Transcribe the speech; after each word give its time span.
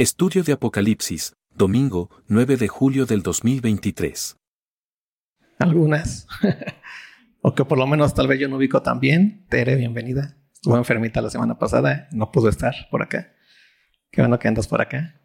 Estudio 0.00 0.42
de 0.42 0.54
Apocalipsis, 0.54 1.34
domingo 1.54 2.08
9 2.26 2.56
de 2.56 2.68
julio 2.68 3.04
del 3.04 3.22
2023. 3.22 4.34
Algunas. 5.58 6.26
o 7.42 7.54
que 7.54 7.66
por 7.66 7.76
lo 7.76 7.86
menos 7.86 8.14
tal 8.14 8.26
vez 8.26 8.40
yo 8.40 8.48
no 8.48 8.56
ubico 8.56 8.80
tan 8.80 8.98
bien. 8.98 9.44
Tere, 9.50 9.76
bienvenida. 9.76 10.38
Estuvo 10.54 10.78
enfermita 10.78 11.20
la 11.20 11.28
semana 11.28 11.58
pasada, 11.58 12.08
no 12.12 12.32
pudo 12.32 12.48
estar 12.48 12.72
por 12.90 13.02
acá. 13.02 13.34
Qué 14.10 14.22
bueno 14.22 14.38
que 14.38 14.48
andas 14.48 14.68
por 14.68 14.80
acá. 14.80 15.20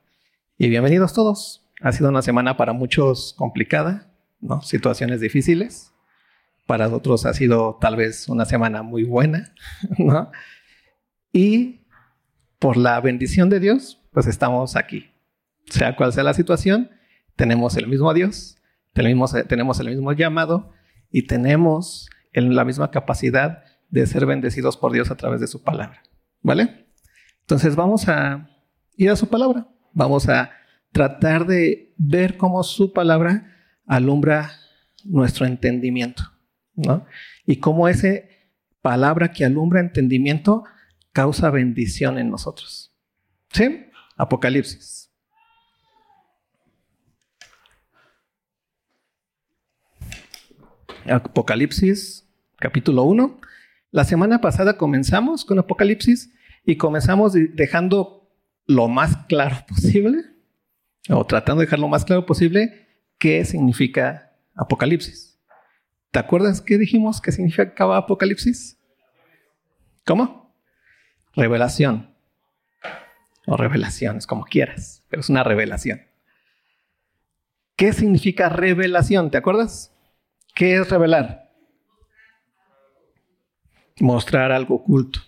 Y 0.57 0.67
bienvenidos 0.67 1.13
todos. 1.13 1.65
Ha 1.79 1.93
sido 1.93 2.09
una 2.09 2.21
semana 2.21 2.57
para 2.57 2.73
muchos 2.73 3.33
complicada, 3.37 4.11
¿no? 4.41 4.61
Situaciones 4.61 5.21
difíciles. 5.21 5.93
Para 6.67 6.89
otros 6.89 7.25
ha 7.25 7.33
sido 7.33 7.77
tal 7.79 7.95
vez 7.95 8.27
una 8.27 8.43
semana 8.43 8.83
muy 8.83 9.05
buena, 9.05 9.53
¿no? 9.97 10.31
Y 11.31 11.85
por 12.59 12.75
la 12.75 12.99
bendición 12.99 13.49
de 13.49 13.61
Dios, 13.61 14.01
pues 14.15 14.27
estamos 14.27 14.77
aquí. 14.77 15.11
Sea 15.65 15.97
cual 15.97 16.13
sea 16.13 16.23
la 16.23 16.33
situación, 16.33 16.89
tenemos 17.35 17.75
el 17.75 17.87
mismo 17.87 18.13
Dios, 18.13 18.55
tenemos, 18.93 19.35
tenemos 19.49 19.77
el 19.81 19.89
mismo 19.89 20.13
llamado 20.13 20.71
y 21.11 21.23
tenemos 21.23 22.09
la 22.31 22.63
misma 22.63 22.91
capacidad 22.91 23.65
de 23.89 24.07
ser 24.07 24.25
bendecidos 24.25 24.77
por 24.77 24.93
Dios 24.93 25.11
a 25.11 25.17
través 25.17 25.41
de 25.41 25.47
su 25.47 25.63
palabra. 25.63 26.01
¿Vale? 26.41 26.85
Entonces 27.41 27.75
vamos 27.75 28.07
a 28.07 28.49
ir 28.95 29.09
a 29.09 29.17
su 29.17 29.27
palabra. 29.27 29.67
Vamos 29.91 30.29
a 30.29 30.51
tratar 30.93 31.45
de 31.45 31.93
ver 31.97 32.37
cómo 32.37 32.63
su 32.63 32.93
palabra 32.93 33.53
alumbra 33.85 34.53
nuestro 35.03 35.45
entendimiento. 35.45 36.23
¿no? 36.73 37.05
Y 37.45 37.57
cómo 37.57 37.89
esa 37.89 38.13
palabra 38.81 39.33
que 39.33 39.43
alumbra 39.43 39.81
entendimiento 39.81 40.63
causa 41.11 41.49
bendición 41.49 42.17
en 42.17 42.29
nosotros. 42.29 42.95
¿Sí? 43.51 43.85
Apocalipsis. 44.15 45.11
Apocalipsis, 51.05 52.27
capítulo 52.57 53.03
1. 53.03 53.39
La 53.91 54.05
semana 54.05 54.39
pasada 54.41 54.77
comenzamos 54.77 55.43
con 55.45 55.59
Apocalipsis 55.59 56.33
y 56.65 56.77
comenzamos 56.77 57.33
dejando 57.33 58.31
lo 58.65 58.87
más 58.87 59.17
claro 59.27 59.57
posible, 59.67 60.23
o 61.09 61.25
tratando 61.25 61.59
de 61.59 61.65
dejar 61.65 61.79
lo 61.79 61.87
más 61.87 62.05
claro 62.05 62.25
posible, 62.25 62.87
qué 63.19 63.43
significa 63.43 64.33
Apocalipsis. 64.55 65.37
¿Te 66.11 66.19
acuerdas 66.19 66.61
qué 66.61 66.77
dijimos 66.77 67.19
que 67.19 67.33
significaba 67.33 67.97
Apocalipsis? 67.97 68.79
¿Cómo? 70.05 70.55
Revelación. 71.33 72.14
O 73.45 73.57
revelaciones, 73.57 74.25
como 74.27 74.43
quieras, 74.43 75.03
pero 75.09 75.21
es 75.21 75.29
una 75.29 75.43
revelación. 75.43 76.01
¿Qué 77.75 77.93
significa 77.93 78.49
revelación? 78.49 79.31
¿Te 79.31 79.37
acuerdas? 79.37 79.93
¿Qué 80.55 80.75
es 80.75 80.89
revelar? 80.89 81.51
Mostrar 83.99 84.51
algo 84.51 84.75
oculto. 84.75 85.19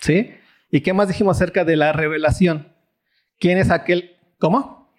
¿Sí? 0.00 0.30
¿Y 0.70 0.82
qué 0.82 0.92
más 0.92 1.08
dijimos 1.08 1.36
acerca 1.36 1.64
de 1.64 1.76
la 1.76 1.92
revelación? 1.92 2.72
¿Quién 3.38 3.58
es 3.58 3.70
aquel? 3.70 4.16
¿Cómo? 4.38 4.92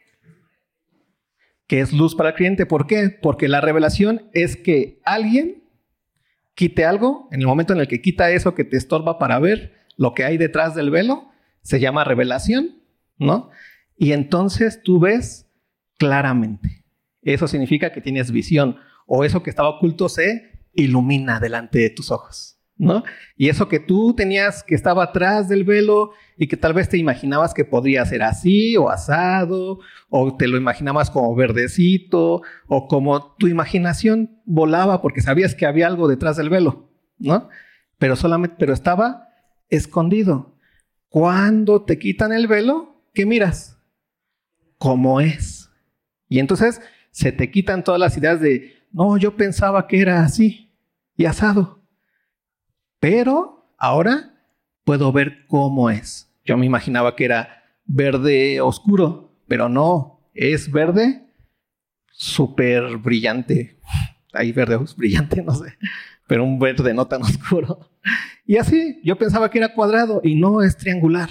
Que 1.68 1.82
es 1.82 1.94
luz 1.94 2.16
para 2.16 2.30
el 2.30 2.36
cliente. 2.36 2.66
¿Por 2.66 2.88
qué? 2.88 3.10
Porque 3.22 3.48
la 3.48 3.62
revelación 3.62 4.30
es 4.34 4.58
que 4.58 5.00
alguien 5.06 5.64
quite 6.56 6.86
algo 6.86 7.30
en 7.32 7.42
el 7.42 7.48
momento 7.48 7.74
en 7.74 7.80
el 7.80 7.88
que 7.88 8.02
quita 8.02 8.32
eso 8.32 8.56
que 8.56 8.64
te 8.64 8.78
estorba 8.78 9.20
para 9.20 9.38
ver 9.38 9.86
lo 9.96 10.14
que 10.16 10.24
hay 10.24 10.38
detrás 10.38 10.74
del 10.74 10.90
velo 10.90 11.30
se 11.68 11.82
llama 11.82 12.06
revelación, 12.06 12.82
¿no? 13.18 13.50
Y 13.98 14.14
entonces 14.14 14.82
tú 14.82 15.02
ves 15.02 15.50
claramente. 15.98 16.86
Eso 17.22 17.46
significa 17.50 17.92
que 17.92 18.00
tienes 18.00 18.32
visión 18.32 18.78
o 19.06 19.26
eso 19.26 19.44
que 19.44 19.50
estaba 19.50 19.68
oculto 19.68 20.08
se 20.08 20.64
ilumina 20.72 21.42
delante 21.42 21.80
de 21.80 21.90
tus 21.90 22.10
ojos, 22.10 22.58
¿no? 22.78 23.04
Y 23.36 23.50
eso 23.50 23.68
que 23.68 23.82
tú 23.82 24.14
tenías 24.14 24.64
que 24.64 24.76
estaba 24.76 25.04
atrás 25.04 25.50
del 25.50 25.66
velo 25.66 26.12
y 26.38 26.48
que 26.48 26.56
tal 26.56 26.72
vez 26.72 26.88
te 26.88 26.98
imaginabas 26.98 27.54
que 27.54 27.66
podría 27.66 28.06
ser 28.06 28.24
así 28.24 28.78
o 28.78 28.90
asado 28.90 29.80
o 30.10 30.38
te 30.38 30.48
lo 30.48 30.56
imaginabas 30.56 31.12
como 31.12 31.36
verdecito 31.36 32.44
o 32.68 32.88
como 32.88 33.36
tu 33.36 33.48
imaginación 33.48 34.40
volaba 34.46 35.02
porque 35.02 35.20
sabías 35.20 35.54
que 35.54 35.66
había 35.66 35.88
algo 35.88 36.08
detrás 36.08 36.38
del 36.38 36.50
velo, 36.50 36.94
¿no? 37.20 37.50
Pero 37.98 38.16
solamente 38.16 38.56
pero 38.58 38.72
estaba 38.72 39.28
escondido. 39.70 40.57
Cuando 41.10 41.84
te 41.84 41.98
quitan 41.98 42.34
el 42.34 42.48
velo, 42.48 43.04
¿qué 43.14 43.26
miras? 43.26 43.80
¿Cómo 44.78 45.22
es? 45.22 45.70
Y 46.28 46.40
entonces 46.40 46.82
se 47.12 47.32
te 47.32 47.50
quitan 47.50 47.84
todas 47.84 48.00
las 48.00 48.18
ideas 48.18 48.42
de, 48.42 48.78
no, 48.92 49.18
yo 49.18 49.36
pensaba 49.36 49.88
que 49.88 50.02
era 50.02 50.22
así 50.22 50.72
y 51.16 51.26
asado. 51.26 51.82
Pero 53.00 53.74
ahora 53.78 54.34
puedo 54.84 55.12
ver 55.12 55.46
cómo 55.48 55.90
es. 55.90 56.30
Yo 56.46 56.58
me 56.58 56.66
imaginaba 56.66 57.16
que 57.16 57.26
era 57.26 57.64
verde 57.86 58.62
oscuro, 58.62 59.32
pero 59.48 59.70
no, 59.70 60.30
es 60.34 60.72
verde 60.72 61.28
súper 62.12 62.98
brillante. 62.98 63.80
Ahí 64.34 64.52
verde 64.52 64.78
brillante, 64.98 65.42
no 65.42 65.54
sé, 65.54 65.78
pero 66.28 66.44
un 66.44 66.60
verde 66.60 66.94
no 66.94 67.08
tan 67.08 67.22
oscuro. 67.24 67.90
Y 68.46 68.58
así, 68.58 69.00
yo 69.04 69.18
pensaba 69.18 69.50
que 69.50 69.58
era 69.58 69.74
cuadrado 69.74 70.22
y 70.24 70.36
no 70.36 70.62
es 70.62 70.78
triangular. 70.78 71.30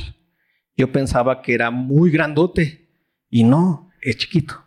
Yo 0.77 0.93
pensaba 0.93 1.41
que 1.41 1.55
era 1.55 1.71
muy 1.71 2.11
grandote 2.11 2.89
y 3.31 3.45
no, 3.45 3.91
es 4.03 4.17
chiquito. 4.17 4.63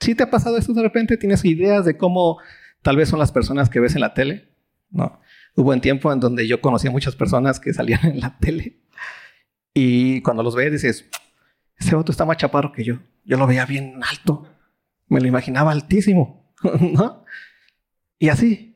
¿Sí 0.00 0.14
te 0.14 0.22
ha 0.22 0.30
pasado 0.30 0.58
esto 0.58 0.74
de 0.74 0.82
repente? 0.82 1.16
¿Tienes 1.16 1.44
ideas 1.44 1.84
de 1.84 1.96
cómo 1.96 2.38
tal 2.82 2.96
vez 2.96 3.08
son 3.08 3.18
las 3.18 3.32
personas 3.32 3.70
que 3.70 3.80
ves 3.80 3.94
en 3.94 4.02
la 4.02 4.12
tele? 4.12 4.48
No. 4.90 5.20
Hubo 5.56 5.70
un 5.70 5.80
tiempo 5.80 6.12
en 6.12 6.20
donde 6.20 6.46
yo 6.46 6.60
conocí 6.60 6.88
a 6.88 6.90
muchas 6.90 7.16
personas 7.16 7.60
que 7.60 7.72
salían 7.72 8.04
en 8.04 8.20
la 8.20 8.38
tele 8.38 8.84
y 9.74 10.22
cuando 10.22 10.44
los 10.44 10.54
ves 10.54 10.70
dices, 10.70 11.10
ese 11.76 11.96
otro 11.96 12.12
está 12.12 12.24
más 12.24 12.36
chaparro 12.36 12.72
que 12.72 12.84
yo. 12.84 13.00
Yo 13.24 13.36
lo 13.36 13.46
veía 13.48 13.66
bien 13.66 14.00
alto. 14.08 14.46
Me 15.08 15.20
lo 15.20 15.26
imaginaba 15.26 15.72
altísimo, 15.72 16.54
¿no? 16.80 17.24
Y 18.18 18.28
así, 18.28 18.73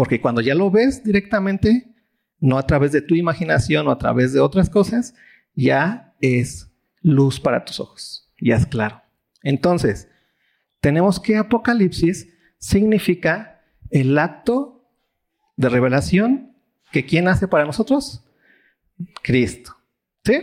porque 0.00 0.18
cuando 0.18 0.40
ya 0.40 0.54
lo 0.54 0.70
ves 0.70 1.04
directamente, 1.04 1.94
no 2.38 2.56
a 2.56 2.66
través 2.66 2.90
de 2.90 3.02
tu 3.02 3.14
imaginación 3.16 3.86
o 3.86 3.90
a 3.90 3.98
través 3.98 4.32
de 4.32 4.40
otras 4.40 4.70
cosas, 4.70 5.14
ya 5.54 6.14
es 6.22 6.72
luz 7.02 7.38
para 7.38 7.66
tus 7.66 7.80
ojos, 7.80 8.32
ya 8.40 8.56
es 8.56 8.64
claro. 8.64 9.02
Entonces, 9.42 10.08
tenemos 10.80 11.20
que 11.20 11.36
Apocalipsis 11.36 12.34
significa 12.56 13.60
el 13.90 14.18
acto 14.18 14.88
de 15.58 15.68
revelación 15.68 16.56
que 16.92 17.04
¿quién 17.04 17.28
hace 17.28 17.46
para 17.46 17.66
nosotros? 17.66 18.24
Cristo. 19.22 19.76
¿Sí? 20.24 20.40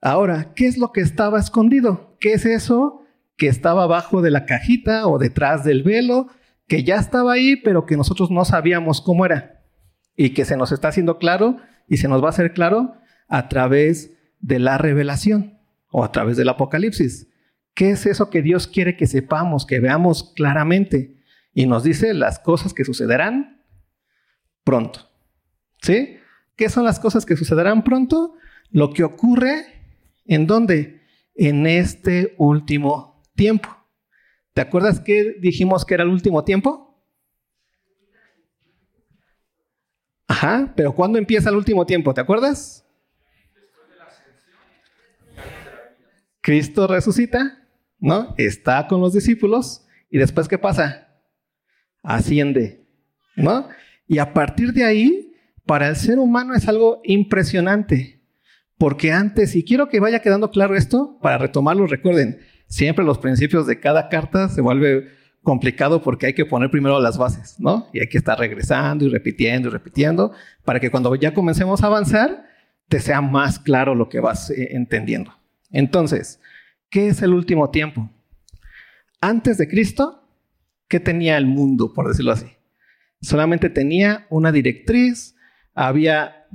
Ahora, 0.00 0.54
¿qué 0.54 0.66
es 0.66 0.78
lo 0.78 0.90
que 0.90 1.02
estaba 1.02 1.38
escondido? 1.38 2.16
¿Qué 2.18 2.32
es 2.32 2.46
eso 2.46 3.02
que 3.36 3.48
estaba 3.48 3.82
abajo 3.82 4.22
de 4.22 4.30
la 4.30 4.46
cajita 4.46 5.06
o 5.06 5.18
detrás 5.18 5.64
del 5.64 5.82
velo, 5.82 6.28
que 6.66 6.84
ya 6.84 6.96
estaba 6.96 7.32
ahí, 7.32 7.56
pero 7.56 7.86
que 7.86 7.96
nosotros 7.96 8.30
no 8.30 8.44
sabíamos 8.44 9.00
cómo 9.00 9.24
era? 9.24 9.56
y 10.16 10.30
que 10.30 10.44
se 10.44 10.56
nos 10.56 10.72
está 10.72 10.88
haciendo 10.88 11.18
claro 11.18 11.58
y 11.86 11.98
se 11.98 12.08
nos 12.08 12.22
va 12.22 12.28
a 12.28 12.30
hacer 12.30 12.52
claro 12.52 12.94
a 13.28 13.48
través 13.48 14.16
de 14.40 14.58
la 14.58 14.78
revelación 14.78 15.58
o 15.90 16.02
a 16.02 16.10
través 16.10 16.36
del 16.36 16.48
Apocalipsis. 16.48 17.28
¿Qué 17.74 17.90
es 17.90 18.06
eso 18.06 18.30
que 18.30 18.42
Dios 18.42 18.66
quiere 18.66 18.96
que 18.96 19.06
sepamos, 19.06 19.66
que 19.66 19.80
veamos 19.80 20.32
claramente? 20.34 21.20
Y 21.52 21.66
nos 21.66 21.84
dice 21.84 22.14
las 22.14 22.38
cosas 22.38 22.72
que 22.72 22.84
sucederán 22.84 23.62
pronto. 24.64 25.10
¿Sí? 25.82 26.16
¿Qué 26.56 26.70
son 26.70 26.84
las 26.84 26.98
cosas 26.98 27.26
que 27.26 27.36
sucederán 27.36 27.84
pronto? 27.84 28.34
Lo 28.70 28.92
que 28.92 29.04
ocurre 29.04 29.66
en 30.24 30.46
dónde? 30.46 31.02
En 31.34 31.66
este 31.66 32.34
último 32.38 33.22
tiempo. 33.34 33.75
¿Te 34.56 34.62
acuerdas 34.62 35.00
que 35.00 35.36
dijimos 35.38 35.84
que 35.84 35.92
era 35.92 36.02
el 36.02 36.08
último 36.08 36.42
tiempo? 36.42 36.98
Ajá, 40.26 40.72
pero 40.74 40.94
¿cuándo 40.94 41.18
empieza 41.18 41.50
el 41.50 41.56
último 41.56 41.84
tiempo? 41.84 42.14
¿Te 42.14 42.22
acuerdas? 42.22 42.82
Cristo 46.40 46.86
resucita, 46.86 47.68
¿no? 47.98 48.34
Está 48.38 48.86
con 48.88 49.02
los 49.02 49.12
discípulos 49.12 49.86
y 50.08 50.16
después 50.16 50.48
¿qué 50.48 50.56
pasa? 50.56 51.06
Asciende, 52.02 52.88
¿no? 53.36 53.68
Y 54.06 54.16
a 54.16 54.32
partir 54.32 54.72
de 54.72 54.84
ahí, 54.84 55.34
para 55.66 55.88
el 55.88 55.96
ser 55.96 56.18
humano 56.18 56.54
es 56.54 56.66
algo 56.66 57.02
impresionante, 57.04 58.22
porque 58.78 59.12
antes, 59.12 59.54
y 59.54 59.64
quiero 59.64 59.90
que 59.90 60.00
vaya 60.00 60.20
quedando 60.20 60.50
claro 60.50 60.76
esto, 60.76 61.18
para 61.20 61.36
retomarlo, 61.36 61.86
recuerden, 61.86 62.40
siempre 62.66 63.04
los 63.04 63.18
principios 63.18 63.66
de 63.66 63.80
cada 63.80 64.08
carta 64.08 64.48
se 64.48 64.60
vuelve 64.60 65.08
complicado 65.42 66.02
porque 66.02 66.26
hay 66.26 66.34
que 66.34 66.44
poner 66.44 66.70
primero 66.70 66.98
las 67.00 67.18
bases, 67.18 67.60
¿no? 67.60 67.88
Y 67.92 68.00
hay 68.00 68.08
que 68.08 68.18
estar 68.18 68.38
regresando 68.38 69.04
y 69.04 69.08
repitiendo 69.08 69.68
y 69.68 69.70
repitiendo 69.70 70.32
para 70.64 70.80
que 70.80 70.90
cuando 70.90 71.14
ya 71.14 71.34
comencemos 71.34 71.82
a 71.82 71.86
avanzar 71.86 72.44
te 72.88 73.00
sea 73.00 73.20
más 73.20 73.58
claro 73.58 73.94
lo 73.94 74.08
que 74.08 74.20
vas 74.20 74.50
eh, 74.50 74.68
entendiendo. 74.72 75.32
Entonces, 75.70 76.40
¿qué 76.90 77.08
es 77.08 77.22
el 77.22 77.32
último 77.32 77.70
tiempo? 77.70 78.10
Antes 79.20 79.58
de 79.58 79.68
Cristo, 79.68 80.28
¿qué 80.88 81.00
tenía 81.00 81.36
el 81.36 81.46
mundo, 81.46 81.92
por 81.92 82.08
decirlo 82.08 82.32
así? 82.32 82.46
Solamente 83.20 83.70
tenía 83.70 84.26
una 84.30 84.52
directriz, 84.52 85.34
había, 85.74 86.46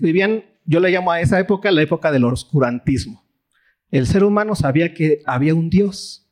vivían, 0.00 0.44
yo 0.64 0.80
le 0.80 0.90
llamo 0.90 1.10
a 1.12 1.20
esa 1.20 1.40
época 1.40 1.70
la 1.70 1.82
época 1.82 2.12
del 2.12 2.24
oscurantismo. 2.24 3.21
El 3.92 4.06
ser 4.06 4.24
humano 4.24 4.56
sabía 4.56 4.94
que 4.94 5.20
había 5.26 5.54
un 5.54 5.70
Dios, 5.70 6.26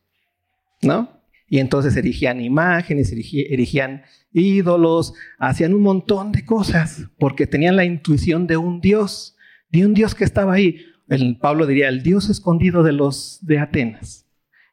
¿no? 0.82 1.20
Y 1.46 1.58
entonces 1.58 1.94
erigían 1.96 2.40
imágenes, 2.40 3.12
erigían 3.12 4.02
ídolos, 4.32 5.12
hacían 5.38 5.74
un 5.74 5.82
montón 5.82 6.32
de 6.32 6.44
cosas 6.46 7.04
porque 7.18 7.46
tenían 7.46 7.76
la 7.76 7.84
intuición 7.84 8.46
de 8.46 8.56
un 8.56 8.80
Dios, 8.80 9.36
de 9.68 9.84
un 9.84 9.92
Dios 9.92 10.14
que 10.14 10.24
estaba 10.24 10.54
ahí. 10.54 10.86
El, 11.08 11.38
Pablo 11.38 11.66
diría, 11.66 11.88
el 11.88 12.02
Dios 12.02 12.30
escondido 12.30 12.82
de 12.82 12.92
los 12.92 13.40
de 13.42 13.58
Atenas. 13.58 14.26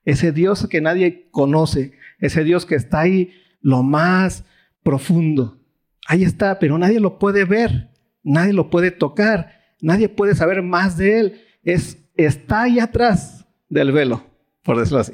Ese 0.05 0.31
Dios 0.31 0.65
que 0.67 0.79
nadie 0.79 1.27
conoce, 1.31 1.93
ese 2.19 2.45
Dios 2.45 2.65
que 2.65 2.75
está 2.75 3.01
ahí 3.01 3.33
lo 3.59 3.83
más 3.83 4.45
profundo. 4.81 5.59
Ahí 6.07 6.23
está, 6.23 6.57
pero 6.57 6.77
nadie 6.77 7.01
lo 7.01 7.19
puede 7.19 7.43
ver, 7.43 7.89
nadie 8.23 8.53
lo 8.53 8.69
puede 8.69 8.91
tocar, 8.91 9.51
nadie 9.81 10.07
puede 10.07 10.35
saber 10.35 10.61
más 10.61 10.95
de 10.95 11.19
él. 11.19 11.41
Es, 11.63 12.06
está 12.17 12.63
ahí 12.63 12.79
atrás 12.79 13.45
del 13.69 13.91
velo, 13.91 14.23
por 14.63 14.77
decirlo 14.77 14.99
así. 14.99 15.13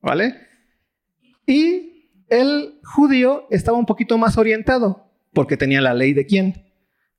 ¿Vale? 0.00 0.36
Y 1.46 2.10
el 2.28 2.78
judío 2.84 3.46
estaba 3.50 3.78
un 3.78 3.86
poquito 3.86 4.16
más 4.18 4.38
orientado, 4.38 5.10
porque 5.32 5.56
tenía 5.56 5.80
la 5.80 5.94
ley 5.94 6.12
de 6.12 6.26
quién? 6.26 6.64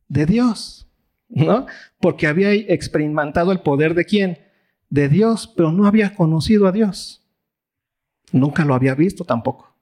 De 0.08 0.26
Dios, 0.26 0.88
¿no? 1.30 1.66
Porque 2.00 2.28
había 2.28 2.54
experimentado 2.54 3.52
el 3.52 3.60
poder 3.60 3.94
de 3.94 4.06
quién? 4.06 4.40
De 4.90 5.10
Dios, 5.10 5.52
pero 5.56 5.72
no 5.72 5.88
había 5.88 6.16
conocido 6.16 6.68
a 6.68 6.72
Dios. 6.72 7.24
Nunca 8.32 8.66
lo 8.66 8.74
había 8.76 8.96
visto 8.96 9.24
tampoco. 9.24 9.76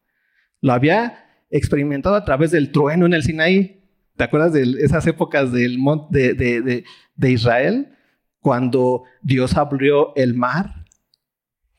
Lo 0.62 0.74
había 0.74 1.26
experimentado 1.50 2.16
a 2.16 2.26
través 2.26 2.52
del 2.52 2.72
trueno 2.72 3.06
en 3.06 3.14
el 3.14 3.24
Sinaí. 3.24 3.82
¿Te 4.16 4.24
acuerdas 4.24 4.54
de 4.54 4.64
esas 4.80 5.06
épocas 5.08 5.52
del 5.52 5.78
monte 5.78 6.34
de, 6.34 6.84
de 7.16 7.32
Israel? 7.32 7.94
Cuando 8.44 9.04
Dios 9.22 9.56
abrió 9.56 10.14
el 10.18 10.34
mar. 10.34 10.84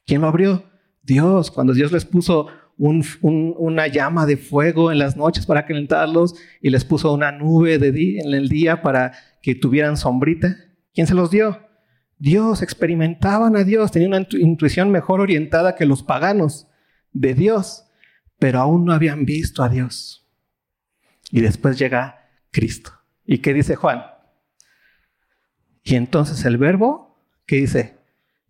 ¿Quién 0.07 0.23
lo 0.23 0.29
abrió? 0.29 0.65
Dios, 1.03 1.51
cuando 1.51 1.75
Dios 1.75 1.93
les 1.93 2.07
puso 2.07 2.49
una 2.79 3.87
llama 3.87 4.25
de 4.25 4.39
fuego 4.39 4.91
en 4.91 4.99
las 4.99 5.15
noches 5.15 5.45
para 5.45 5.67
calentarlos 5.67 6.35
y 6.63 6.71
les 6.71 6.87
puso 6.87 7.13
una 7.13 7.33
nube 7.33 7.79
de 7.79 8.19
en 8.19 8.33
el 8.33 8.49
día 8.49 8.81
para 8.81 9.13
que 9.43 9.55
tuvieran 9.55 9.99
sombrita. 9.99 10.57
¿Quién 10.95 11.07
se 11.07 11.15
los 11.15 11.31
dio? 11.31 11.61
Dios, 12.19 12.63
experimentaban 12.63 13.57
a 13.57 13.65
Dios, 13.65 13.93
tenían 13.93 14.15
una 14.15 14.27
intuición 14.41 14.91
mejor 14.91 15.21
orientada 15.21 15.75
que 15.75 15.85
los 15.85 16.03
paganos 16.03 16.67
de 17.13 17.35
Dios, 17.35 17.85
pero 18.39 18.61
aún 18.61 18.87
no 18.87 18.95
habían 18.95 19.27
visto 19.27 19.63
a 19.63 19.69
Dios. 19.69 20.27
Y 21.31 21.43
después 21.43 21.79
llega 21.79 22.31
Cristo. 22.51 22.91
¿Y 23.27 23.39
qué 23.39 23.53
dice 23.53 23.77
Juan? 23.77 24.14
Y 25.85 25.97
entonces 25.97 26.45
el 26.47 26.57
verbo, 26.57 27.17
¿qué 27.47 27.57
dice? 27.57 27.99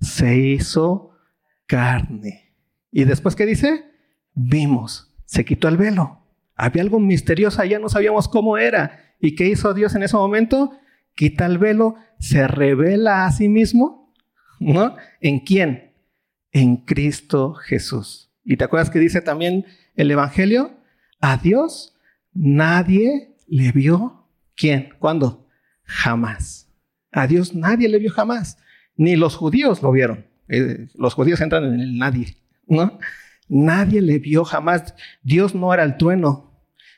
Se 0.00 0.38
hizo 0.38 1.10
carne. 1.66 2.52
¿Y 2.92 3.04
después 3.04 3.34
qué 3.34 3.44
dice? 3.44 3.84
Vimos, 4.34 5.12
se 5.26 5.44
quitó 5.44 5.69
el 5.69 5.76
velo. 5.76 6.20
Había 6.54 6.82
algo 6.82 7.00
misterioso, 7.00 7.62
ya 7.64 7.81
no 7.81 7.88
sabíamos 7.88 8.28
cómo 8.28 8.56
era. 8.56 9.16
¿Y 9.20 9.34
qué 9.34 9.48
hizo 9.48 9.75
Dios 9.75 9.94
en 9.96 10.04
ese 10.04 10.16
momento? 10.16 10.72
Quita 11.16 11.46
el 11.46 11.58
velo, 11.58 11.96
se 12.20 12.46
revela 12.46 13.26
a 13.26 13.32
sí 13.32 13.48
mismo, 13.48 14.14
¿no? 14.60 14.94
¿En 15.20 15.40
quién? 15.40 15.92
En 16.52 16.76
Cristo 16.76 17.54
Jesús. 17.54 18.32
¿Y 18.44 18.56
te 18.56 18.64
acuerdas 18.64 18.90
que 18.90 19.00
dice 19.00 19.20
también 19.20 19.66
el 19.96 20.10
Evangelio? 20.10 20.78
A 21.20 21.36
Dios 21.38 21.96
nadie 22.32 23.36
le 23.48 23.72
vio. 23.72 24.28
¿Quién? 24.54 24.90
¿Cuándo? 25.00 25.48
Jamás. 25.82 26.64
A 27.14 27.26
Dios 27.26 27.55
nadie 27.55 27.88
le 27.88 27.99
vio 27.99 28.11
jamás. 28.11 28.58
Ni 28.96 29.16
los 29.16 29.37
judíos 29.37 29.82
lo 29.82 29.93
vieron. 29.93 30.26
Eh, 30.49 30.88
los 30.96 31.14
judíos 31.14 31.40
entran 31.40 31.64
en 31.64 31.81
el 31.81 31.96
nadie, 31.96 32.37
¿no? 32.66 32.99
Nadie 33.49 34.02
le 34.02 34.19
vio 34.19 34.44
jamás. 34.44 34.94
Dios 35.22 35.55
no 35.55 35.72
era 35.72 35.84
el 35.84 35.96
trueno. 35.96 36.52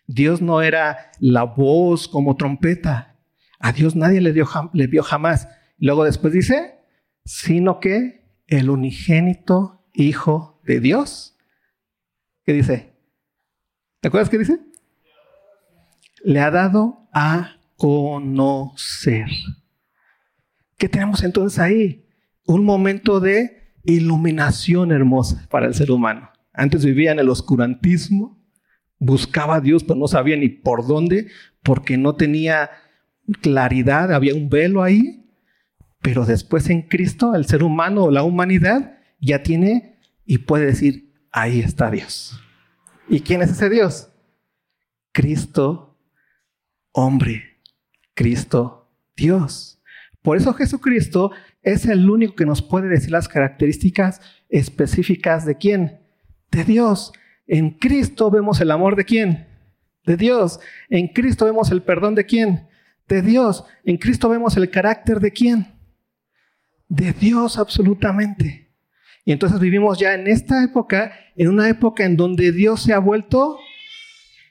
Dios 0.07 0.41
no 0.41 0.63
era 0.63 1.11
la 1.21 1.45
voz 1.45 2.09
como 2.09 2.37
trompeta. 2.37 3.17
A 3.59 3.73
Dios 3.73 3.95
nadie 3.95 4.21
le, 4.21 4.33
le 4.33 4.87
vio 4.87 5.03
jamás. 5.03 5.49
Luego 5.79 6.05
después 6.05 6.33
dice, 6.33 6.81
sino 7.25 7.79
que 7.81 8.25
el 8.47 8.71
unigénito 8.71 9.77
Hijo 9.99 10.61
de 10.65 10.79
Dios. 10.81 11.39
¿Qué 12.45 12.53
dice? 12.53 12.93
¿Te 14.01 14.09
acuerdas 14.09 14.29
qué 14.29 14.37
dice? 14.37 14.61
Le 16.23 16.41
ha 16.41 16.51
dado 16.51 17.09
a 17.15 17.57
conocer. 17.77 19.27
¿Qué 20.76 20.88
tenemos 20.88 21.23
entonces 21.23 21.58
ahí? 21.58 22.06
Un 22.46 22.64
momento 22.64 23.20
de 23.20 23.73
iluminación 23.84 24.93
hermosa 24.93 25.46
para 25.50 25.67
el 25.67 25.75
ser 25.75 25.90
humano. 25.90 26.31
Antes 26.52 26.84
vivía 26.84 27.12
en 27.12 27.19
el 27.19 27.28
oscurantismo, 27.28 28.38
buscaba 28.99 29.56
a 29.56 29.61
Dios, 29.61 29.84
pero 29.84 29.99
no 29.99 30.08
sabía 30.08 30.37
ni 30.37 30.49
por 30.49 30.87
dónde, 30.87 31.28
porque 31.62 31.96
no 31.96 32.14
tenía 32.14 32.70
claridad, 33.40 34.12
había 34.12 34.34
un 34.34 34.49
velo 34.49 34.82
ahí. 34.82 35.25
Pero 36.02 36.25
después 36.25 36.70
en 36.70 36.82
Cristo, 36.82 37.34
el 37.34 37.46
ser 37.46 37.62
humano 37.62 38.05
o 38.05 38.11
la 38.11 38.23
humanidad 38.23 38.99
ya 39.20 39.43
tiene 39.43 39.99
y 40.25 40.38
puede 40.38 40.67
decir, 40.67 41.12
ahí 41.32 41.61
está 41.61 41.90
Dios. 41.90 42.40
¿Y 43.08 43.20
quién 43.20 43.43
es 43.43 43.50
ese 43.50 43.70
Dios? 43.70 44.11
Cristo, 45.12 45.99
hombre, 46.93 47.61
Cristo, 48.14 48.90
Dios. 49.17 49.75
Por 50.26 50.37
eso 50.37 50.52
Jesucristo 50.55 51.31
es 51.62 51.87
el 51.87 52.11
único 52.11 52.34
que 52.34 52.46
nos 52.46 52.61
puede 52.61 52.88
decir 52.88 53.12
las 53.12 53.28
características 53.28 54.20
específicas 54.49 55.46
de 55.46 55.56
quién? 55.56 56.00
de 56.50 56.64
Dios. 56.64 57.12
En 57.46 57.70
Cristo 57.70 58.28
vemos 58.28 58.61
el 58.61 58.73
amor 58.73 58.96
de 58.96 59.05
quién? 59.05 59.46
De 60.05 60.17
Dios. 60.17 60.58
En 60.88 61.06
Cristo 61.06 61.44
vemos 61.44 61.70
el 61.70 61.82
perdón 61.82 62.17
de 62.17 62.26
quién? 62.26 62.67
De 63.06 63.23
Dios. 63.23 63.64
En 63.84 63.99
Cristo 63.99 64.28
vemos 64.28 64.56
el 64.56 64.69
carácter 64.69 65.20
de 65.20 65.31
quién? 65.31 65.75
De 66.88 67.12
Dios 67.12 67.56
absolutamente. 67.56 68.75
Y 69.25 69.31
entonces 69.31 69.61
vivimos 69.61 69.97
ya 69.97 70.14
en 70.14 70.26
esta 70.26 70.64
época, 70.64 71.12
en 71.37 71.50
una 71.50 71.68
época 71.68 72.04
en 72.04 72.16
donde 72.16 72.50
Dios 72.50 72.83
se 72.83 72.92
ha 72.92 72.99
vuelto 72.99 73.59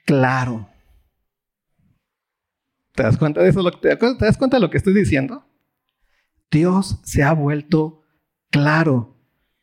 claro. 0.05 0.69
¿Te 2.93 3.03
das 3.03 3.17
cuenta 3.17 3.41
de 3.41 3.49
eso? 3.49 3.71
¿Te 3.71 3.97
das 3.97 4.37
cuenta 4.37 4.55
de 4.55 4.61
lo 4.61 4.69
que 4.69 4.77
estoy 4.77 4.93
diciendo? 4.93 5.45
Dios 6.51 6.99
se 7.03 7.23
ha 7.23 7.33
vuelto 7.33 8.03
claro. 8.49 9.17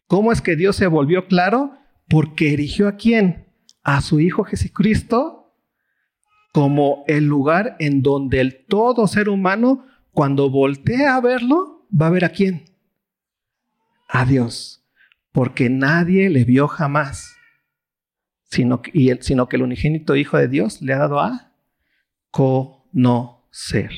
¿Cómo 0.07 0.33
es 0.33 0.41
que 0.43 0.57
Dios 0.57 0.77
se 0.77 0.87
volvió 0.87 1.27
claro? 1.27 1.79
porque 2.13 2.53
erigió 2.53 2.89
a 2.89 2.97
quién? 2.97 3.47
A 3.83 4.03
su 4.03 4.21
Hijo 4.21 4.45
Jesucristo 4.45 5.57
como 6.53 7.05
el 7.07 7.25
lugar 7.25 7.77
en 7.79 8.03
donde 8.03 8.41
el 8.41 8.67
todo 8.67 9.07
ser 9.07 9.31
humano, 9.31 9.87
cuando 10.11 10.51
voltea 10.51 11.17
a 11.17 11.21
verlo, 11.23 11.87
va 11.91 12.09
a 12.09 12.11
ver 12.11 12.27
a 12.27 12.29
quién? 12.29 12.65
A 14.07 14.27
Dios. 14.27 14.85
Porque 15.33 15.71
nadie 15.71 16.29
le 16.29 16.45
vio 16.45 16.69
jamás, 16.69 17.35
sino, 18.43 18.83
y 18.93 19.11
sino 19.23 19.49
que 19.49 19.57
el 19.57 19.63
unigénito 19.63 20.15
Hijo 20.15 20.37
de 20.37 20.49
Dios 20.49 20.83
le 20.83 20.93
ha 20.93 20.99
dado 20.99 21.21
a 21.21 21.55
conocer. 22.31 23.91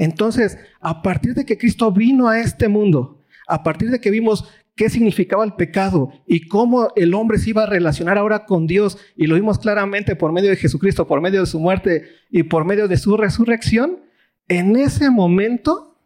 Entonces, 0.00 0.56
a 0.80 1.02
partir 1.02 1.34
de 1.34 1.44
que 1.44 1.58
Cristo 1.58 1.92
vino 1.92 2.26
a 2.26 2.40
este 2.40 2.68
mundo, 2.68 3.22
a 3.46 3.62
partir 3.62 3.90
de 3.90 4.00
que 4.00 4.10
vimos 4.10 4.48
qué 4.74 4.88
significaba 4.88 5.44
el 5.44 5.52
pecado 5.52 6.10
y 6.26 6.48
cómo 6.48 6.88
el 6.96 7.12
hombre 7.12 7.36
se 7.36 7.50
iba 7.50 7.64
a 7.64 7.66
relacionar 7.66 8.16
ahora 8.16 8.46
con 8.46 8.66
Dios. 8.66 8.96
Y 9.14 9.26
lo 9.26 9.34
vimos 9.34 9.58
claramente 9.58 10.16
por 10.16 10.32
medio 10.32 10.48
de 10.48 10.56
Jesucristo, 10.56 11.06
por 11.06 11.20
medio 11.20 11.40
de 11.40 11.46
su 11.46 11.60
muerte 11.60 12.08
y 12.30 12.44
por 12.44 12.64
medio 12.64 12.88
de 12.88 12.96
su 12.96 13.18
resurrección. 13.18 14.00
En 14.48 14.74
ese 14.74 15.10
momento, 15.10 15.98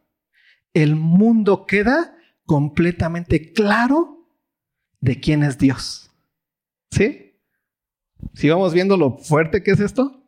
el 0.73 0.97
mundo 0.97 1.65
queda 1.65 2.17
completamente 2.47 3.53
claro 3.53 4.27
de 5.01 5.21
quién 5.21 5.45
es 5.45 5.57
Dios. 5.57 6.11
¿Sí? 6.91 7.37
Si 8.33 8.49
vamos 8.49 8.75
viendo 8.75 8.97
lo 8.97 9.19
fuerte 9.19 9.63
que 9.63 9.71
es 9.71 9.79
esto 9.79 10.21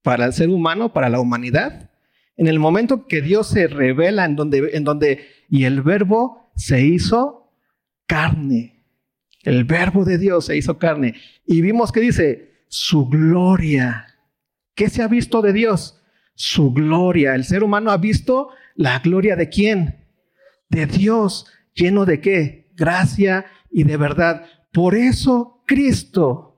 para 0.00 0.24
el 0.24 0.32
ser 0.32 0.48
humano, 0.48 0.94
para 0.94 1.10
la 1.10 1.20
humanidad. 1.20 1.91
En 2.42 2.48
el 2.48 2.58
momento 2.58 3.06
que 3.06 3.22
Dios 3.22 3.50
se 3.50 3.68
revela 3.68 4.24
en 4.24 4.34
donde, 4.34 5.28
y 5.48 5.62
el 5.62 5.80
verbo 5.80 6.50
se 6.56 6.84
hizo 6.84 7.52
carne. 8.08 8.82
El 9.44 9.62
verbo 9.62 10.04
de 10.04 10.18
Dios 10.18 10.46
se 10.46 10.56
hizo 10.56 10.76
carne. 10.76 11.14
Y 11.46 11.60
vimos 11.60 11.92
que 11.92 12.00
dice, 12.00 12.64
su 12.66 13.08
gloria. 13.08 14.08
¿Qué 14.74 14.88
se 14.90 15.02
ha 15.02 15.06
visto 15.06 15.40
de 15.40 15.52
Dios? 15.52 16.02
Su 16.34 16.72
gloria. 16.72 17.36
El 17.36 17.44
ser 17.44 17.62
humano 17.62 17.92
ha 17.92 17.96
visto 17.96 18.48
la 18.74 18.98
gloria 18.98 19.36
de 19.36 19.48
quién? 19.48 20.08
De 20.68 20.86
Dios. 20.86 21.46
lleno 21.74 22.04
de 22.06 22.20
qué? 22.20 22.72
Gracia 22.74 23.46
y 23.70 23.84
de 23.84 23.96
verdad. 23.96 24.46
Por 24.72 24.96
eso 24.96 25.62
Cristo 25.64 26.51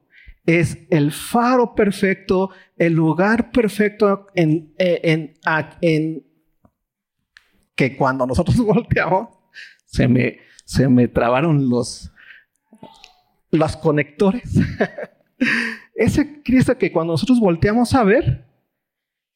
es 0.47 0.79
el 0.91 1.13
faro 1.13 1.75
perfecto, 1.75 2.51
el 2.77 2.93
lugar 2.93 3.51
perfecto 3.51 4.27
en, 4.35 4.75
en, 4.79 5.35
en, 5.81 6.27
que 7.75 7.97
cuando 7.97 8.27
nosotros 8.27 8.57
volteamos, 8.65 9.29
se 9.87 10.09
me, 10.09 10.39
se 10.65 10.89
me 10.89 11.09
trabaron 11.09 11.69
los, 11.69 12.13
los 13.51 13.77
conectores. 13.77 14.51
Ese 15.95 16.43
Cristo 16.43 16.77
que 16.77 16.93
cuando 16.93 17.13
nosotros 17.13 17.41
volteamos 17.41 17.95
a 17.95 18.05
ver, 18.05 18.45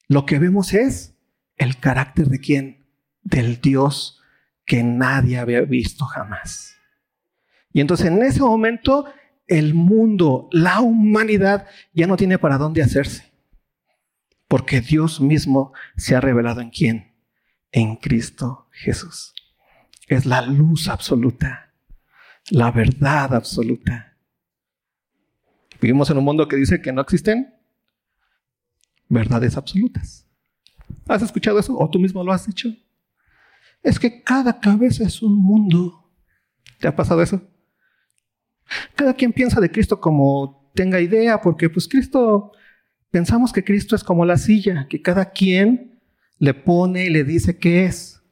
lo 0.09 0.27
que 0.27 0.39
vemos 0.39 0.75
es 0.75 1.15
el 1.57 1.79
carácter 1.79 2.27
de 2.27 2.41
quién? 2.41 2.87
Del 3.23 3.61
Dios 3.61 4.21
que 4.65 4.83
nadie 4.83 5.39
había 5.39 5.63
visto 5.63 6.05
jamás. 6.05 6.77
Y 7.73 7.81
entonces 7.81 8.07
en 8.07 8.23
ese 8.23 8.41
momento 8.41 9.07
el 9.49 9.75
mundo, 9.75 10.49
la 10.53 10.81
humanidad 10.81 11.67
ya 11.93 12.07
no 12.07 12.17
tiene 12.17 12.39
para 12.39 12.59
dónde 12.59 12.83
hacerse. 12.83 13.33
Porque 14.47 14.81
Dios 14.81 15.21
mismo 15.21 15.73
se 15.97 16.15
ha 16.15 16.21
revelado 16.21 16.61
en 16.61 16.71
quién? 16.71 17.15
En 17.73 17.97
Cristo 17.97 18.69
Jesús. 18.71 19.35
Es 20.07 20.25
la 20.25 20.43
luz 20.43 20.89
absoluta, 20.89 21.75
la 22.51 22.71
verdad 22.71 23.35
absoluta. 23.35 24.17
Vivimos 25.81 26.09
en 26.11 26.19
un 26.19 26.25
mundo 26.25 26.49
que 26.49 26.57
dice 26.57 26.81
que 26.81 26.93
no 26.93 27.03
existen 27.03 27.55
verdades 29.09 29.57
absolutas. 29.57 30.27
¿Has 31.07 31.23
escuchado 31.23 31.59
eso? 31.59 31.77
¿O 31.77 31.89
tú 31.91 31.99
mismo 31.99 32.25
lo 32.25 32.33
has 32.33 32.47
dicho? 32.47 32.71
Es 33.83 33.99
que 33.99 34.23
cada 34.23 34.61
cabeza 34.61 35.05
es 35.05 35.23
un 35.23 35.37
mundo. 35.37 36.11
¿Te 36.79 36.89
ha 36.89 36.97
pasado 36.97 37.23
eso? 37.23 37.43
Cada 38.95 39.15
quien 39.15 39.33
piensa 39.33 39.61
de 39.61 39.71
Cristo 39.71 40.01
como 40.01 40.71
tenga 40.75 41.01
idea, 41.01 41.41
porque 41.41 41.69
pues 41.71 41.89
Cristo, 41.89 42.53
pensamos 43.11 43.53
que 43.53 43.65
Cristo 43.65 43.97
es 43.97 44.05
como 44.05 44.25
la 44.25 44.37
silla, 44.37 44.87
que 44.89 45.03
cada 45.03 45.31
quien 45.31 46.01
le 46.39 46.55
pone 46.55 47.07
y 47.07 47.11
le 47.11 47.25
dice 47.25 47.59
qué 47.59 47.85
es, 47.85 48.23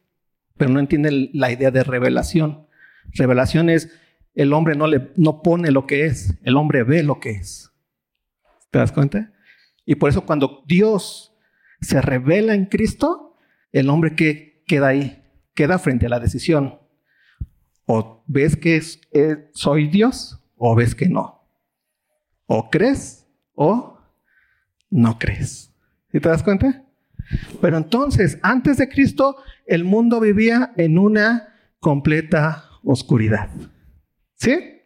pero 0.57 0.71
no 0.71 0.81
entiende 0.81 1.31
la 1.33 1.50
idea 1.50 1.71
de 1.71 1.83
revelación. 1.83 2.66
Revelación 3.12 3.69
es, 3.69 3.90
el 4.35 4.52
hombre 4.52 4.76
no, 4.76 4.87
le, 4.87 5.11
no 5.16 5.43
pone 5.43 5.71
lo 5.71 5.87
que 5.87 6.07
es, 6.07 6.35
el 6.43 6.57
hombre 6.57 6.85
ve 6.85 7.02
lo 7.02 7.21
que 7.21 7.31
es. 7.31 7.73
¿Te 8.71 8.78
das 8.78 8.93
cuenta? 8.93 9.33
Y 9.85 9.95
por 9.97 10.11
eso 10.11 10.26
cuando 10.26 10.62
Dios 10.66 11.35
se 11.81 12.00
revela 12.00 12.55
en 12.55 12.66
Cristo, 12.66 13.37
el 13.73 13.88
hombre 13.88 14.14
que 14.14 14.62
queda 14.66 14.88
ahí, 14.88 15.23
queda 15.55 15.78
frente 15.78 16.07
a 16.07 16.11
la 16.11 16.21
decisión. 16.21 16.78
O 17.87 18.25
ves 18.26 18.57
que 18.57 18.76
es, 18.76 19.00
soy 19.52 19.88
Dios 19.88 20.40
o 20.57 20.75
ves 20.75 20.95
que 20.95 21.09
no. 21.09 21.43
O 22.47 22.69
crees 22.71 23.26
o 23.55 23.99
no 24.90 25.19
crees. 25.19 25.73
¿Sí 26.11 26.21
te 26.21 26.28
das 26.28 26.43
cuenta? 26.43 26.85
Pero 27.61 27.76
entonces, 27.76 28.38
antes 28.43 28.76
de 28.76 28.88
Cristo, 28.88 29.37
el 29.66 29.85
mundo 29.85 30.21
vivía 30.21 30.73
en 30.76 30.99
una 30.99 31.55
completa 31.81 32.64
oscuridad. 32.83 33.50
¿Sí? 34.35 34.83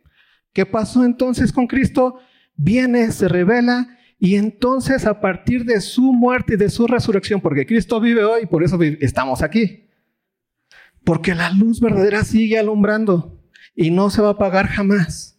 ¿Qué 0.52 0.66
pasó 0.66 1.04
entonces 1.04 1.52
con 1.52 1.66
Cristo? 1.66 2.18
Viene, 2.56 3.10
se 3.12 3.28
revela 3.28 3.98
y 4.18 4.36
entonces 4.36 5.06
a 5.06 5.20
partir 5.20 5.64
de 5.64 5.80
su 5.80 6.12
muerte 6.12 6.54
y 6.54 6.56
de 6.56 6.68
su 6.68 6.86
resurrección, 6.86 7.40
porque 7.40 7.66
Cristo 7.66 8.00
vive 8.00 8.24
hoy, 8.24 8.46
por 8.46 8.62
eso 8.62 8.78
estamos 9.00 9.42
aquí. 9.42 9.89
Porque 11.04 11.34
la 11.34 11.50
luz 11.50 11.80
verdadera 11.80 12.24
sigue 12.24 12.58
alumbrando 12.58 13.40
y 13.74 13.90
no 13.90 14.10
se 14.10 14.22
va 14.22 14.28
a 14.28 14.32
apagar 14.32 14.66
jamás. 14.66 15.38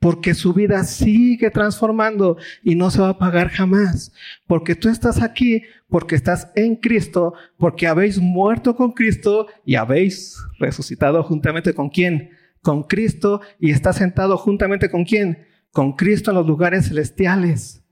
Porque 0.00 0.34
su 0.34 0.52
vida 0.52 0.84
sigue 0.84 1.50
transformando 1.50 2.36
y 2.62 2.76
no 2.76 2.90
se 2.90 3.00
va 3.00 3.08
a 3.08 3.12
apagar 3.12 3.48
jamás. 3.48 4.12
Porque 4.46 4.76
tú 4.76 4.88
estás 4.88 5.22
aquí, 5.22 5.62
porque 5.88 6.14
estás 6.14 6.52
en 6.54 6.76
Cristo, 6.76 7.34
porque 7.56 7.88
habéis 7.88 8.18
muerto 8.20 8.76
con 8.76 8.92
Cristo 8.92 9.48
y 9.64 9.74
habéis 9.74 10.36
resucitado 10.60 11.22
juntamente 11.24 11.74
con 11.74 11.88
quién? 11.88 12.30
Con 12.62 12.84
Cristo 12.84 13.40
y 13.58 13.70
estás 13.70 13.96
sentado 13.96 14.36
juntamente 14.36 14.88
con 14.88 15.04
quién? 15.04 15.46
Con 15.72 15.94
Cristo 15.94 16.30
en 16.30 16.36
los 16.36 16.46
lugares 16.46 16.88
celestiales, 16.88 17.82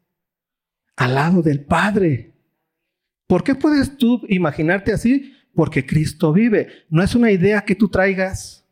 al 0.97 1.15
lado 1.15 1.43
del 1.43 1.65
Padre. 1.65 2.35
¿Por 3.27 3.43
qué 3.43 3.55
puedes 3.57 3.97
tú 3.97 4.23
imaginarte 4.29 4.93
así? 4.93 5.36
Porque 5.57 5.87
Cristo 5.87 6.33
vive. 6.33 6.85
No 6.91 7.03
es 7.03 7.15
una 7.15 7.31
idea 7.33 7.63
que 7.63 7.75
tú 7.75 7.89
traigas. 7.89 8.65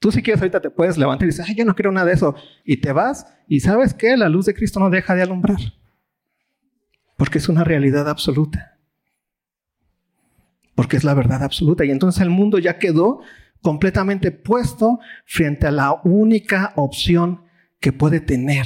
Tú 0.00 0.10
si 0.10 0.22
quieres 0.22 0.40
ahorita 0.40 0.60
te 0.60 0.70
puedes 0.70 0.98
levantar 0.98 1.24
y 1.24 1.30
dices, 1.30 1.46
ay, 1.46 1.54
yo 1.54 1.64
no 1.64 1.76
quiero 1.76 1.92
nada 1.92 2.06
de 2.06 2.14
eso. 2.14 2.34
Y 2.64 2.78
te 2.78 2.90
vas 2.90 3.26
y 3.46 3.60
sabes 3.60 3.94
que 3.94 4.16
la 4.16 4.30
luz 4.30 4.46
de 4.46 4.54
Cristo 4.54 4.80
no 4.80 4.90
deja 4.90 5.14
de 5.14 5.22
alumbrar. 5.22 5.58
Porque 7.16 7.38
es 7.38 7.48
una 7.50 7.62
realidad 7.62 8.08
absoluta. 8.08 8.78
Porque 10.74 10.96
es 10.96 11.04
la 11.04 11.14
verdad 11.14 11.44
absoluta. 11.44 11.84
Y 11.84 11.90
entonces 11.90 12.22
el 12.22 12.30
mundo 12.30 12.58
ya 12.58 12.78
quedó 12.78 13.20
completamente 13.60 14.32
puesto 14.32 15.00
frente 15.26 15.66
a 15.66 15.70
la 15.70 16.00
única 16.02 16.72
opción 16.76 17.44
que 17.78 17.92
puede 17.92 18.20
tener. 18.20 18.64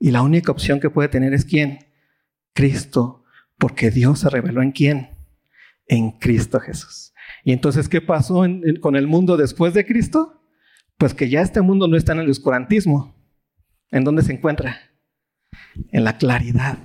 Y 0.00 0.10
la 0.12 0.22
única 0.22 0.50
opción 0.50 0.80
que 0.80 0.88
puede 0.88 1.08
tener 1.08 1.34
es 1.34 1.44
quién? 1.44 1.78
Cristo 2.54 3.23
porque 3.64 3.90
Dios 3.90 4.18
se 4.18 4.28
reveló 4.28 4.60
en 4.60 4.72
quién? 4.72 5.16
En 5.86 6.10
Cristo 6.10 6.60
Jesús. 6.60 7.14
Y 7.44 7.52
entonces, 7.54 7.88
¿qué 7.88 8.02
pasó 8.02 8.44
con 8.82 8.94
el 8.94 9.06
mundo 9.06 9.38
después 9.38 9.72
de 9.72 9.86
Cristo? 9.86 10.46
Pues 10.98 11.14
que 11.14 11.30
ya 11.30 11.40
este 11.40 11.62
mundo 11.62 11.88
no 11.88 11.96
está 11.96 12.12
en 12.12 12.18
el 12.18 12.28
oscurantismo. 12.28 13.16
¿En 13.90 14.04
dónde 14.04 14.20
se 14.20 14.34
encuentra? 14.34 14.76
En 15.92 16.04
la 16.04 16.18
claridad. 16.18 16.76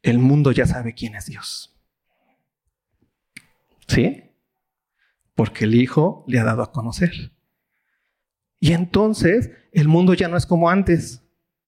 El 0.00 0.18
mundo 0.20 0.52
ya 0.52 0.64
sabe 0.64 0.94
quién 0.94 1.14
es 1.14 1.26
Dios. 1.26 1.78
¿Sí? 3.88 4.22
Porque 5.34 5.66
el 5.66 5.74
Hijo 5.74 6.24
le 6.28 6.38
ha 6.38 6.44
dado 6.44 6.62
a 6.62 6.72
conocer. 6.72 7.12
Y 8.58 8.72
entonces 8.72 9.50
el 9.72 9.86
mundo 9.86 10.14
ya 10.14 10.28
no 10.28 10.38
es 10.38 10.46
como 10.46 10.70
antes. 10.70 11.22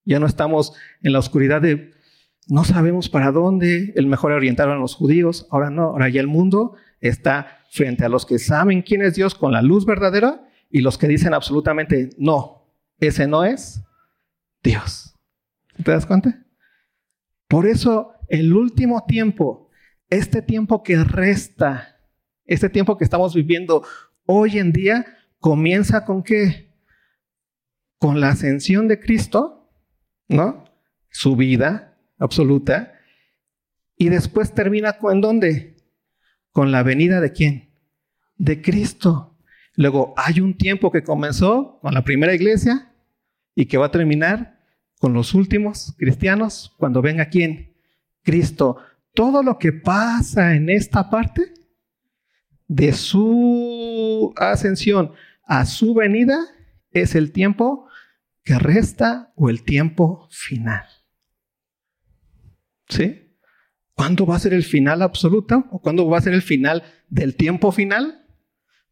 Ya 0.06 0.18
no 0.18 0.24
estamos 0.24 0.72
en 1.02 1.12
la 1.12 1.18
oscuridad 1.18 1.60
de 1.60 2.00
no 2.48 2.64
sabemos 2.64 3.08
para 3.08 3.30
dónde, 3.30 3.92
el 3.96 4.06
mejor 4.06 4.32
orientaron 4.32 4.76
a 4.76 4.80
los 4.80 4.94
judíos, 4.94 5.46
ahora 5.50 5.70
no, 5.70 5.84
ahora 5.84 6.08
ya 6.08 6.20
el 6.20 6.26
mundo 6.26 6.74
está 7.00 7.64
frente 7.70 8.04
a 8.04 8.08
los 8.08 8.26
que 8.26 8.38
saben 8.38 8.82
quién 8.82 9.02
es 9.02 9.14
Dios 9.14 9.34
con 9.34 9.52
la 9.52 9.62
luz 9.62 9.86
verdadera 9.86 10.48
y 10.70 10.80
los 10.80 10.98
que 10.98 11.08
dicen 11.08 11.34
absolutamente 11.34 12.10
no, 12.18 12.66
ese 12.98 13.26
no 13.26 13.44
es 13.44 13.82
Dios. 14.62 15.14
¿Te 15.82 15.90
das 15.90 16.06
cuenta? 16.06 16.44
Por 17.48 17.66
eso 17.66 18.12
el 18.28 18.52
último 18.52 19.04
tiempo, 19.06 19.68
este 20.10 20.42
tiempo 20.42 20.82
que 20.82 21.02
resta, 21.04 21.98
este 22.44 22.68
tiempo 22.68 22.96
que 22.96 23.04
estamos 23.04 23.34
viviendo 23.34 23.84
hoy 24.26 24.58
en 24.58 24.72
día, 24.72 25.06
comienza 25.38 26.04
con 26.04 26.22
qué? 26.22 26.72
Con 27.98 28.20
la 28.20 28.30
ascensión 28.30 28.88
de 28.88 29.00
Cristo, 29.00 29.70
¿no? 30.28 30.64
Su 31.10 31.36
vida, 31.36 31.91
absoluta. 32.22 32.94
Y 33.96 34.08
después 34.08 34.54
termina 34.54 34.94
con 34.94 35.20
dónde? 35.20 35.76
Con 36.50 36.72
la 36.72 36.82
venida 36.82 37.20
de 37.20 37.32
quién? 37.32 37.70
De 38.36 38.62
Cristo. 38.62 39.36
Luego 39.74 40.14
hay 40.16 40.40
un 40.40 40.56
tiempo 40.56 40.90
que 40.90 41.02
comenzó 41.02 41.78
con 41.80 41.94
la 41.94 42.04
primera 42.04 42.34
iglesia 42.34 42.92
y 43.54 43.66
que 43.66 43.78
va 43.78 43.86
a 43.86 43.90
terminar 43.90 44.60
con 44.98 45.12
los 45.12 45.34
últimos 45.34 45.94
cristianos 45.98 46.74
cuando 46.78 47.02
venga 47.02 47.26
quién? 47.26 47.74
Cristo. 48.22 48.78
Todo 49.14 49.42
lo 49.42 49.58
que 49.58 49.72
pasa 49.72 50.54
en 50.54 50.70
esta 50.70 51.10
parte 51.10 51.52
de 52.68 52.92
su 52.92 54.32
ascensión 54.36 55.12
a 55.44 55.66
su 55.66 55.94
venida 55.94 56.38
es 56.90 57.14
el 57.14 57.32
tiempo 57.32 57.88
que 58.44 58.58
resta 58.58 59.32
o 59.36 59.50
el 59.50 59.62
tiempo 59.64 60.28
final. 60.30 60.84
¿Sí? 62.92 63.22
¿Cuándo 63.94 64.26
va 64.26 64.36
a 64.36 64.40
ser 64.40 64.52
el 64.52 64.64
final 64.64 65.00
absoluto? 65.00 65.64
¿O 65.70 65.80
cuándo 65.80 66.06
va 66.06 66.18
a 66.18 66.22
ser 66.22 66.34
el 66.34 66.42
final 66.42 66.82
del 67.08 67.36
tiempo 67.36 67.72
final? 67.72 68.26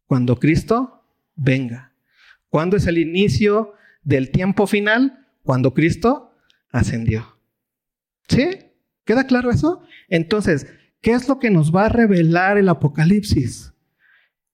Cuando 0.07 0.39
Cristo 0.39 1.03
venga. 1.35 1.93
¿Cuándo 2.49 2.77
es 2.77 2.87
el 2.87 2.97
inicio 2.97 3.73
del 4.03 4.31
tiempo 4.31 4.65
final? 4.65 5.27
Cuando 5.43 5.75
Cristo 5.75 6.33
ascendió. 6.71 7.37
¿Sí? 8.27 8.47
¿Queda 9.05 9.27
claro 9.27 9.51
eso? 9.51 9.83
Entonces, 10.09 10.65
¿qué 11.01 11.11
es 11.11 11.27
lo 11.27 11.37
que 11.37 11.51
nos 11.51 11.75
va 11.75 11.85
a 11.85 11.89
revelar 11.89 12.57
el 12.57 12.69
Apocalipsis? 12.69 13.73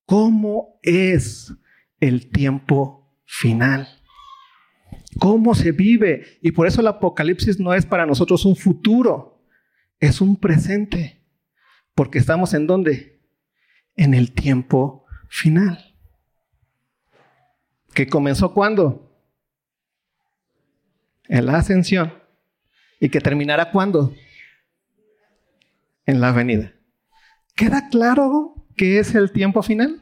¿Cómo 0.06 0.80
es 0.84 1.54
el 2.02 2.30
tiempo 2.32 3.18
final? 3.26 3.88
¿Cómo 5.20 5.56
se 5.56 5.72
vive? 5.72 6.40
Y 6.42 6.52
por 6.52 6.68
eso 6.68 6.82
el 6.82 6.88
Apocalipsis 6.88 7.60
no 7.60 7.74
es 7.74 7.86
para 7.86 8.06
nosotros 8.06 8.46
un 8.46 8.56
futuro, 8.56 9.37
es 10.00 10.22
un 10.22 10.40
presente. 10.40 11.22
Porque 11.96 12.20
estamos 12.20 12.54
en 12.54 12.68
dónde? 12.68 13.18
en 13.98 14.14
el 14.14 14.32
tiempo 14.32 15.06
final. 15.28 15.94
¿Que 17.94 18.08
comenzó 18.08 18.54
cuándo? 18.54 19.12
En 21.28 21.48
la 21.48 21.58
ascensión. 21.58 22.14
¿Y 23.00 23.10
que 23.10 23.20
terminará 23.20 23.72
cuándo? 23.72 24.16
En 26.06 26.22
la 26.22 26.32
venida. 26.32 26.72
¿Queda 27.56 27.90
claro 27.90 28.68
qué 28.78 29.00
es 29.00 29.14
el 29.16 29.32
tiempo 29.32 29.62
final? 29.64 30.00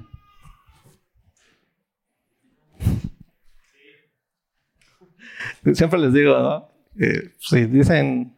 Siempre 5.74 6.00
les 6.00 6.14
digo, 6.14 6.38
¿no? 6.38 6.70
Eh, 7.00 7.34
si 7.40 7.66
dicen 7.66 8.35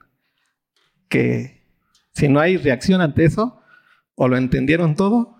que 1.10 1.64
si 2.14 2.28
no 2.28 2.40
hay 2.40 2.58
reacción 2.58 3.02
ante 3.02 3.26
eso, 3.26 3.62
o 4.16 4.28
lo 4.28 4.38
entendieron 4.38 4.96
todo 4.96 5.38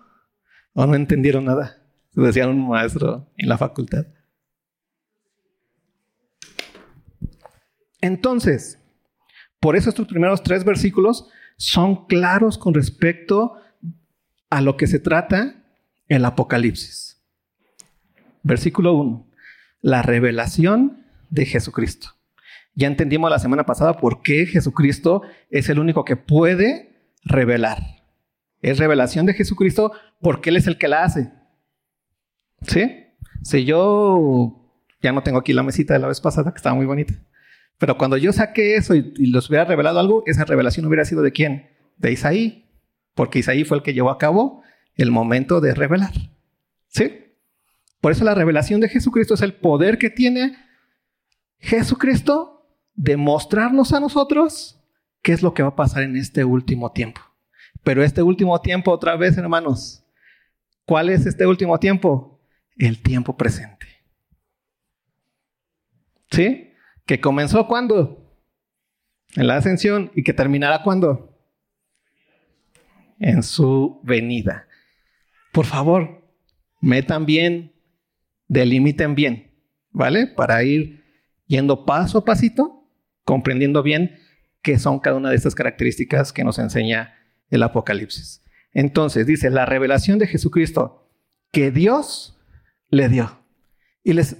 o 0.72 0.86
no 0.86 0.94
entendieron 0.94 1.44
nada. 1.44 1.82
Decía 2.12 2.46
un 2.48 2.68
maestro 2.68 3.28
en 3.36 3.48
la 3.48 3.58
facultad. 3.58 4.06
Entonces, 8.00 8.78
por 9.58 9.74
eso 9.74 9.90
estos 9.90 10.06
primeros 10.06 10.44
tres 10.44 10.64
versículos 10.64 11.28
son 11.56 12.06
claros 12.06 12.58
con 12.58 12.74
respecto 12.74 13.54
a 14.50 14.60
lo 14.60 14.76
que 14.76 14.86
se 14.86 15.00
trata 15.00 15.64
el 16.06 16.24
Apocalipsis. 16.24 17.20
Versículo 18.44 18.94
1. 18.94 19.26
La 19.80 20.02
revelación 20.02 21.04
de 21.28 21.44
Jesucristo. 21.44 22.17
Ya 22.78 22.86
entendimos 22.86 23.28
la 23.28 23.40
semana 23.40 23.66
pasada 23.66 23.94
por 23.94 24.22
qué 24.22 24.46
Jesucristo 24.46 25.22
es 25.50 25.68
el 25.68 25.80
único 25.80 26.04
que 26.04 26.14
puede 26.14 27.10
revelar. 27.24 27.78
Es 28.62 28.78
revelación 28.78 29.26
de 29.26 29.34
Jesucristo 29.34 29.90
porque 30.20 30.50
Él 30.50 30.58
es 30.58 30.68
el 30.68 30.78
que 30.78 30.86
la 30.86 31.02
hace. 31.02 31.32
¿Sí? 32.62 33.06
Si 33.42 33.64
yo 33.64 34.72
ya 35.02 35.10
no 35.10 35.24
tengo 35.24 35.38
aquí 35.38 35.52
la 35.52 35.64
mesita 35.64 35.94
de 35.94 35.98
la 35.98 36.06
vez 36.06 36.20
pasada, 36.20 36.52
que 36.52 36.58
estaba 36.58 36.76
muy 36.76 36.86
bonita. 36.86 37.14
Pero 37.78 37.98
cuando 37.98 38.16
yo 38.16 38.32
saqué 38.32 38.76
eso 38.76 38.94
y, 38.94 39.12
los 39.26 39.48
hubiera 39.48 39.64
revelado 39.64 39.98
algo, 39.98 40.22
esa 40.26 40.44
revelación 40.44 40.86
hubiera 40.86 41.04
sido 41.04 41.22
de 41.22 41.32
quién? 41.32 41.70
De 41.96 42.12
Isaí. 42.12 42.70
Porque 43.16 43.40
Isaí 43.40 43.64
fue 43.64 43.78
el 43.78 43.82
que 43.82 43.92
llevó 43.92 44.10
a 44.10 44.18
cabo 44.18 44.62
el 44.94 45.10
momento 45.10 45.60
de 45.60 45.74
revelar. 45.74 46.12
¿Sí? 46.86 47.24
Por 48.00 48.12
eso 48.12 48.24
la 48.24 48.36
revelación 48.36 48.80
de 48.80 48.88
Jesucristo 48.88 49.34
es 49.34 49.42
el 49.42 49.54
poder 49.54 49.98
que 49.98 50.10
tiene 50.10 50.56
Jesucristo 51.58 52.57
de 52.98 53.16
mostrarnos 53.16 53.92
a 53.92 54.00
nosotros 54.00 54.80
qué 55.22 55.32
es 55.32 55.40
lo 55.40 55.54
que 55.54 55.62
va 55.62 55.68
a 55.68 55.76
pasar 55.76 56.02
en 56.02 56.16
este 56.16 56.44
último 56.44 56.90
tiempo. 56.90 57.20
Pero 57.84 58.02
este 58.02 58.22
último 58.22 58.60
tiempo, 58.60 58.90
otra 58.90 59.14
vez, 59.14 59.38
hermanos, 59.38 60.04
¿cuál 60.84 61.08
es 61.08 61.24
este 61.24 61.46
último 61.46 61.78
tiempo? 61.78 62.40
El 62.76 63.00
tiempo 63.00 63.36
presente. 63.36 63.86
¿Sí? 66.32 66.72
Que 67.06 67.20
comenzó 67.20 67.68
cuando? 67.68 68.36
En 69.36 69.46
la 69.46 69.56
ascensión 69.56 70.10
y 70.16 70.24
que 70.24 70.32
terminará 70.32 70.82
cuando? 70.82 71.38
En 73.20 73.44
su 73.44 74.00
venida. 74.02 74.66
Por 75.52 75.66
favor, 75.66 76.28
metan 76.80 77.26
bien, 77.26 77.72
delimiten 78.48 79.14
bien, 79.14 79.52
¿vale? 79.90 80.26
Para 80.26 80.64
ir 80.64 81.04
yendo 81.46 81.84
paso 81.84 82.18
a 82.18 82.24
pasito, 82.24 82.77
comprendiendo 83.28 83.82
bien 83.82 84.16
qué 84.62 84.78
son 84.78 85.00
cada 85.00 85.18
una 85.18 85.28
de 85.28 85.36
estas 85.36 85.54
características 85.54 86.32
que 86.32 86.44
nos 86.44 86.58
enseña 86.58 87.12
el 87.50 87.62
Apocalipsis. 87.62 88.42
Entonces 88.72 89.26
dice, 89.26 89.50
la 89.50 89.66
revelación 89.66 90.18
de 90.18 90.26
Jesucristo 90.26 91.10
que 91.52 91.70
Dios 91.70 92.40
le 92.88 93.10
dio. 93.10 93.38
Y 94.02 94.14
les, 94.14 94.38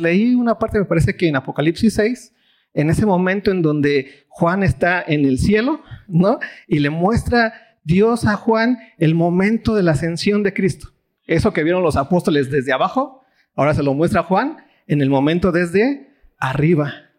leí 0.00 0.34
una 0.34 0.58
parte, 0.58 0.80
me 0.80 0.84
parece 0.84 1.14
que 1.14 1.28
en 1.28 1.36
Apocalipsis 1.36 1.94
6, 1.94 2.32
en 2.74 2.90
ese 2.90 3.06
momento 3.06 3.52
en 3.52 3.62
donde 3.62 4.24
Juan 4.26 4.64
está 4.64 5.00
en 5.06 5.24
el 5.24 5.38
cielo, 5.38 5.80
¿no? 6.08 6.40
Y 6.66 6.80
le 6.80 6.90
muestra 6.90 7.52
Dios 7.84 8.24
a 8.24 8.34
Juan 8.34 8.78
el 8.98 9.14
momento 9.14 9.76
de 9.76 9.84
la 9.84 9.92
ascensión 9.92 10.42
de 10.42 10.52
Cristo. 10.52 10.88
Eso 11.24 11.52
que 11.52 11.62
vieron 11.62 11.84
los 11.84 11.94
apóstoles 11.94 12.50
desde 12.50 12.72
abajo, 12.72 13.22
ahora 13.54 13.74
se 13.74 13.84
lo 13.84 13.94
muestra 13.94 14.24
Juan 14.24 14.56
en 14.88 15.02
el 15.02 15.08
momento 15.08 15.52
desde 15.52 16.08
arriba. 16.36 17.09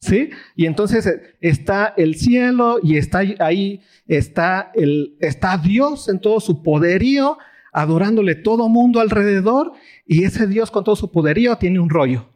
¿Sí? 0.00 0.30
Y 0.54 0.66
entonces 0.66 1.06
eh, 1.06 1.36
está 1.40 1.92
el 1.96 2.14
cielo 2.14 2.78
y 2.82 2.96
está 2.96 3.22
ahí, 3.40 3.82
está, 4.06 4.70
el, 4.74 5.16
está 5.20 5.58
Dios 5.58 6.08
en 6.08 6.20
todo 6.20 6.40
su 6.40 6.62
poderío, 6.62 7.38
adorándole 7.72 8.36
todo 8.36 8.68
mundo 8.68 9.00
alrededor, 9.00 9.72
y 10.06 10.24
ese 10.24 10.46
Dios 10.46 10.70
con 10.70 10.84
todo 10.84 10.96
su 10.96 11.10
poderío 11.10 11.56
tiene 11.56 11.80
un 11.80 11.90
rollo, 11.90 12.30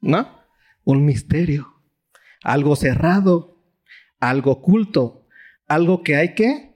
¿no? 0.00 0.28
Un 0.84 1.04
misterio, 1.04 1.82
algo 2.42 2.76
cerrado, 2.76 3.60
algo 4.20 4.52
oculto, 4.52 5.26
algo 5.66 6.02
que 6.02 6.16
hay 6.16 6.34
que 6.34 6.74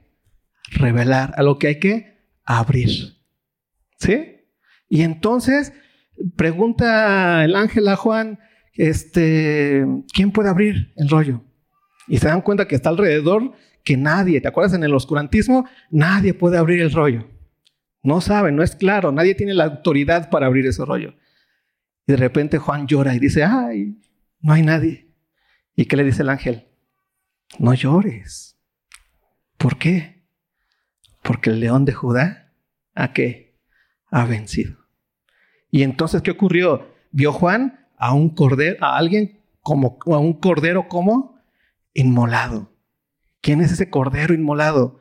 revelar, 0.72 1.35
algo 1.37 1.59
que 1.59 1.68
hay 1.68 1.78
que 1.78 2.18
abrir. 2.44 3.18
¿Sí? 3.98 4.46
Y 4.88 5.02
entonces 5.02 5.72
pregunta 6.37 7.44
el 7.44 7.54
ángel 7.54 7.88
a 7.88 7.96
Juan, 7.96 8.38
este, 8.79 9.85
¿quién 10.14 10.31
puede 10.31 10.49
abrir 10.49 10.93
el 10.97 11.09
rollo? 11.09 11.43
Y 12.07 12.19
se 12.19 12.29
dan 12.29 12.41
cuenta 12.41 12.67
que 12.67 12.77
está 12.77 12.88
alrededor 12.88 13.53
que 13.85 13.97
nadie, 13.97 14.41
¿te 14.41 14.49
acuerdas 14.49 14.75
en 14.75 14.85
el 14.85 14.95
oscurantismo? 14.95 15.69
Nadie 15.91 16.33
puede 16.33 16.57
abrir 16.57 16.81
el 16.81 16.93
rollo. 16.93 17.29
No 18.03 18.21
saben, 18.21 18.55
no 18.55 18.62
es 18.62 18.77
claro, 18.77 19.12
nadie 19.12 19.35
tiene 19.35 19.53
la 19.53 19.64
autoridad 19.64 20.31
para 20.31 20.47
abrir 20.47 20.67
ese 20.67 20.85
rollo. 20.85 21.14
Y 22.07 22.12
de 22.12 22.17
repente 22.17 22.59
Juan 22.59 22.87
llora 22.87 23.14
y 23.14 23.19
dice, 23.19 23.45
ay, 23.45 24.01
no 24.41 24.53
hay 24.53 24.62
nadie. 24.62 25.12
¿Y 25.75 25.87
qué 25.87 25.97
le 25.97 26.05
dice 26.05 26.23
el 26.23 26.31
ángel? 26.31 26.69
No 27.59 27.75
llores. 27.75 28.59
¿Por 29.57 29.77
qué? 29.77 30.25
Porque 31.23 31.51
el 31.51 31.61
león 31.61 31.85
de 31.85 31.93
Judá, 31.93 32.55
¿a 32.95 33.12
qué? 33.12 33.59
Ha 34.11 34.25
vencido. 34.25 34.79
Y 35.71 35.83
entonces, 35.83 36.23
¿qué 36.23 36.31
ocurrió? 36.31 36.95
Vio 37.11 37.33
Juan 37.33 37.88
a 37.99 38.15
un 38.15 38.31
cordero, 38.31 38.85
a 38.85 38.97
alguien 38.97 39.41
como, 39.61 39.99
a 40.07 40.19
un 40.19 40.35
cordero 40.35 40.89
como 40.89 41.39
inmolado. 41.93 42.73
¿Quién 43.41 43.61
es 43.61 43.73
ese 43.73 43.91
cordero 43.91 44.35
inmolado? 44.35 45.01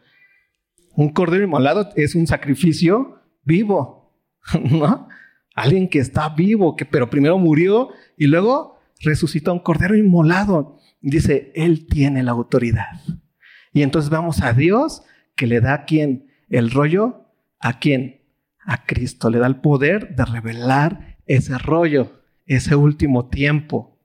Un 0.96 1.10
cordero 1.10 1.44
inmolado 1.44 1.90
es 1.96 2.16
un 2.16 2.28
sacrificio 2.28 3.22
vivo, 3.44 4.20
¿no? 4.72 5.08
Alguien 5.56 5.90
que 5.90 6.00
está 6.00 6.30
vivo, 6.30 6.76
que 6.76 6.86
pero 6.86 7.10
primero 7.10 7.38
murió 7.38 7.90
y 8.18 8.28
luego 8.28 8.80
resucitó 9.02 9.54
un 9.54 9.60
cordero 9.60 9.96
inmolado. 9.96 10.78
Dice, 11.02 11.52
Él 11.56 11.88
tiene 11.88 12.24
la 12.24 12.32
autoridad. 12.32 13.02
Y 13.74 13.84
entonces 13.84 14.10
vamos 14.10 14.42
a 14.42 14.54
Dios 14.54 15.04
que 15.36 15.48
le 15.48 15.62
da 15.62 15.74
a 15.74 15.86
quién 15.86 16.32
el 16.50 16.72
rollo, 16.72 17.26
a 17.60 17.80
quién, 17.80 18.22
a 18.60 18.86
Cristo, 18.86 19.30
le 19.30 19.40
da 19.40 19.48
el 19.48 19.62
poder 19.62 20.16
de 20.16 20.26
revelar 20.26 21.18
ese 21.26 21.58
rollo 21.58 22.18
ese 22.48 22.76
último 22.76 23.30
tiempo. 23.30 24.00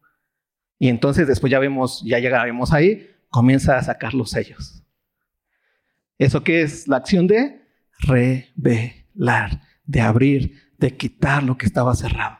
Y 0.78 0.88
entonces 0.88 1.26
después 1.26 1.50
ya 1.50 1.58
vemos, 1.58 2.02
ya 2.04 2.18
llegaremos 2.18 2.72
ahí, 2.72 3.08
comienza 3.28 3.78
a 3.78 3.82
sacar 3.82 4.14
los 4.14 4.30
sellos. 4.30 4.84
¿Eso 6.18 6.44
qué 6.44 6.62
es? 6.62 6.86
La 6.88 6.98
acción 6.98 7.26
de 7.26 7.62
revelar, 8.00 9.62
de 9.84 10.00
abrir, 10.00 10.72
de 10.78 10.96
quitar 10.96 11.42
lo 11.42 11.56
que 11.56 11.66
estaba 11.66 11.94
cerrado. 11.94 12.38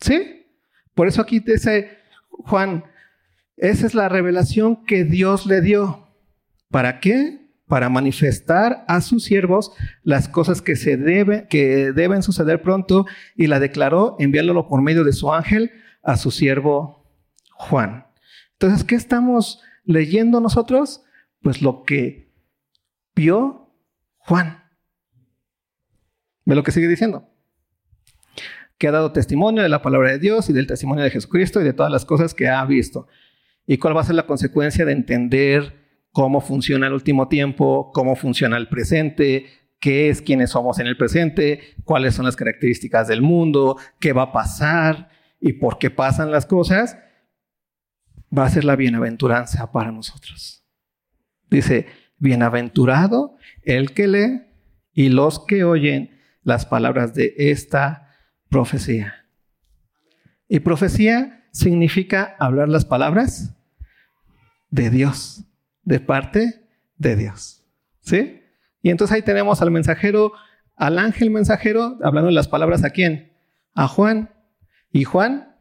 ¿Sí? 0.00 0.46
Por 0.94 1.08
eso 1.08 1.20
aquí 1.20 1.40
dice 1.40 1.98
Juan, 2.30 2.84
esa 3.56 3.86
es 3.86 3.94
la 3.94 4.08
revelación 4.08 4.84
que 4.84 5.04
Dios 5.04 5.46
le 5.46 5.60
dio. 5.60 6.08
¿Para 6.70 7.00
qué? 7.00 7.39
Para 7.70 7.88
manifestar 7.88 8.84
a 8.88 9.00
sus 9.00 9.22
siervos 9.22 9.72
las 10.02 10.28
cosas 10.28 10.60
que, 10.60 10.74
se 10.74 10.98
que 11.48 11.92
deben 11.92 12.24
suceder 12.24 12.62
pronto 12.62 13.06
y 13.36 13.46
la 13.46 13.60
declaró 13.60 14.16
enviándolo 14.18 14.66
por 14.66 14.82
medio 14.82 15.04
de 15.04 15.12
su 15.12 15.32
ángel 15.32 15.70
a 16.02 16.16
su 16.16 16.32
siervo 16.32 17.08
Juan. 17.52 18.08
Entonces, 18.54 18.82
¿qué 18.82 18.96
estamos 18.96 19.62
leyendo 19.84 20.40
nosotros? 20.40 21.04
Pues 21.42 21.62
lo 21.62 21.84
que 21.84 22.34
vio 23.14 23.72
Juan. 24.16 24.64
¿Ve 26.44 26.56
lo 26.56 26.64
que 26.64 26.72
sigue 26.72 26.88
diciendo? 26.88 27.28
Que 28.78 28.88
ha 28.88 28.92
dado 28.92 29.12
testimonio 29.12 29.62
de 29.62 29.68
la 29.68 29.80
palabra 29.80 30.10
de 30.10 30.18
Dios 30.18 30.50
y 30.50 30.52
del 30.52 30.66
testimonio 30.66 31.04
de 31.04 31.10
Jesucristo 31.10 31.60
y 31.60 31.64
de 31.64 31.72
todas 31.72 31.92
las 31.92 32.04
cosas 32.04 32.34
que 32.34 32.48
ha 32.48 32.64
visto. 32.64 33.06
¿Y 33.64 33.78
cuál 33.78 33.96
va 33.96 34.00
a 34.00 34.04
ser 34.04 34.16
la 34.16 34.26
consecuencia 34.26 34.84
de 34.84 34.92
entender 34.92 35.79
cómo 36.12 36.40
funciona 36.40 36.86
el 36.86 36.92
último 36.92 37.28
tiempo, 37.28 37.90
cómo 37.92 38.16
funciona 38.16 38.56
el 38.56 38.68
presente, 38.68 39.46
qué 39.78 40.10
es 40.10 40.22
quiénes 40.22 40.50
somos 40.50 40.78
en 40.78 40.86
el 40.86 40.96
presente, 40.96 41.60
cuáles 41.84 42.14
son 42.14 42.26
las 42.26 42.36
características 42.36 43.08
del 43.08 43.22
mundo, 43.22 43.78
qué 43.98 44.12
va 44.12 44.22
a 44.24 44.32
pasar 44.32 45.08
y 45.40 45.54
por 45.54 45.78
qué 45.78 45.90
pasan 45.90 46.30
las 46.30 46.46
cosas, 46.46 46.98
va 48.36 48.44
a 48.44 48.50
ser 48.50 48.64
la 48.64 48.76
bienaventuranza 48.76 49.72
para 49.72 49.90
nosotros. 49.90 50.64
Dice, 51.50 51.86
bienaventurado 52.18 53.36
el 53.62 53.92
que 53.92 54.06
lee 54.06 54.42
y 54.92 55.08
los 55.08 55.44
que 55.46 55.64
oyen 55.64 56.20
las 56.42 56.66
palabras 56.66 57.14
de 57.14 57.34
esta 57.36 58.14
profecía. 58.48 59.26
Y 60.48 60.60
profecía 60.60 61.46
significa 61.52 62.36
hablar 62.38 62.68
las 62.68 62.84
palabras 62.84 63.56
de 64.70 64.90
Dios, 64.90 65.44
de 65.90 65.98
parte 65.98 66.68
de 66.96 67.16
Dios. 67.16 67.64
¿Sí? 68.00 68.42
Y 68.80 68.90
entonces 68.90 69.14
ahí 69.14 69.22
tenemos 69.22 69.60
al 69.60 69.72
mensajero, 69.72 70.32
al 70.76 70.98
ángel 70.98 71.30
mensajero, 71.30 71.98
hablando 72.02 72.30
las 72.30 72.48
palabras 72.48 72.84
a 72.84 72.90
quién? 72.90 73.32
A 73.74 73.88
Juan. 73.88 74.30
Y 74.92 75.04
Juan 75.04 75.56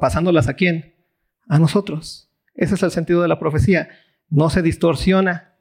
pasándolas 0.00 0.48
a 0.48 0.54
quién? 0.54 0.94
A 1.48 1.58
nosotros. 1.58 2.30
Ese 2.54 2.74
es 2.74 2.82
el 2.82 2.90
sentido 2.90 3.22
de 3.22 3.28
la 3.28 3.38
profecía. 3.38 3.88
No 4.28 4.50
se 4.50 4.60
distorsiona, 4.60 5.54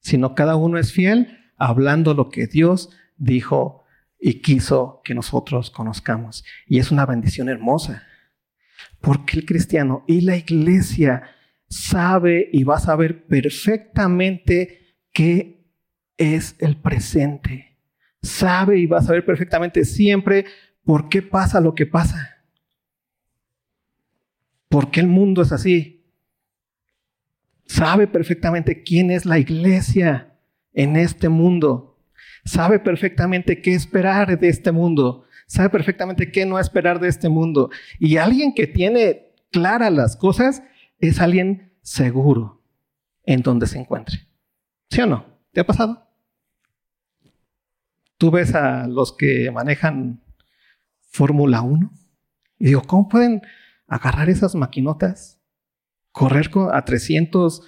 sino 0.00 0.34
cada 0.34 0.56
uno 0.56 0.78
es 0.78 0.92
fiel 0.92 1.38
hablando 1.58 2.14
lo 2.14 2.30
que 2.30 2.46
Dios 2.46 2.90
dijo 3.18 3.84
y 4.18 4.40
quiso 4.40 5.02
que 5.04 5.14
nosotros 5.14 5.70
conozcamos. 5.70 6.44
Y 6.66 6.78
es 6.78 6.90
una 6.90 7.04
bendición 7.04 7.50
hermosa, 7.50 8.04
porque 9.00 9.38
el 9.38 9.44
cristiano 9.44 10.02
y 10.06 10.22
la 10.22 10.36
iglesia 10.36 11.22
sabe 11.72 12.50
y 12.52 12.64
va 12.64 12.76
a 12.76 12.80
saber 12.80 13.24
perfectamente 13.26 14.94
qué 15.10 15.64
es 16.18 16.54
el 16.58 16.76
presente. 16.76 17.78
Sabe 18.20 18.78
y 18.78 18.86
va 18.86 18.98
a 18.98 19.02
saber 19.02 19.24
perfectamente 19.24 19.86
siempre 19.86 20.44
por 20.84 21.08
qué 21.08 21.22
pasa 21.22 21.60
lo 21.60 21.74
que 21.74 21.86
pasa. 21.86 22.44
¿Por 24.68 24.90
qué 24.90 25.00
el 25.00 25.06
mundo 25.06 25.42
es 25.42 25.52
así? 25.52 26.04
Sabe 27.64 28.06
perfectamente 28.06 28.82
quién 28.82 29.10
es 29.10 29.24
la 29.24 29.38
iglesia 29.38 30.36
en 30.74 30.96
este 30.96 31.30
mundo. 31.30 31.98
Sabe 32.44 32.80
perfectamente 32.80 33.62
qué 33.62 33.72
esperar 33.72 34.38
de 34.38 34.48
este 34.48 34.72
mundo. 34.72 35.24
Sabe 35.46 35.70
perfectamente 35.70 36.30
qué 36.30 36.44
no 36.44 36.58
esperar 36.58 37.00
de 37.00 37.08
este 37.08 37.30
mundo. 37.30 37.70
Y 37.98 38.18
alguien 38.18 38.52
que 38.52 38.66
tiene 38.66 39.32
claras 39.50 39.92
las 39.92 40.16
cosas 40.16 40.62
es 41.08 41.20
alguien 41.20 41.72
seguro 41.82 42.62
en 43.24 43.42
donde 43.42 43.66
se 43.66 43.78
encuentre. 43.78 44.28
¿Sí 44.90 45.00
o 45.00 45.06
no? 45.06 45.26
¿Te 45.52 45.60
ha 45.60 45.66
pasado? 45.66 46.08
Tú 48.18 48.30
ves 48.30 48.54
a 48.54 48.86
los 48.86 49.12
que 49.12 49.50
manejan 49.50 50.22
Fórmula 51.10 51.62
1 51.62 51.90
y 52.58 52.66
digo, 52.66 52.82
¿cómo 52.82 53.08
pueden 53.08 53.42
agarrar 53.92 54.30
esas 54.30 54.54
maquinotas, 54.54 55.38
correr 56.12 56.50
a 56.72 56.82
300 56.82 57.62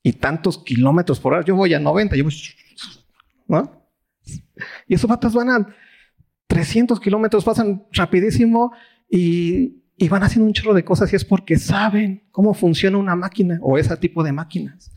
y 0.00 0.12
tantos 0.12 0.62
kilómetros 0.62 1.18
por 1.18 1.32
hora. 1.32 1.44
Yo 1.44 1.56
voy 1.56 1.74
a 1.74 1.80
90, 1.80 2.14
yo 2.14 2.22
voy, 2.22 2.34
¿no? 3.48 3.88
Y 4.86 4.94
esos 4.94 5.08
patas 5.08 5.34
van 5.34 5.50
a 5.50 5.66
300 6.46 7.00
kilómetros, 7.00 7.44
pasan 7.44 7.84
rapidísimo 7.90 8.72
y, 9.10 9.81
y, 10.02 10.08
van 10.08 10.22
haciendo 10.22 10.46
un 10.46 10.52
chorro 10.52 10.74
de 10.74 10.84
cosas 10.84 11.12
y 11.12 11.16
es 11.16 11.24
porque 11.24 11.58
saben 11.58 12.28
cómo 12.30 12.54
funciona 12.54 12.98
una 12.98 13.16
máquina 13.16 13.58
o 13.62 13.78
ese 13.78 13.96
tipo 13.96 14.22
de 14.22 14.32
máquinas. 14.32 14.92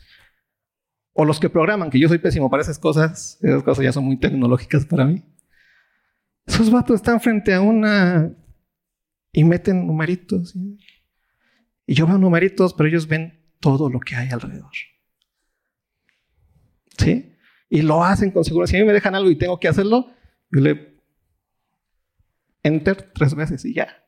O 1.13 1.25
los 1.25 1.39
que 1.39 1.49
programan, 1.49 1.89
que 1.89 1.99
yo 1.99 2.07
soy 2.07 2.17
pésimo 2.17 2.49
para 2.49 2.61
esas 2.61 2.79
cosas, 2.79 3.37
esas 3.41 3.63
cosas 3.63 3.83
ya 3.83 3.91
son 3.91 4.03
muy 4.03 4.17
tecnológicas 4.17 4.85
para 4.85 5.05
mí. 5.05 5.23
Esos 6.45 6.69
vatos 6.71 6.95
están 6.95 7.21
frente 7.21 7.53
a 7.53 7.61
una 7.61 8.35
y 9.31 9.43
meten 9.43 9.87
numeritos. 9.87 10.55
Y 11.87 11.93
yo 11.93 12.07
veo 12.07 12.17
numeritos, 12.17 12.73
pero 12.73 12.89
ellos 12.89 13.07
ven 13.07 13.45
todo 13.59 13.89
lo 13.89 13.99
que 13.99 14.15
hay 14.15 14.29
alrededor. 14.29 14.71
¿Sí? 16.97 17.33
Y 17.69 17.81
lo 17.81 18.03
hacen 18.03 18.31
con 18.31 18.43
seguridad. 18.43 18.69
Si 18.69 18.77
a 18.77 18.79
mí 18.79 18.85
me 18.85 18.93
dejan 18.93 19.15
algo 19.15 19.29
y 19.29 19.37
tengo 19.37 19.59
que 19.59 19.67
hacerlo, 19.67 20.11
yo 20.51 20.61
le 20.61 21.01
enter 22.63 23.11
tres 23.13 23.35
veces 23.35 23.63
y 23.65 23.73
ya. 23.73 24.04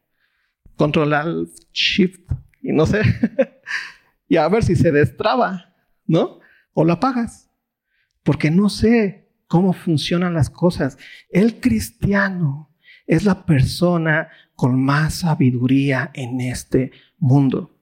Controlar 0.77 1.25
shift 1.73 2.31
y 2.61 2.71
no 2.71 2.85
sé. 2.85 3.01
y 4.29 4.37
a 4.37 4.47
ver 4.47 4.63
si 4.63 4.75
se 4.75 4.91
destraba, 4.91 5.75
¿no? 6.05 6.39
O 6.73 6.85
lo 6.85 6.93
apagas. 6.93 7.49
Porque 8.23 8.51
no 8.51 8.69
sé 8.69 9.27
cómo 9.47 9.73
funcionan 9.73 10.33
las 10.33 10.49
cosas. 10.49 10.97
El 11.29 11.59
cristiano 11.59 12.75
es 13.05 13.23
la 13.23 13.45
persona 13.45 14.29
con 14.55 14.83
más 14.83 15.15
sabiduría 15.19 16.11
en 16.13 16.41
este 16.41 16.91
mundo. 17.17 17.79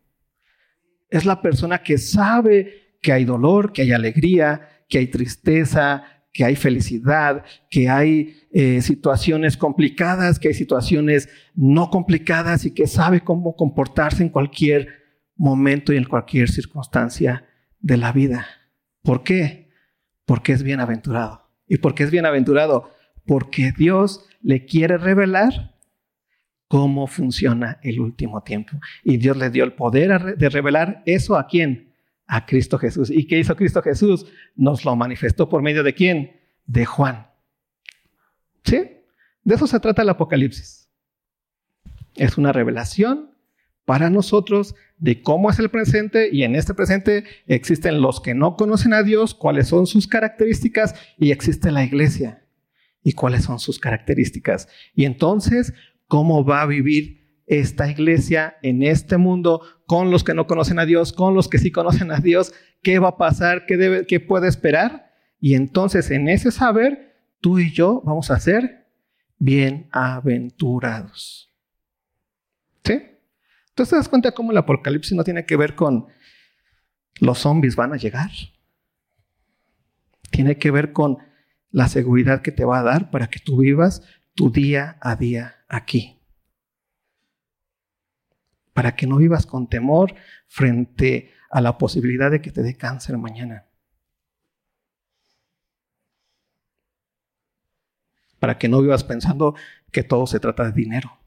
Es 1.10 1.26
la 1.26 1.42
persona 1.42 1.80
que 1.80 1.98
sabe 1.98 2.98
que 3.02 3.12
hay 3.12 3.26
dolor, 3.26 3.72
que 3.72 3.84
hay 3.84 3.92
alegría, 3.92 4.84
que 4.88 5.00
hay 5.00 5.08
tristeza, 5.08 6.14
que 6.36 6.43
hay 6.43 6.58
felicidad, 6.58 7.45
que 7.69 7.88
hay 7.88 8.36
eh, 8.52 8.82
situaciones 8.82 9.56
complicadas, 9.56 10.38
que 10.38 10.50
hay 10.50 10.54
situaciones 10.54 11.30
no 11.56 11.89
complicadas 11.89 12.65
y 12.65 12.71
que 12.71 12.88
sabe 12.88 13.21
cómo 13.21 13.56
comportarse 13.56 14.21
en 14.21 14.28
cualquier 14.28 14.89
momento 15.38 15.93
y 15.93 15.98
en 15.98 16.04
cualquier 16.04 16.50
circunstancia 16.50 17.45
de 17.80 17.95
la 17.95 18.12
vida. 18.12 18.48
¿Por 19.02 19.24
qué? 19.24 19.69
Porque 20.26 20.52
es 20.52 20.62
bienaventurado. 20.62 21.50
¿Y 21.69 21.78
por 21.78 21.95
qué 21.95 22.04
es 22.04 22.12
bienaventurado? 22.12 22.91
Porque 23.26 23.71
Dios 23.71 24.26
le 24.41 24.65
quiere 24.65 24.98
revelar 24.98 25.74
cómo 26.67 27.08
funciona 27.08 27.80
el 27.82 28.02
último 28.02 28.43
tiempo. 28.43 28.78
Y 29.06 29.15
Dios 29.15 29.38
le 29.38 29.52
dio 29.52 29.63
el 29.63 29.71
poder 29.71 30.36
de 30.36 30.50
revelar 30.50 31.02
eso 31.06 31.38
a 31.38 31.48
quién? 31.48 31.85
A 32.28 32.46
Cristo 32.46 32.78
Jesús. 32.78 33.10
¿Y 33.10 33.28
qué 33.28 33.40
hizo 33.40 33.56
Cristo 33.56 33.82
Jesús? 33.82 34.26
Nos 34.56 34.84
lo 34.86 34.96
manifestó 34.96 35.48
por 35.48 35.62
medio 35.62 35.84
de 35.84 35.94
quién? 35.94 36.42
De 36.66 36.86
Juan. 36.86 37.28
¿Sí? 38.64 38.82
De 39.44 39.56
eso 39.56 39.68
se 39.68 39.80
trata 39.80 40.02
el 40.02 40.10
Apocalipsis. 40.10 40.90
Es 42.16 42.38
una 42.38 42.52
revelación 42.52 43.32
para 43.86 44.10
nosotros 44.10 44.76
de 44.98 45.22
cómo 45.22 45.50
es 45.50 45.60
el 45.60 45.70
presente 45.70 46.30
y 46.32 46.44
en 46.44 46.56
este 46.56 46.74
presente 46.74 47.26
existen 47.46 48.02
los 48.02 48.22
que 48.22 48.34
no 48.34 48.56
conocen 48.56 48.94
a 48.94 49.04
Dios, 49.04 49.36
cuáles 49.36 49.68
son 49.68 49.86
sus 49.86 50.08
características 50.08 50.96
y 51.18 51.32
existe 51.32 51.72
la 51.72 51.84
iglesia 51.84 52.44
y 53.04 53.14
cuáles 53.14 53.44
son 53.44 53.60
sus 53.60 53.80
características. 53.80 54.68
Y 54.96 55.06
entonces, 55.06 55.74
¿cómo 56.08 56.44
va 56.44 56.64
a 56.64 56.66
vivir 56.66 57.25
esta 57.48 57.90
iglesia 57.90 58.58
en 58.62 58.84
este 58.84 59.18
mundo 59.18 59.62
con 59.86 60.12
los 60.12 60.24
que 60.24 60.34
no 60.34 60.48
conocen 60.48 60.80
a 60.80 60.86
Dios, 60.86 61.14
con 61.14 61.34
los 61.34 61.48
que 61.48 61.58
sí 61.58 61.72
conocen 61.72 62.12
a 62.12 62.20
Dios? 62.20 62.54
¿Qué 62.82 63.00
va 63.00 63.10
a 63.10 63.18
pasar? 63.18 63.66
¿Qué, 63.66 63.78
debe, 63.78 64.06
qué 64.06 64.20
puede 64.20 64.48
esperar? 64.48 65.14
Y 65.40 65.56
entonces, 65.56 66.12
en 66.12 66.30
ese 66.30 66.52
saber, 66.52 67.16
tú 67.42 67.60
y 67.60 67.72
yo 67.72 68.02
vamos 68.04 68.32
a 68.32 68.40
ser 68.40 68.88
bienaventurados. 69.38 71.54
¿Sí? 72.84 73.02
Entonces 73.70 73.90
te 73.90 73.96
das 73.98 74.10
cuenta 74.10 74.32
cómo 74.32 74.52
el 74.52 74.58
apocalipsis 74.58 75.16
no 75.16 75.24
tiene 75.24 75.46
que 75.46 75.58
ver 75.58 75.76
con 75.76 76.08
los 77.20 77.40
zombies 77.40 77.76
van 77.76 77.94
a 77.94 77.98
llegar. 77.98 78.32
Tiene 80.32 80.58
que 80.58 80.72
ver 80.72 80.92
con 80.92 81.20
la 81.72 81.88
seguridad 81.88 82.42
que 82.42 82.52
te 82.52 82.66
va 82.66 82.80
a 82.80 82.84
dar 82.84 83.12
para 83.12 83.28
que 83.28 83.40
tú 83.40 83.58
vivas 83.58 84.02
tu 84.34 84.52
día 84.52 84.98
a 85.02 85.16
día 85.16 85.56
aquí. 85.68 86.20
Para 88.76 88.94
que 88.94 89.08
no 89.08 89.16
vivas 89.16 89.46
con 89.46 89.70
temor 89.70 90.14
frente 90.50 91.32
a 91.50 91.62
la 91.62 91.78
posibilidad 91.78 92.30
de 92.30 92.42
que 92.42 92.52
te 92.52 92.62
dé 92.62 92.76
cáncer 92.76 93.18
mañana. 93.18 93.70
Para 98.38 98.58
que 98.58 98.68
no 98.68 98.82
vivas 98.82 99.06
pensando 99.06 99.56
que 99.94 100.04
todo 100.04 100.28
se 100.28 100.42
trata 100.42 100.66
de 100.66 100.74
dinero. 100.74 101.18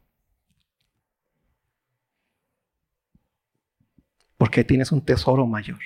Porque 4.37 4.63
tienes 4.63 4.93
un 4.93 5.03
tesoro 5.03 5.47
mayor. 5.47 5.81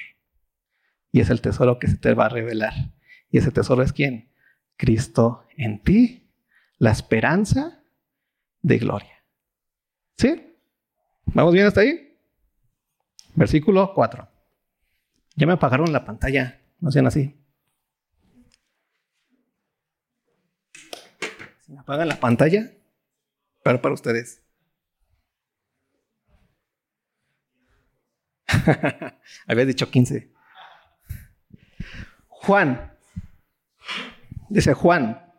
Y 1.13 1.21
es 1.21 1.31
el 1.31 1.41
tesoro 1.41 1.79
que 1.79 1.87
se 1.87 1.97
te 1.97 2.13
va 2.15 2.27
a 2.27 2.29
revelar. 2.29 2.75
¿Y 3.31 3.39
ese 3.39 3.53
tesoro 3.53 3.85
es 3.85 3.93
quién? 3.93 4.33
Cristo 4.77 5.47
en 5.57 5.81
ti, 5.81 6.29
la 6.79 6.91
esperanza 6.91 7.85
de 8.63 8.79
gloria. 8.79 9.25
¿Sí? 10.17 10.52
¿Vamos 11.27 11.55
bien 11.55 11.67
hasta 11.67 11.81
ahí? 11.81 12.19
Versículo 13.35 13.93
4. 13.95 14.29
Ya 15.37 15.47
me 15.47 15.55
apagaron 15.55 15.93
la 15.93 16.05
pantalla, 16.05 16.61
no 16.81 16.91
sean 16.91 17.07
así. 17.07 17.39
Si 21.61 21.73
me 21.73 21.81
apagan 21.81 22.09
la 22.09 22.21
pantalla, 22.21 22.73
para, 23.63 23.81
para 23.81 23.95
ustedes. 23.95 24.43
Había 29.47 29.65
dicho 29.65 29.91
15. 29.91 30.33
Juan 32.29 32.93
dice 34.53 34.75
Juan, 34.75 35.33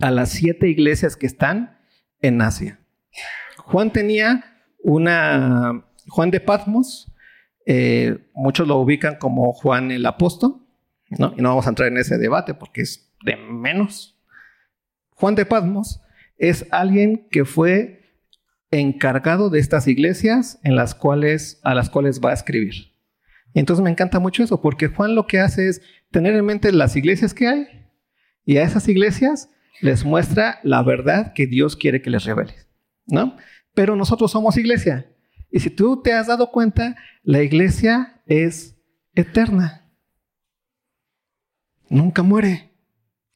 a 0.00 0.10
las 0.10 0.30
siete 0.30 0.68
iglesias 0.68 1.16
que 1.16 1.26
están 1.26 1.78
en 2.20 2.42
Asia. 2.42 2.80
Juan 3.58 3.92
tenía 3.92 4.51
una, 4.82 5.84
Juan 6.08 6.30
de 6.30 6.40
Patmos, 6.40 7.12
eh, 7.66 8.18
muchos 8.34 8.66
lo 8.66 8.76
ubican 8.78 9.16
como 9.16 9.52
Juan 9.52 9.90
el 9.90 10.04
apóstol. 10.06 10.66
Y 11.10 11.16
no 11.16 11.50
vamos 11.50 11.66
a 11.66 11.70
entrar 11.70 11.88
en 11.88 11.98
ese 11.98 12.16
debate 12.16 12.54
porque 12.54 12.82
es 12.82 13.12
de 13.24 13.36
menos. 13.36 14.18
Juan 15.10 15.34
de 15.34 15.44
Patmos 15.44 16.00
es 16.38 16.66
alguien 16.70 17.28
que 17.30 17.44
fue 17.44 18.02
encargado 18.70 19.50
de 19.50 19.60
estas 19.60 19.86
iglesias 19.86 20.58
en 20.64 20.74
las 20.74 20.94
cuales, 20.94 21.60
a 21.62 21.74
las 21.74 21.90
cuales 21.90 22.20
va 22.24 22.30
a 22.30 22.34
escribir. 22.34 22.92
Entonces 23.54 23.84
me 23.84 23.90
encanta 23.90 24.18
mucho 24.18 24.42
eso, 24.42 24.62
porque 24.62 24.88
Juan 24.88 25.14
lo 25.14 25.26
que 25.26 25.38
hace 25.38 25.68
es 25.68 25.82
tener 26.10 26.34
en 26.34 26.44
mente 26.44 26.72
las 26.72 26.96
iglesias 26.96 27.34
que 27.34 27.46
hay 27.46 27.68
y 28.44 28.56
a 28.56 28.62
esas 28.62 28.88
iglesias 28.88 29.50
les 29.80 30.04
muestra 30.04 30.58
la 30.62 30.82
verdad 30.82 31.32
que 31.34 31.46
Dios 31.46 31.76
quiere 31.76 32.00
que 32.02 32.10
les 32.10 32.24
revele, 32.24 32.54
¿no? 33.06 33.36
Pero 33.74 33.96
nosotros 33.96 34.30
somos 34.30 34.56
iglesia. 34.56 35.10
Y 35.50 35.60
si 35.60 35.70
tú 35.70 36.00
te 36.02 36.12
has 36.12 36.26
dado 36.26 36.50
cuenta, 36.50 36.96
la 37.22 37.42
iglesia 37.42 38.22
es 38.26 38.76
eterna. 39.14 39.90
Nunca 41.88 42.22
muere. 42.22 42.70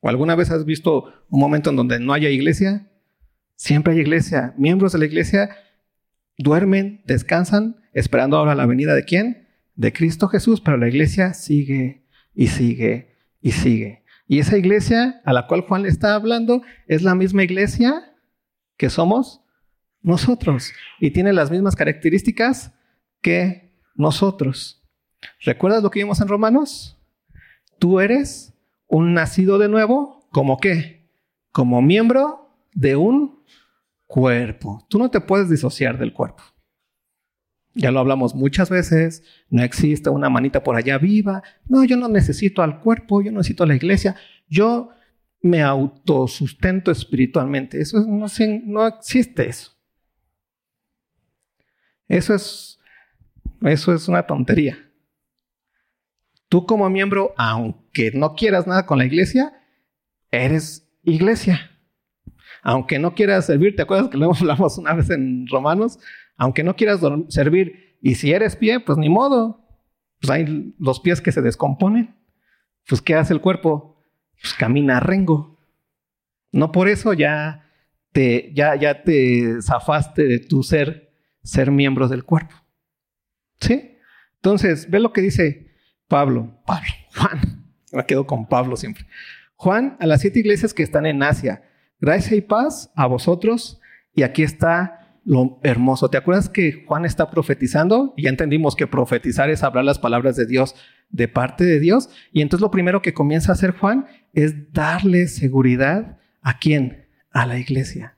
¿O 0.01 0.09
alguna 0.09 0.35
vez 0.35 0.51
has 0.51 0.65
visto 0.65 1.13
un 1.29 1.41
momento 1.41 1.71
en 1.71 1.77
donde 1.77 2.01
no 2.01 2.13
haya 2.13 2.31
iglesia? 2.31 2.91
Siempre 3.55 3.93
hay 3.93 4.01
iglesia. 4.01 4.55
Miembros 4.57 4.93
de 4.93 4.99
la 4.99 5.07
iglesia 5.07 5.51
duermen, 6.39 7.03
descansan, 7.07 7.77
esperando 7.93 8.37
ahora 8.37 8.55
la 8.55 8.67
venida 8.67 8.95
de 8.95 9.05
quién? 9.05 9.49
De 9.75 9.93
Cristo 9.93 10.29
Jesús, 10.29 10.61
pero 10.61 10.77
la 10.77 10.89
iglesia 10.89 11.35
sigue 11.35 12.07
y 12.35 12.49
sigue 12.49 13.17
y 13.41 13.53
sigue. 13.53 14.05
Y 14.27 14.39
esa 14.41 14.59
iglesia 14.59 15.21
a 15.25 15.33
la 15.33 15.47
cual 15.47 15.63
Juan 15.63 15.83
le 15.83 15.89
está 15.89 16.15
hablando 16.15 16.63
es 16.89 17.03
la 17.03 17.15
misma 17.15 17.45
iglesia 17.45 18.13
que 18.77 18.91
somos 18.91 19.43
nosotros 20.07 20.73
y 21.01 21.11
tiene 21.11 21.33
las 21.33 21.51
mismas 21.51 21.75
características 21.75 22.73
que 23.21 23.77
nosotros. 23.97 24.85
¿Recuerdas 25.41 25.83
lo 25.83 25.91
que 25.91 25.99
vimos 25.99 26.21
en 26.21 26.29
Romanos? 26.29 26.97
Tú 27.81 27.99
eres 27.99 28.55
un 28.87 29.15
nacido 29.15 29.59
de 29.59 29.69
nuevo, 29.69 30.29
¿como 30.31 30.59
qué? 30.59 31.11
Como 31.51 31.83
miembro 31.83 32.57
de 32.73 32.95
un 32.95 33.43
cuerpo. 34.07 34.87
Tú 34.89 35.01
no 35.01 35.11
te 35.11 35.21
puedes 35.21 35.51
disociar 35.51 35.99
del 35.99 36.13
cuerpo. 36.13 36.45
Ya 37.75 37.91
lo 37.91 37.99
hablamos 37.99 38.37
muchas 38.37 38.71
veces, 38.71 39.25
no 39.51 39.65
existe 39.65 40.09
una 40.09 40.31
manita 40.31 40.63
por 40.63 40.77
allá 40.77 40.99
viva. 40.99 41.43
No, 41.69 41.83
yo 41.83 41.97
no 41.97 42.09
necesito 42.09 42.63
al 42.63 42.81
cuerpo, 42.81 43.23
yo 43.23 43.33
no 43.33 43.39
necesito 43.39 43.65
a 43.65 43.67
la 43.67 43.75
iglesia. 43.75 44.15
Yo 44.49 44.91
me 45.43 45.63
autosustento 45.63 46.93
espiritualmente. 46.93 47.81
Eso 47.81 47.99
no, 48.07 48.27
no 48.67 48.87
existe 48.87 49.49
eso. 49.49 49.76
Eso 52.09 52.35
es, 52.35 52.79
eso 53.63 53.95
es 53.95 54.09
una 54.09 54.27
tontería. 54.27 54.79
Tú 56.49 56.67
como 56.67 56.89
miembro, 56.89 57.35
aunque 57.37 58.13
no 58.13 58.35
quieras 58.35 58.67
nada 58.67 58.87
con 58.87 58.99
la 58.99 59.05
iglesia, 59.05 59.53
eres 60.31 60.89
iglesia. 61.03 61.71
Aunque 62.63 62.99
no 62.99 63.15
quieras 63.15 63.47
servir, 63.47 63.77
¿te 63.77 63.83
acuerdas 63.83 64.09
que 64.09 64.19
lo 64.19 64.33
hablamos 64.33 64.79
una 64.79 64.95
vez 64.95 65.11
en 65.11 65.47
Romanos? 65.49 65.99
Aunque 66.37 66.63
no 66.63 66.77
quieras 66.77 67.01
servir 67.29 67.99
y 68.03 68.15
si 68.15 68.33
eres 68.33 68.57
pie, 68.57 68.81
pues 68.81 68.99
ni 68.99 69.09
modo. 69.09 69.65
Pues 70.21 70.31
hay 70.31 70.75
los 70.79 71.01
pies 71.01 71.21
que 71.21 71.33
se 71.33 71.43
descomponen. 71.43 72.15
Pues 72.89 73.03
¿qué 73.03 73.15
hace 73.15 73.33
el 73.33 73.41
cuerpo? 73.41 74.01
Pues 74.41 74.55
camina 74.55 75.01
rengo. 75.01 75.59
No 76.53 76.73
por 76.73 76.89
eso 76.89 77.13
ya 77.13 77.71
te, 78.13 78.53
ya, 78.55 78.77
ya 78.77 79.03
te 79.03 79.61
zafaste 79.61 80.25
de 80.25 80.39
tu 80.39 80.63
ser, 80.63 81.06
ser 81.47 81.71
miembro 81.71 82.09
del 82.09 82.25
cuerpo. 82.25 82.55
¿Sí? 83.61 83.97
Entonces, 84.37 84.91
ve 84.91 85.01
lo 85.01 85.13
que 85.13 85.23
dice 85.23 85.75
Pablo, 86.09 86.61
Pablo, 86.67 86.91
Juan, 87.17 87.65
me 87.93 88.05
quedo 88.05 88.27
con 88.27 88.47
Pablo 88.47 88.77
siempre. 88.77 89.07
Juan, 89.55 89.97
a 90.01 90.07
las 90.07 90.21
siete 90.21 90.41
iglesias 90.41 90.75
que 90.75 90.83
están 90.83 91.07
en 91.07 91.23
Asia, 91.23 91.63
gracia 92.01 92.37
y 92.37 92.43
paz 92.43 92.93
a 92.95 93.07
vosotros. 93.07 93.81
Y 94.13 94.23
aquí 94.23 94.43
está 94.43 95.21
lo 95.25 95.59
hermoso. 95.63 96.11
¿Te 96.11 96.19
acuerdas 96.19 96.49
que 96.49 96.85
Juan 96.87 97.05
está 97.05 97.31
profetizando? 97.31 98.13
Ya 98.17 98.29
entendimos 98.29 98.77
que 98.77 98.87
profetizar 98.87 99.51
es 99.51 99.63
hablar 99.63 99.85
las 99.85 99.99
palabras 99.99 100.37
de 100.37 100.47
Dios 100.47 100.75
de 101.09 101.29
parte 101.29 101.65
de 101.65 101.81
Dios. 101.81 102.11
Y 102.33 102.43
entonces 102.43 102.63
lo 102.63 102.71
primero 102.71 103.03
que 103.03 103.15
comienza 103.15 103.53
a 103.53 103.55
hacer 103.55 103.73
Juan 103.73 104.07
es 104.35 104.73
darle 104.73 105.29
seguridad 105.29 106.19
a 106.43 106.59
quién? 106.59 107.07
A 107.31 107.47
la 107.47 107.59
iglesia. 107.59 108.17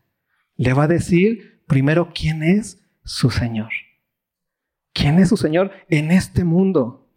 Le 0.57 0.73
va 0.73 0.85
a 0.85 0.89
decir 0.89 1.63
primero 1.67 2.13
quién 2.15 2.43
es 2.43 2.83
su 3.09 3.31
Señor. 3.31 3.71
¿Quién 4.93 5.19
es 5.19 5.31
su 5.31 5.37
Señor 5.37 5.73
en 5.89 6.11
este 6.11 6.45
mundo? 6.45 7.09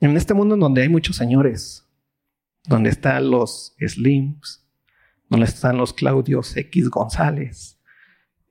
En 0.00 0.16
este 0.16 0.34
mundo 0.34 0.54
en 0.54 0.60
donde 0.60 0.82
hay 0.82 0.88
muchos 0.88 1.16
señores, 1.16 1.86
donde 2.64 2.90
están 2.90 3.30
los 3.30 3.76
Slims, 3.78 4.66
donde 5.28 5.46
están 5.46 5.76
los 5.76 5.92
Claudios 5.92 6.56
X 6.56 6.90
González, 6.90 7.78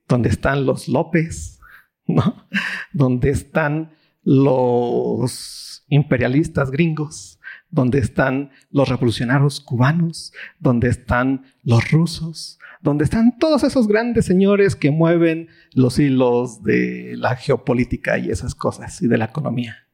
donde 0.08 0.30
están 0.30 0.66
los 0.66 0.88
López, 0.88 1.60
¿no? 2.08 2.48
donde 2.94 3.32
están 3.32 3.92
los 4.24 5.84
imperialistas 5.90 6.72
gringos, 6.72 7.39
donde 7.70 8.00
están 8.00 8.52
los 8.72 8.90
revolucionarios 8.90 9.60
cubanos, 9.60 10.34
donde 10.60 10.90
están 10.90 11.46
los 11.64 11.92
rusos, 11.92 12.60
donde 12.82 13.04
están 13.04 13.38
todos 13.38 13.64
esos 13.64 13.88
grandes 13.88 14.26
señores 14.26 14.76
que 14.76 14.92
mueven 14.92 15.50
los 15.74 16.00
hilos 16.00 16.64
de 16.64 17.14
la 17.18 17.36
geopolítica 17.36 18.18
y 18.18 18.30
esas 18.30 18.56
cosas 18.56 19.02
y 19.02 19.08
de 19.08 19.18
la 19.18 19.26
economía. 19.26 19.88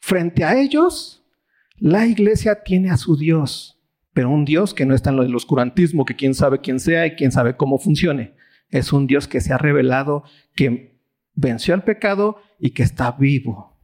Frente 0.00 0.44
a 0.44 0.60
ellos, 0.60 1.24
la 1.76 2.06
iglesia 2.06 2.62
tiene 2.62 2.90
a 2.90 2.96
su 2.96 3.16
Dios, 3.16 3.80
pero 4.12 4.30
un 4.30 4.44
Dios 4.44 4.74
que 4.74 4.86
no 4.86 4.94
está 4.94 5.10
en 5.10 5.18
el 5.20 5.34
oscurantismo, 5.34 6.04
que 6.04 6.16
quién 6.16 6.34
sabe 6.34 6.60
quién 6.60 6.80
sea 6.80 7.06
y 7.06 7.14
quién 7.14 7.32
sabe 7.32 7.56
cómo 7.56 7.78
funcione. 7.78 8.34
Es 8.68 8.92
un 8.92 9.06
Dios 9.06 9.26
que 9.28 9.40
se 9.40 9.52
ha 9.52 9.58
revelado, 9.58 10.24
que 10.54 11.00
venció 11.34 11.74
al 11.74 11.84
pecado 11.84 12.38
y 12.58 12.70
que 12.70 12.82
está 12.82 13.12
vivo 13.12 13.74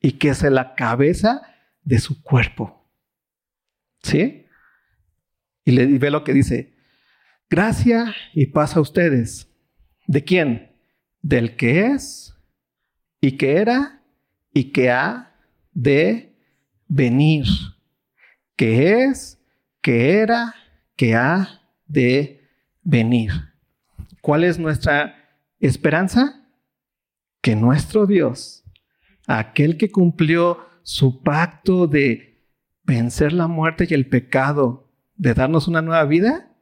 y 0.00 0.12
que 0.12 0.30
es 0.30 0.42
la 0.42 0.74
cabeza 0.74 1.42
de 1.82 1.98
su 1.98 2.22
cuerpo. 2.22 2.88
¿Sí? 4.02 4.46
Y 5.64 5.72
le 5.72 5.86
ve 5.98 6.10
lo 6.10 6.24
que 6.24 6.32
dice, 6.32 6.74
gracia 7.48 8.14
y 8.32 8.46
paz 8.46 8.76
a 8.76 8.80
ustedes. 8.80 9.48
¿De 10.06 10.24
quién? 10.24 10.72
Del 11.22 11.56
que 11.56 11.86
es 11.86 12.34
y 13.20 13.32
que 13.32 13.56
era 13.56 14.02
y 14.52 14.72
que 14.72 14.90
ha 14.90 15.34
de 15.72 16.34
venir, 16.88 17.46
que 18.56 19.04
es, 19.04 19.38
que 19.80 20.18
era, 20.18 20.54
que 20.96 21.14
ha 21.14 21.62
de 21.86 22.48
venir. 22.82 23.32
¿Cuál 24.20 24.44
es 24.44 24.58
nuestra 24.58 25.14
esperanza? 25.60 26.48
Que 27.40 27.54
nuestro 27.54 28.06
Dios, 28.06 28.64
aquel 29.26 29.78
que 29.78 29.90
cumplió 29.90 30.69
su 30.82 31.22
pacto 31.22 31.86
de 31.86 32.44
vencer 32.84 33.32
la 33.32 33.46
muerte 33.46 33.86
y 33.88 33.94
el 33.94 34.08
pecado, 34.08 34.90
de 35.16 35.34
darnos 35.34 35.68
una 35.68 35.82
nueva 35.82 36.04
vida, 36.04 36.56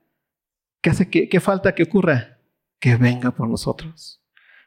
¿qué 0.81 0.91
hace? 0.91 1.09
¿Qué, 1.09 1.29
qué 1.29 1.41
falta 1.41 1.75
que 1.75 1.85
ocurra? 1.85 2.39
Que 2.81 2.97
venga 2.97 3.31
por 3.31 3.49
nosotros. 3.49 4.23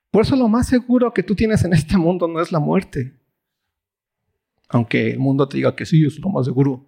Por 0.10 0.24
eso 0.24 0.36
lo 0.36 0.50
más 0.50 0.68
seguro 0.68 1.14
que 1.14 1.24
tú 1.24 1.36
tienes 1.36 1.64
en 1.64 1.74
este 1.74 1.98
mundo 1.98 2.28
no 2.28 2.42
es 2.42 2.52
la 2.52 2.60
muerte. 2.60 3.18
Aunque 4.70 5.12
el 5.12 5.20
mundo 5.20 5.48
te 5.48 5.58
diga 5.58 5.76
que 5.76 5.86
sí, 5.86 6.06
es 6.06 6.20
lo 6.20 6.30
más 6.30 6.46
seguro. 6.46 6.86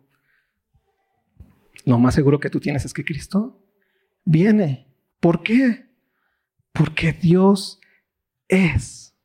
Lo 1.85 1.99
más 1.99 2.15
seguro 2.15 2.39
que 2.39 2.49
tú 2.49 2.59
tienes 2.59 2.85
es 2.85 2.93
que 2.93 3.03
Cristo 3.03 3.61
viene. 4.23 4.87
¿Por 5.19 5.43
qué? 5.43 5.89
Porque 6.71 7.13
Dios 7.13 7.79
es. 8.47 9.15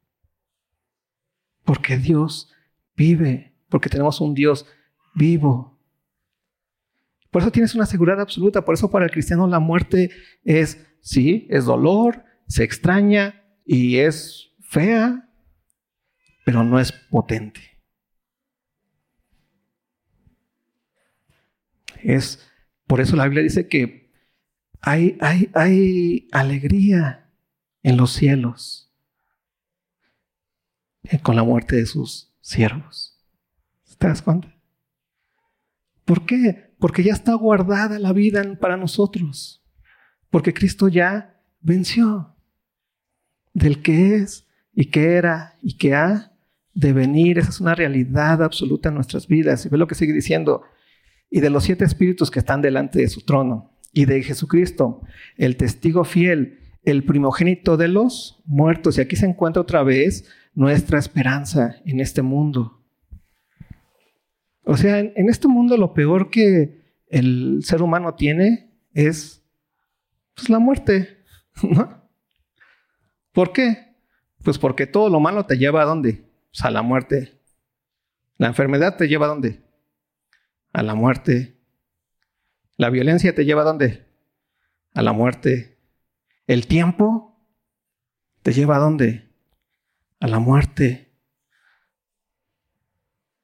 Porque 1.64 1.98
Dios 1.98 2.52
vive. 2.98 3.54
Porque 3.70 3.88
tenemos 3.88 4.20
un 4.20 4.34
Dios 4.34 4.66
vivo. 5.14 5.78
Por 7.30 7.42
eso 7.42 7.50
tienes 7.50 7.74
una 7.74 7.86
seguridad 7.86 8.20
absoluta. 8.20 8.64
Por 8.64 8.74
eso 8.74 8.90
para 8.90 9.06
el 9.06 9.10
cristiano 9.10 9.46
la 9.46 9.60
muerte 9.60 10.10
es, 10.44 10.86
sí, 11.00 11.46
es 11.48 11.64
dolor, 11.64 12.24
se 12.46 12.64
extraña 12.64 13.44
y 13.64 13.96
es 13.98 14.52
fea, 14.60 15.30
pero 16.44 16.64
no 16.64 16.80
es 16.80 16.92
potente. 16.92 17.60
Es 22.02 22.44
por 22.86 23.00
eso 23.00 23.16
la 23.16 23.24
Biblia 23.24 23.42
dice 23.42 23.68
que 23.68 24.10
hay, 24.80 25.18
hay, 25.20 25.50
hay 25.54 26.28
alegría 26.32 27.30
en 27.82 27.96
los 27.96 28.12
cielos 28.12 28.94
eh, 31.02 31.18
con 31.20 31.36
la 31.36 31.42
muerte 31.42 31.76
de 31.76 31.86
sus 31.86 32.27
siervos. 32.48 33.14
¿Te 33.98 34.06
das 34.06 34.22
cuenta? 34.22 34.54
¿Por 36.04 36.24
qué? 36.24 36.72
Porque 36.78 37.02
ya 37.02 37.12
está 37.12 37.34
guardada 37.34 37.98
la 37.98 38.12
vida 38.12 38.42
para 38.58 38.76
nosotros. 38.76 39.62
Porque 40.30 40.54
Cristo 40.54 40.88
ya 40.88 41.42
venció 41.60 42.36
del 43.52 43.82
que 43.82 44.16
es 44.16 44.46
y 44.72 44.86
que 44.86 45.14
era 45.14 45.58
y 45.60 45.76
que 45.76 45.94
ha 45.94 46.32
de 46.72 46.92
venir, 46.92 47.38
esa 47.38 47.50
es 47.50 47.60
una 47.60 47.74
realidad 47.74 48.42
absoluta 48.42 48.88
en 48.88 48.94
nuestras 48.94 49.26
vidas. 49.26 49.66
Y 49.66 49.68
ve 49.68 49.76
lo 49.76 49.86
que 49.86 49.94
sigue 49.94 50.12
diciendo, 50.12 50.62
y 51.28 51.40
de 51.40 51.50
los 51.50 51.64
siete 51.64 51.84
espíritus 51.84 52.30
que 52.30 52.38
están 52.38 52.62
delante 52.62 53.00
de 53.00 53.08
su 53.08 53.22
trono, 53.22 53.72
y 53.92 54.04
de 54.04 54.22
Jesucristo, 54.22 55.02
el 55.36 55.56
testigo 55.56 56.04
fiel, 56.04 56.60
el 56.84 57.04
primogénito 57.04 57.76
de 57.76 57.88
los 57.88 58.42
muertos. 58.46 58.96
Y 58.96 59.00
aquí 59.00 59.16
se 59.16 59.26
encuentra 59.26 59.60
otra 59.60 59.82
vez 59.82 60.30
nuestra 60.58 60.98
esperanza 60.98 61.76
en 61.84 62.00
este 62.00 62.20
mundo. 62.20 62.82
O 64.64 64.76
sea, 64.76 64.98
en, 64.98 65.28
este 65.28 65.46
mundo 65.46 65.76
lo 65.76 65.94
peor 65.94 66.30
que 66.30 66.82
el 67.06 67.60
ser 67.62 67.80
humano 67.80 68.16
tiene 68.16 68.68
es 68.92 69.40
pues, 70.34 70.50
la 70.50 70.58
muerte. 70.58 71.22
¿Por 73.32 73.52
qué? 73.52 73.94
Pues 74.42 74.58
porque 74.58 74.88
todo 74.88 75.08
lo 75.08 75.20
malo 75.20 75.46
te 75.46 75.58
lleva 75.58 75.82
a 75.82 75.84
dónde? 75.84 76.24
Pues 76.50 76.64
a 76.64 76.72
la 76.72 76.82
muerte. 76.82 77.40
La 78.36 78.48
enfermedad 78.48 78.96
te 78.96 79.06
lleva 79.06 79.26
a 79.26 79.28
dónde? 79.28 79.62
A 80.72 80.82
la 80.82 80.96
muerte. 80.96 81.56
La 82.76 82.90
violencia 82.90 83.32
te 83.32 83.44
lleva 83.44 83.62
a 83.62 83.66
dónde? 83.66 84.08
A 84.92 85.02
la 85.02 85.12
muerte. 85.12 85.78
El 86.48 86.66
tiempo 86.66 87.40
te 88.42 88.52
lleva 88.52 88.74
a 88.74 88.80
dónde? 88.80 89.27
A 90.20 90.26
la 90.26 90.38
muerte. 90.38 91.12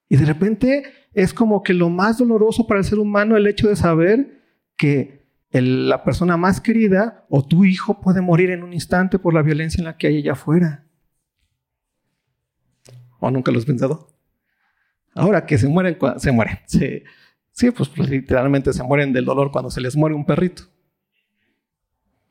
Y 0.09 0.17
de 0.17 0.27
repente 0.27 0.85
es 1.13 1.33
como 1.33 1.63
que 1.63 1.75
lo 1.75 1.91
más 1.91 2.19
doloroso 2.19 2.67
para 2.67 2.81
el 2.81 2.87
ser 2.87 2.99
humano 2.99 3.37
el 3.37 3.47
hecho 3.47 3.69
de 3.69 3.77
saber 3.77 4.43
que 4.77 5.25
la 5.51 6.03
persona 6.03 6.37
más 6.37 6.61
querida 6.61 7.25
o 7.29 7.47
tu 7.47 7.65
hijo 7.65 8.01
puede 8.01 8.21
morir 8.21 8.51
en 8.51 8.65
un 8.65 8.73
instante 8.73 9.19
por 9.19 9.35
la 9.35 9.43
violencia 9.43 9.81
en 9.81 9.85
la 9.85 9.97
que 9.97 10.09
hay 10.09 10.19
allá 10.19 10.33
afuera. 10.33 10.85
¿O 13.21 13.31
nunca 13.31 13.53
lo 13.53 13.59
has 13.59 13.65
pensado? 13.65 14.09
Ahora 15.15 15.47
que 15.47 15.57
se 15.57 15.69
mueren, 15.69 15.97
se 16.17 16.33
mueren. 16.33 16.59
Sí, 16.67 17.71
pues, 17.71 17.89
pues, 17.89 18.11
literalmente 18.11 18.73
se 18.73 18.83
mueren 18.83 19.13
del 19.13 19.25
dolor 19.25 19.53
cuando 19.53 19.71
se 19.71 19.81
les 19.81 19.95
muere 19.95 20.17
un 20.17 20.27
perrito. 20.27 20.65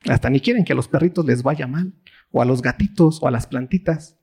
Hasta 0.05 0.29
ni 0.29 0.41
quieren 0.41 0.65
que 0.65 0.73
a 0.73 0.75
los 0.75 0.89
perritos 0.89 1.25
les 1.25 1.43
vaya 1.43 1.65
mal, 1.65 1.93
o 2.31 2.41
a 2.41 2.45
los 2.45 2.61
gatitos, 2.61 3.23
o 3.23 3.27
a 3.27 3.31
las 3.31 3.47
plantitas. 3.47 4.19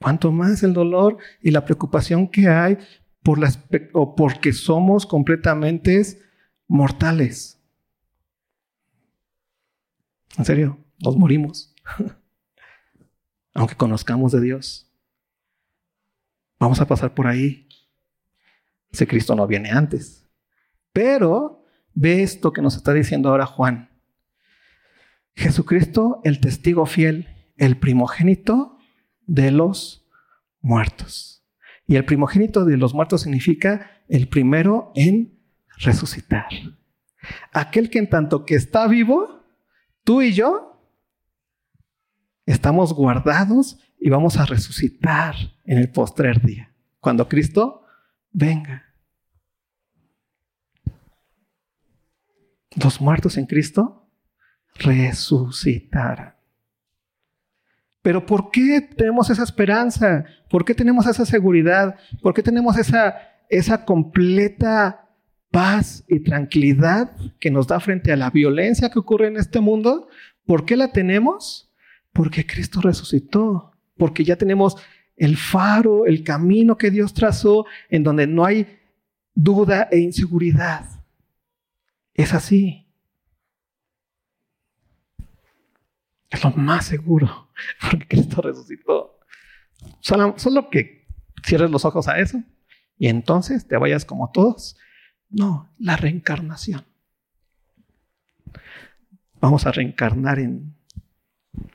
Cuanto 0.00 0.32
más 0.32 0.62
el 0.62 0.72
dolor 0.72 1.18
y 1.42 1.50
la 1.50 1.64
preocupación 1.64 2.28
que 2.28 2.48
hay 2.48 2.78
por 3.22 3.38
las, 3.38 3.62
o 3.92 4.14
porque 4.14 4.52
somos 4.52 5.06
completamente 5.06 6.02
mortales. 6.66 7.60
En 10.38 10.44
serio, 10.44 10.78
nos 10.98 11.16
morimos. 11.16 11.74
Aunque 13.54 13.74
conozcamos 13.74 14.32
de 14.32 14.40
Dios. 14.40 14.90
Vamos 16.58 16.80
a 16.80 16.86
pasar 16.86 17.14
por 17.14 17.26
ahí 17.26 17.66
ese 18.92 19.06
Cristo 19.06 19.34
no 19.34 19.46
viene 19.46 19.70
antes. 19.70 20.28
Pero 20.92 21.64
ve 21.94 22.22
esto 22.22 22.52
que 22.52 22.62
nos 22.62 22.76
está 22.76 22.92
diciendo 22.92 23.28
ahora 23.28 23.46
Juan. 23.46 23.90
Jesucristo, 25.34 26.20
el 26.24 26.40
testigo 26.40 26.86
fiel, 26.86 27.28
el 27.56 27.78
primogénito 27.78 28.78
de 29.30 29.52
los 29.52 30.04
muertos. 30.60 31.44
Y 31.86 31.94
el 31.94 32.04
primogénito 32.04 32.64
de 32.64 32.76
los 32.76 32.94
muertos 32.94 33.22
significa 33.22 34.02
el 34.08 34.28
primero 34.28 34.90
en 34.96 35.38
resucitar. 35.78 36.48
Aquel 37.52 37.90
que 37.90 38.00
en 38.00 38.10
tanto 38.10 38.44
que 38.44 38.56
está 38.56 38.88
vivo, 38.88 39.44
tú 40.02 40.20
y 40.20 40.32
yo, 40.32 40.84
estamos 42.44 42.92
guardados 42.92 43.78
y 44.00 44.10
vamos 44.10 44.36
a 44.36 44.46
resucitar 44.46 45.36
en 45.64 45.78
el 45.78 45.90
postrer 45.90 46.42
día. 46.42 46.74
Cuando 46.98 47.28
Cristo 47.28 47.84
venga. 48.32 48.84
Los 52.82 53.00
muertos 53.00 53.36
en 53.36 53.46
Cristo 53.46 54.10
resucitarán. 54.74 56.39
Pero 58.02 58.24
¿por 58.24 58.50
qué 58.50 58.80
tenemos 58.80 59.28
esa 59.30 59.42
esperanza? 59.42 60.24
¿Por 60.48 60.64
qué 60.64 60.74
tenemos 60.74 61.06
esa 61.06 61.26
seguridad? 61.26 61.96
¿Por 62.22 62.32
qué 62.34 62.42
tenemos 62.42 62.78
esa, 62.78 63.16
esa 63.48 63.84
completa 63.84 65.08
paz 65.50 66.04
y 66.08 66.20
tranquilidad 66.20 67.14
que 67.38 67.50
nos 67.50 67.66
da 67.66 67.80
frente 67.80 68.12
a 68.12 68.16
la 68.16 68.30
violencia 68.30 68.90
que 68.90 68.98
ocurre 68.98 69.28
en 69.28 69.36
este 69.36 69.60
mundo? 69.60 70.08
¿Por 70.46 70.64
qué 70.64 70.76
la 70.76 70.92
tenemos? 70.92 71.70
Porque 72.12 72.46
Cristo 72.46 72.80
resucitó, 72.80 73.72
porque 73.96 74.24
ya 74.24 74.36
tenemos 74.36 74.76
el 75.16 75.36
faro, 75.36 76.06
el 76.06 76.24
camino 76.24 76.78
que 76.78 76.90
Dios 76.90 77.12
trazó, 77.12 77.66
en 77.90 78.02
donde 78.02 78.26
no 78.26 78.46
hay 78.46 78.78
duda 79.34 79.88
e 79.90 79.98
inseguridad. 79.98 80.86
Es 82.14 82.32
así. 82.32 82.86
Es 86.30 86.42
lo 86.44 86.50
más 86.52 86.86
seguro, 86.86 87.49
porque 87.90 88.06
Cristo 88.06 88.42
resucitó. 88.42 89.18
Solo, 90.00 90.70
que 90.70 91.06
cierres 91.44 91.70
los 91.70 91.84
ojos 91.84 92.08
a 92.08 92.18
eso 92.18 92.42
y 92.98 93.08
entonces 93.08 93.66
te 93.66 93.76
vayas 93.76 94.04
como 94.04 94.30
todos. 94.30 94.76
No, 95.30 95.70
la 95.78 95.96
reencarnación. 95.96 96.84
Vamos 99.40 99.66
a 99.66 99.72
reencarnar 99.72 100.38
en 100.38 100.74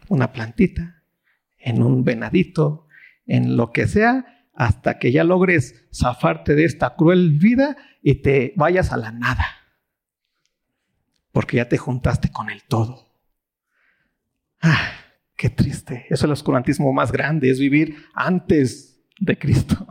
una 0.07 0.31
plantita, 0.31 1.03
en 1.57 1.81
un 1.81 2.03
venadito, 2.03 2.87
en 3.25 3.57
lo 3.57 3.71
que 3.71 3.87
sea, 3.87 4.45
hasta 4.53 4.99
que 4.99 5.11
ya 5.11 5.23
logres 5.23 5.87
zafarte 5.91 6.53
de 6.53 6.65
esta 6.65 6.95
cruel 6.95 7.31
vida 7.31 7.75
y 8.03 8.15
te 8.15 8.53
vayas 8.55 8.91
a 8.91 8.97
la 8.97 9.11
nada. 9.11 9.45
Porque 11.31 11.57
ya 11.57 11.67
te 11.67 11.77
juntaste 11.77 12.31
con 12.31 12.49
el 12.49 12.63
todo. 12.63 13.09
Ah, 14.61 15.04
qué 15.35 15.49
triste. 15.49 16.05
Eso 16.05 16.13
es 16.13 16.23
el 16.23 16.31
oscurantismo 16.31 16.91
más 16.93 17.11
grande, 17.11 17.49
es 17.49 17.59
vivir 17.59 17.95
antes 18.13 19.01
de 19.19 19.37
Cristo. 19.37 19.87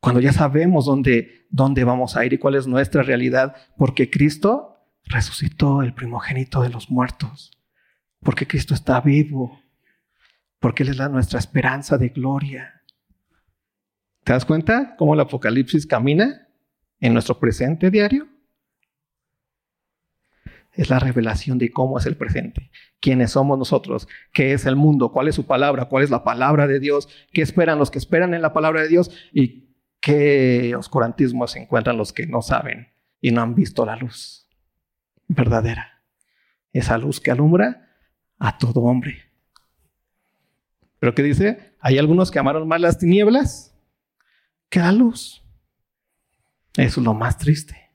Cuando 0.00 0.20
ya 0.20 0.32
sabemos 0.32 0.86
dónde, 0.86 1.46
dónde 1.50 1.84
vamos 1.84 2.16
a 2.16 2.24
ir 2.24 2.32
y 2.32 2.38
cuál 2.38 2.54
es 2.54 2.66
nuestra 2.66 3.02
realidad, 3.02 3.54
porque 3.76 4.10
Cristo 4.10 4.78
resucitó 5.04 5.82
el 5.82 5.92
primogénito 5.92 6.62
de 6.62 6.70
los 6.70 6.90
muertos, 6.90 7.50
porque 8.20 8.46
Cristo 8.46 8.72
está 8.72 9.00
vivo, 9.00 9.60
porque 10.58 10.84
Él 10.84 10.90
es 10.90 10.96
la, 10.96 11.08
nuestra 11.08 11.38
esperanza 11.38 11.98
de 11.98 12.08
gloria. 12.08 12.82
¿Te 14.24 14.32
das 14.32 14.44
cuenta 14.44 14.94
cómo 14.96 15.14
el 15.14 15.20
Apocalipsis 15.20 15.86
camina 15.86 16.48
en 16.98 17.12
nuestro 17.12 17.38
presente 17.38 17.90
diario? 17.90 18.28
Es 20.80 20.88
la 20.88 20.98
revelación 20.98 21.58
de 21.58 21.70
cómo 21.70 21.98
es 21.98 22.06
el 22.06 22.16
presente, 22.16 22.70
quiénes 23.00 23.32
somos 23.32 23.58
nosotros, 23.58 24.08
qué 24.32 24.54
es 24.54 24.64
el 24.64 24.76
mundo, 24.76 25.12
cuál 25.12 25.28
es 25.28 25.34
su 25.34 25.44
palabra, 25.44 25.84
cuál 25.90 26.04
es 26.04 26.08
la 26.08 26.24
palabra 26.24 26.66
de 26.66 26.80
Dios, 26.80 27.06
qué 27.34 27.42
esperan 27.42 27.78
los 27.78 27.90
que 27.90 27.98
esperan 27.98 28.32
en 28.32 28.40
la 28.40 28.54
palabra 28.54 28.80
de 28.80 28.88
Dios 28.88 29.10
y 29.30 29.74
qué 30.00 30.74
oscurantismo 30.74 31.46
se 31.48 31.58
encuentran 31.58 31.98
los 31.98 32.14
que 32.14 32.26
no 32.26 32.40
saben 32.40 32.88
y 33.20 33.30
no 33.30 33.42
han 33.42 33.54
visto 33.54 33.84
la 33.84 33.96
luz 33.96 34.48
verdadera. 35.28 36.02
Esa 36.72 36.96
luz 36.96 37.20
que 37.20 37.30
alumbra 37.30 37.86
a 38.38 38.56
todo 38.56 38.80
hombre. 38.80 39.18
Pero 40.98 41.14
¿qué 41.14 41.22
dice? 41.22 41.74
Hay 41.80 41.98
algunos 41.98 42.30
que 42.30 42.38
amaron 42.38 42.66
más 42.66 42.80
las 42.80 42.96
tinieblas 42.96 43.78
que 44.70 44.78
la 44.78 44.92
luz. 44.92 45.44
Eso 46.74 47.00
es 47.00 47.04
lo 47.04 47.12
más 47.12 47.36
triste. 47.36 47.89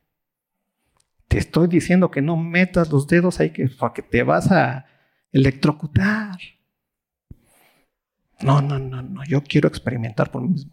Estoy 1.38 1.68
diciendo 1.68 2.12
que 2.12 2.22
no 2.22 2.38
metas 2.38 2.92
los 2.92 3.08
dedos 3.08 3.40
ahí 3.40 3.52
que, 3.52 3.68
porque 3.68 4.02
te 4.02 4.24
vas 4.24 4.52
a 4.52 4.86
electrocutar. 5.32 6.38
No, 8.42 8.62
no, 8.62 8.80
no, 8.80 9.02
no. 9.02 9.24
Yo 9.26 9.42
quiero 9.42 9.68
experimentar 9.68 10.32
por 10.32 10.42
mí 10.42 10.50
mismo. 10.50 10.72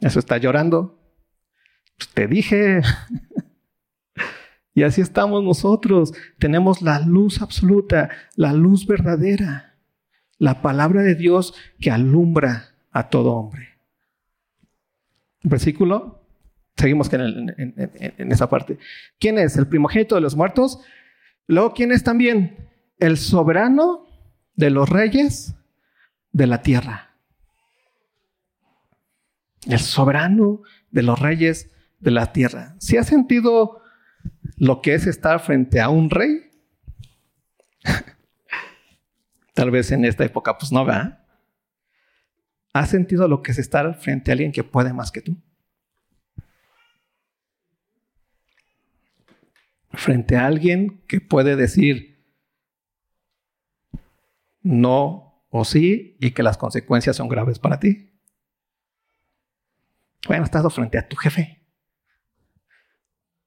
Eso 0.00 0.18
está 0.18 0.36
llorando. 0.38 0.98
Pues 1.96 2.10
te 2.10 2.26
dije. 2.26 2.80
y 4.74 4.82
así 4.82 5.00
estamos 5.00 5.42
nosotros. 5.42 6.12
Tenemos 6.38 6.82
la 6.82 7.00
luz 7.00 7.42
absoluta, 7.42 8.10
la 8.36 8.52
luz 8.52 8.86
verdadera 8.86 9.74
la 10.38 10.62
palabra 10.62 11.02
de 11.02 11.14
Dios 11.14 11.54
que 11.80 11.90
alumbra 11.90 12.74
a 12.90 13.08
todo 13.08 13.32
hombre. 13.32 13.78
Versículo, 15.42 16.23
seguimos 16.76 17.12
en, 17.12 17.54
en, 17.56 18.32
esa 18.32 18.48
parte. 18.48 18.78
¿Quién 19.18 19.38
es? 19.38 19.56
El 19.56 19.68
primogénito 19.68 20.14
de 20.14 20.20
los 20.20 20.36
muertos. 20.36 20.80
Luego, 21.46 21.72
¿quién 21.72 21.92
es 21.92 22.02
también? 22.02 22.70
El 22.98 23.16
soberano 23.16 24.06
de 24.54 24.70
los 24.70 24.88
reyes 24.88 25.54
de 26.32 26.46
la 26.46 26.62
tierra. 26.62 27.16
El 29.66 29.78
soberano 29.78 30.62
de 30.90 31.02
los 31.02 31.18
reyes 31.18 31.70
de 32.00 32.10
la 32.10 32.32
tierra. 32.32 32.76
¿Si 32.78 32.96
has 32.96 33.06
sentido 33.06 33.80
lo 34.56 34.82
que 34.82 34.94
es 34.94 35.06
estar 35.06 35.40
frente 35.40 35.80
a 35.80 35.88
un 35.88 36.10
rey? 36.10 36.50
Tal 39.54 39.70
vez 39.70 39.90
en 39.92 40.04
esta 40.04 40.24
época, 40.24 40.58
pues 40.58 40.72
no, 40.72 40.84
va. 40.84 41.24
¿Has 42.72 42.90
sentido 42.90 43.28
lo 43.28 43.42
que 43.42 43.52
es 43.52 43.58
estar 43.58 43.94
frente 43.94 44.30
a 44.30 44.32
alguien 44.32 44.52
que 44.52 44.64
puede 44.64 44.92
más 44.92 45.12
que 45.12 45.22
tú? 45.22 45.36
Frente 49.96 50.36
a 50.36 50.46
alguien 50.46 51.02
que 51.06 51.20
puede 51.20 51.56
decir 51.56 52.14
no 54.62 55.44
o 55.50 55.64
sí 55.64 56.16
y 56.20 56.32
que 56.32 56.42
las 56.42 56.56
consecuencias 56.58 57.16
son 57.16 57.28
graves 57.28 57.58
para 57.58 57.78
ti. 57.78 58.10
Bueno, 60.26 60.44
estado 60.44 60.70
frente 60.70 60.98
a 60.98 61.06
tu 61.06 61.16
jefe, 61.16 61.62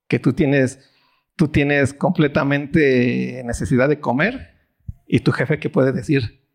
que 0.07 0.19
tú 0.19 0.33
tienes, 0.33 0.91
tú 1.35 1.47
tienes 1.47 1.93
completamente 1.93 3.41
necesidad 3.43 3.89
de 3.89 3.99
comer 3.99 4.69
y 5.07 5.21
tu 5.21 5.31
jefe 5.31 5.59
que 5.59 5.69
puede 5.69 5.91
decir, 5.91 6.45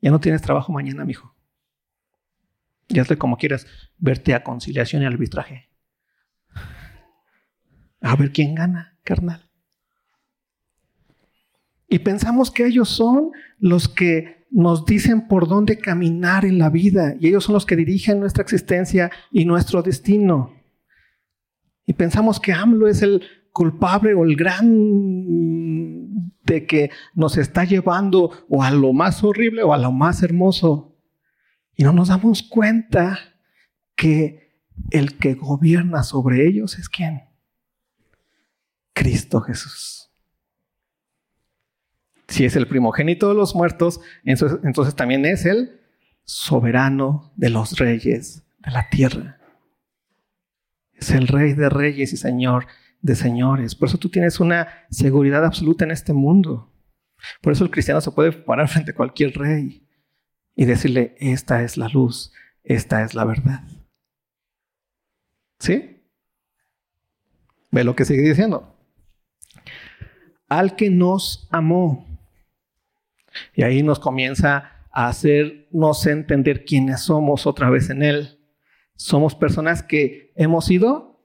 ya 0.00 0.10
no 0.10 0.20
tienes 0.20 0.42
trabajo 0.42 0.72
mañana, 0.72 1.04
mijo. 1.04 1.34
Ya 2.88 3.02
hazle 3.02 3.18
como 3.18 3.36
quieras, 3.36 3.66
verte 3.98 4.34
a 4.34 4.42
conciliación 4.42 5.02
y 5.02 5.06
arbitraje. 5.06 5.68
A 8.00 8.16
ver 8.16 8.32
quién 8.32 8.54
gana, 8.54 8.97
carnal. 9.08 9.50
Y 11.88 12.00
pensamos 12.00 12.50
que 12.50 12.66
ellos 12.66 12.90
son 12.90 13.30
los 13.58 13.88
que 13.88 14.46
nos 14.50 14.84
dicen 14.84 15.26
por 15.28 15.48
dónde 15.48 15.78
caminar 15.78 16.44
en 16.44 16.58
la 16.58 16.68
vida 16.68 17.14
y 17.18 17.28
ellos 17.28 17.44
son 17.44 17.54
los 17.54 17.64
que 17.64 17.76
dirigen 17.76 18.20
nuestra 18.20 18.42
existencia 18.42 19.10
y 19.32 19.46
nuestro 19.46 19.82
destino. 19.82 20.52
Y 21.86 21.94
pensamos 21.94 22.38
que 22.38 22.52
AMLO 22.52 22.86
es 22.86 23.00
el 23.00 23.22
culpable 23.50 24.12
o 24.12 24.24
el 24.24 24.36
gran 24.36 24.68
de 26.44 26.66
que 26.66 26.90
nos 27.14 27.38
está 27.38 27.64
llevando 27.64 28.30
o 28.50 28.62
a 28.62 28.70
lo 28.70 28.92
más 28.92 29.24
horrible 29.24 29.62
o 29.62 29.72
a 29.72 29.78
lo 29.78 29.90
más 29.90 30.22
hermoso. 30.22 30.98
Y 31.74 31.84
no 31.84 31.94
nos 31.94 32.08
damos 32.08 32.42
cuenta 32.42 33.18
que 33.96 34.60
el 34.90 35.16
que 35.16 35.32
gobierna 35.32 36.02
sobre 36.02 36.46
ellos 36.46 36.78
es 36.78 36.90
quién? 36.90 37.27
Cristo 38.98 39.40
Jesús. 39.40 40.10
Si 42.26 42.44
es 42.44 42.56
el 42.56 42.66
primogénito 42.66 43.28
de 43.28 43.36
los 43.36 43.54
muertos, 43.54 44.00
entonces, 44.24 44.96
también 44.96 45.24
es 45.24 45.46
el 45.46 45.80
soberano 46.24 47.32
de 47.36 47.48
los 47.50 47.78
reyes 47.78 48.42
de 48.58 48.70
la 48.72 48.88
tierra. 48.90 49.38
Es 50.94 51.12
el 51.12 51.28
rey 51.28 51.52
de 51.52 51.68
reyes 51.68 52.12
y 52.12 52.16
señor 52.16 52.66
de 53.00 53.14
señores. 53.14 53.76
Por 53.76 53.88
eso 53.88 53.98
tú 53.98 54.08
tienes 54.08 54.40
una 54.40 54.66
seguridad 54.90 55.44
absoluta 55.44 55.84
en 55.84 55.92
este 55.92 56.12
mundo. 56.12 56.74
Por 57.40 57.52
eso 57.52 57.62
el 57.62 57.70
cristiano 57.70 58.00
se 58.00 58.10
puede 58.10 58.32
parar 58.32 58.68
frente 58.68 58.90
a 58.90 58.96
cualquier 58.96 59.38
rey 59.38 59.88
y 60.56 60.64
decirle, 60.64 61.14
esta 61.20 61.62
es 61.62 61.76
la 61.76 61.88
luz, 61.88 62.32
esta 62.64 63.04
es 63.04 63.14
la 63.14 63.24
verdad. 63.24 63.62
¿Sí? 65.60 66.02
Ve 67.70 67.84
lo 67.84 67.94
que 67.94 68.04
sigue 68.04 68.22
diciendo. 68.22 68.74
Al 70.48 70.76
que 70.76 70.90
nos 70.90 71.46
amó. 71.50 72.06
Y 73.54 73.62
ahí 73.62 73.82
nos 73.82 73.98
comienza 73.98 74.72
a 74.90 75.08
hacernos 75.08 76.06
entender 76.06 76.64
quiénes 76.64 77.02
somos 77.02 77.46
otra 77.46 77.70
vez 77.70 77.90
en 77.90 78.02
Él. 78.02 78.38
Somos 78.96 79.34
personas 79.34 79.82
que 79.82 80.32
hemos 80.34 80.64
sido 80.66 81.22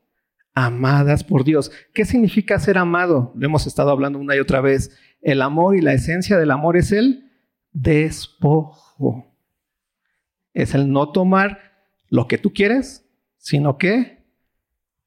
amadas 0.53 1.23
por 1.23 1.43
Dios. 1.43 1.71
¿Qué 1.93 2.05
significa 2.05 2.59
ser 2.59 2.77
amado? 2.77 3.31
Lo 3.35 3.45
hemos 3.45 3.65
estado 3.65 3.89
hablando 3.91 4.19
una 4.19 4.35
y 4.35 4.39
otra 4.39 4.61
vez. 4.61 4.97
El 5.21 5.41
amor 5.41 5.75
y 5.75 5.81
la 5.81 5.93
esencia 5.93 6.37
del 6.37 6.51
amor 6.51 6.77
es 6.77 6.91
el 6.91 7.31
despojo. 7.71 9.33
Es 10.53 10.75
el 10.75 10.91
no 10.91 11.11
tomar 11.11 11.59
lo 12.09 12.27
que 12.27 12.37
tú 12.37 12.53
quieres, 12.53 13.05
sino 13.37 13.77
que 13.77 14.23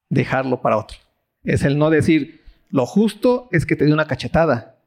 dejarlo 0.08 0.60
para 0.60 0.76
otro. 0.76 0.98
Es 1.44 1.62
el 1.62 1.78
no 1.78 1.90
decir, 1.90 2.40
lo 2.70 2.86
justo 2.86 3.48
es 3.52 3.66
que 3.66 3.76
te 3.76 3.84
dé 3.84 3.92
una 3.92 4.06
cachetada, 4.06 4.78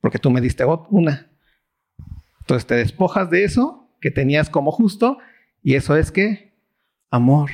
porque 0.00 0.18
tú 0.18 0.30
me 0.30 0.40
diste 0.40 0.64
una. 0.64 1.30
Entonces 2.40 2.66
te 2.66 2.74
despojas 2.74 3.30
de 3.30 3.44
eso 3.44 3.88
que 4.00 4.10
tenías 4.10 4.50
como 4.50 4.70
justo, 4.70 5.18
y 5.62 5.74
eso 5.74 5.96
es 5.96 6.12
que 6.12 6.52
amor. 7.10 7.50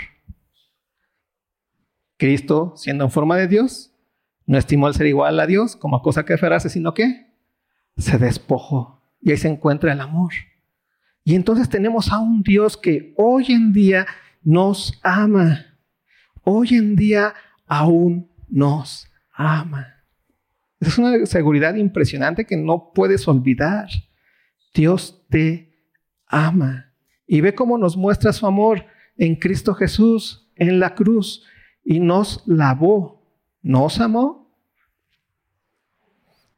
Cristo, 2.17 2.75
siendo 2.77 3.05
en 3.05 3.11
forma 3.11 3.37
de 3.37 3.49
Dios, 3.49 3.93
no 4.47 4.59
estimó 4.59 4.89
el 4.89 4.95
ser 4.95 5.07
igual 5.07 5.39
a 5.39 5.47
Dios 5.47 5.77
como 5.77 6.03
cosa 6.03 6.25
que 6.25 6.35
aferrarse, 6.35 6.69
sino 6.69 6.93
que 6.93 7.27
se 7.97 8.19
despojó. 8.19 9.01
Y 9.21 9.31
ahí 9.31 9.37
se 9.37 9.49
encuentra 9.49 9.93
el 9.93 10.01
amor. 10.01 10.33
Y 11.25 11.35
entonces 11.35 11.69
tenemos 11.69 12.11
a 12.11 12.19
un 12.19 12.43
Dios 12.43 12.77
que 12.77 13.15
hoy 13.17 13.53
en 13.53 13.73
día 13.73 14.07
nos 14.43 14.99
ama. 15.03 15.67
Hoy 16.43 16.71
en 16.71 16.97
día 16.97 17.35
aún 17.67 18.31
nos 18.49 19.10
ama. 19.41 20.05
Es 20.80 20.99
una 20.99 21.24
seguridad 21.26 21.74
impresionante 21.74 22.47
que 22.47 22.57
no 22.57 22.93
puedes 22.95 23.26
olvidar. 23.26 23.88
Dios 24.74 25.24
te 25.30 25.72
ama. 26.26 26.93
Y 27.26 27.41
ve 27.41 27.55
cómo 27.55 27.78
nos 27.78 27.97
muestra 27.97 28.32
su 28.32 28.47
amor 28.47 28.84
en 29.16 29.36
Cristo 29.36 29.74
Jesús, 29.74 30.51
en 30.57 30.80
la 30.80 30.95
cruz, 30.95 31.45
y 31.84 32.01
nos 32.01 32.43
lavó. 32.47 33.20
Nos 33.62 34.01
amó 34.01 34.55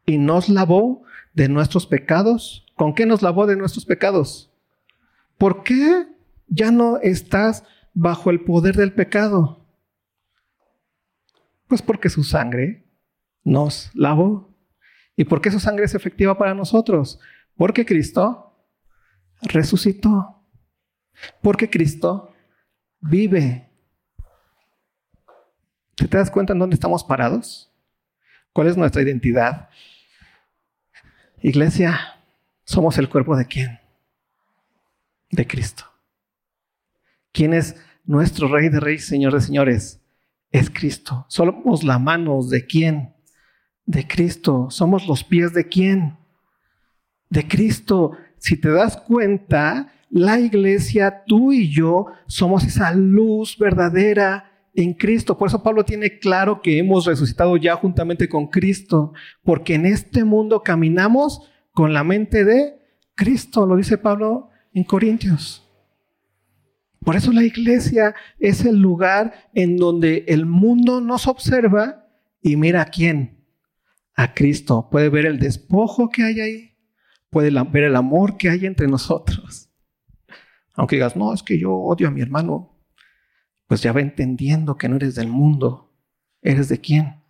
y 0.07 0.19
nos 0.19 0.49
lavó 0.49 1.03
de 1.35 1.49
nuestros 1.49 1.87
pecados. 1.87 2.67
¿Con 2.75 2.95
qué 2.95 3.07
nos 3.07 3.23
lavó 3.23 3.47
de 3.47 3.57
nuestros 3.57 3.85
pecados? 3.85 4.53
¿Por 5.39 5.63
qué 5.63 6.07
ya 6.47 6.71
no 6.71 6.99
estás 6.99 7.65
bajo 7.95 8.31
el 8.31 8.41
poder 8.45 8.77
del 8.77 8.93
pecado? 8.93 9.62
Pues 11.73 11.81
porque 11.81 12.11
su 12.11 12.23
sangre 12.23 12.85
nos 13.45 13.91
lavó. 13.95 14.55
¿Y 15.17 15.25
por 15.25 15.41
qué 15.41 15.51
su 15.51 15.59
sangre 15.59 15.87
es 15.87 15.95
efectiva 15.95 16.37
para 16.37 16.53
nosotros? 16.53 17.19
Porque 17.57 17.87
Cristo 17.87 18.63
resucitó. 19.41 20.45
Porque 21.41 21.71
Cristo 21.71 22.31
vive. 23.01 23.71
¿Te 25.95 26.09
das 26.09 26.31
cuenta 26.31 26.53
en 26.53 26.59
dónde 26.59 26.75
estamos 26.75 27.03
parados? 27.03 27.73
¿Cuál 28.53 28.67
es 28.67 28.77
nuestra 28.77 29.01
identidad? 29.01 29.71
Iglesia, 31.41 32.23
somos 32.65 32.99
el 32.99 33.09
cuerpo 33.09 33.35
de 33.35 33.47
quién? 33.47 33.81
de 35.31 35.47
Cristo. 35.47 35.85
¿Quién 37.33 37.55
es 37.55 37.77
nuestro 38.05 38.49
Rey 38.49 38.69
de 38.69 38.79
Reyes, 38.79 39.07
Señor 39.07 39.33
de 39.33 39.41
Señores? 39.41 40.02
Es 40.53 40.71
Cristo. 40.71 41.27
Somos 41.29 41.83
la 41.83 41.99
mano 41.99 42.43
de 42.43 42.67
quién? 42.67 43.15
De 43.87 44.07
Cristo. 44.07 44.69
Somos 44.71 45.07
los 45.09 45.25
pies 45.25 45.53
de 45.55 45.67
quién? 45.67 46.19
De 47.29 47.49
Cristo. 47.49 48.13
Si 48.39 48.61
te 48.61 48.71
das 48.71 48.97
cuenta, 48.97 49.93
la 50.11 50.39
iglesia, 50.39 51.25
tú 51.27 51.53
y 51.53 51.71
yo, 51.71 52.07
somos 52.27 52.65
esa 52.65 52.93
luz 52.93 53.57
verdadera 53.57 54.53
en 54.75 54.93
Cristo. 54.93 55.39
Por 55.39 55.49
eso 55.49 55.63
Pablo 55.63 55.85
tiene 55.85 56.19
claro 56.19 56.61
que 56.61 56.79
hemos 56.79 57.07
resucitado 57.07 57.57
ya 57.57 57.77
juntamente 57.77 58.29
con 58.29 58.49
Cristo, 58.49 59.13
porque 59.43 59.75
en 59.75 59.87
este 59.87 60.25
mundo 60.25 60.63
caminamos 60.63 61.49
con 61.73 61.95
la 61.95 62.05
mente 62.05 62.45
de 62.45 62.75
Cristo, 63.15 63.67
lo 63.67 63.77
dice 63.77 63.99
Pablo 63.99 64.51
en 64.75 64.85
Corintios. 64.85 65.67
Por 67.05 67.17
eso 67.17 67.33
la 67.33 67.43
iglesia 67.43 68.15
es 68.39 68.65
el 68.65 68.79
lugar 68.79 69.51
en 69.55 69.77
donde 69.77 70.25
el 70.29 70.47
mundo 70.47 71.01
nos 71.01 71.27
observa 71.27 72.07
y 72.41 72.57
mira 72.57 72.83
a 72.83 72.87
quién, 72.87 73.45
a 74.15 74.35
Cristo. 74.35 74.89
Puede 74.91 75.09
ver 75.09 75.27
el 75.27 75.39
despojo 75.39 76.11
que 76.11 76.23
hay 76.23 76.41
ahí, 76.41 76.77
puede 77.31 77.51
ver 77.51 77.85
el 77.85 77.97
amor 77.97 78.37
que 78.37 78.51
hay 78.51 78.67
entre 78.67 78.87
nosotros. 78.87 79.69
Aunque 80.75 80.97
digas, 80.97 81.17
no, 81.17 81.35
es 81.35 81.43
que 81.43 81.59
yo 81.59 81.73
odio 81.73 82.09
a 82.09 82.11
mi 82.11 82.21
hermano, 82.21 82.79
pues 83.67 83.83
ya 83.83 83.93
va 83.93 84.01
entendiendo 84.01 84.77
que 84.77 84.89
no 84.89 84.97
eres 84.97 85.15
del 85.15 85.29
mundo, 85.29 85.93
eres 86.41 86.69
de 86.69 86.81
quién, 86.81 87.23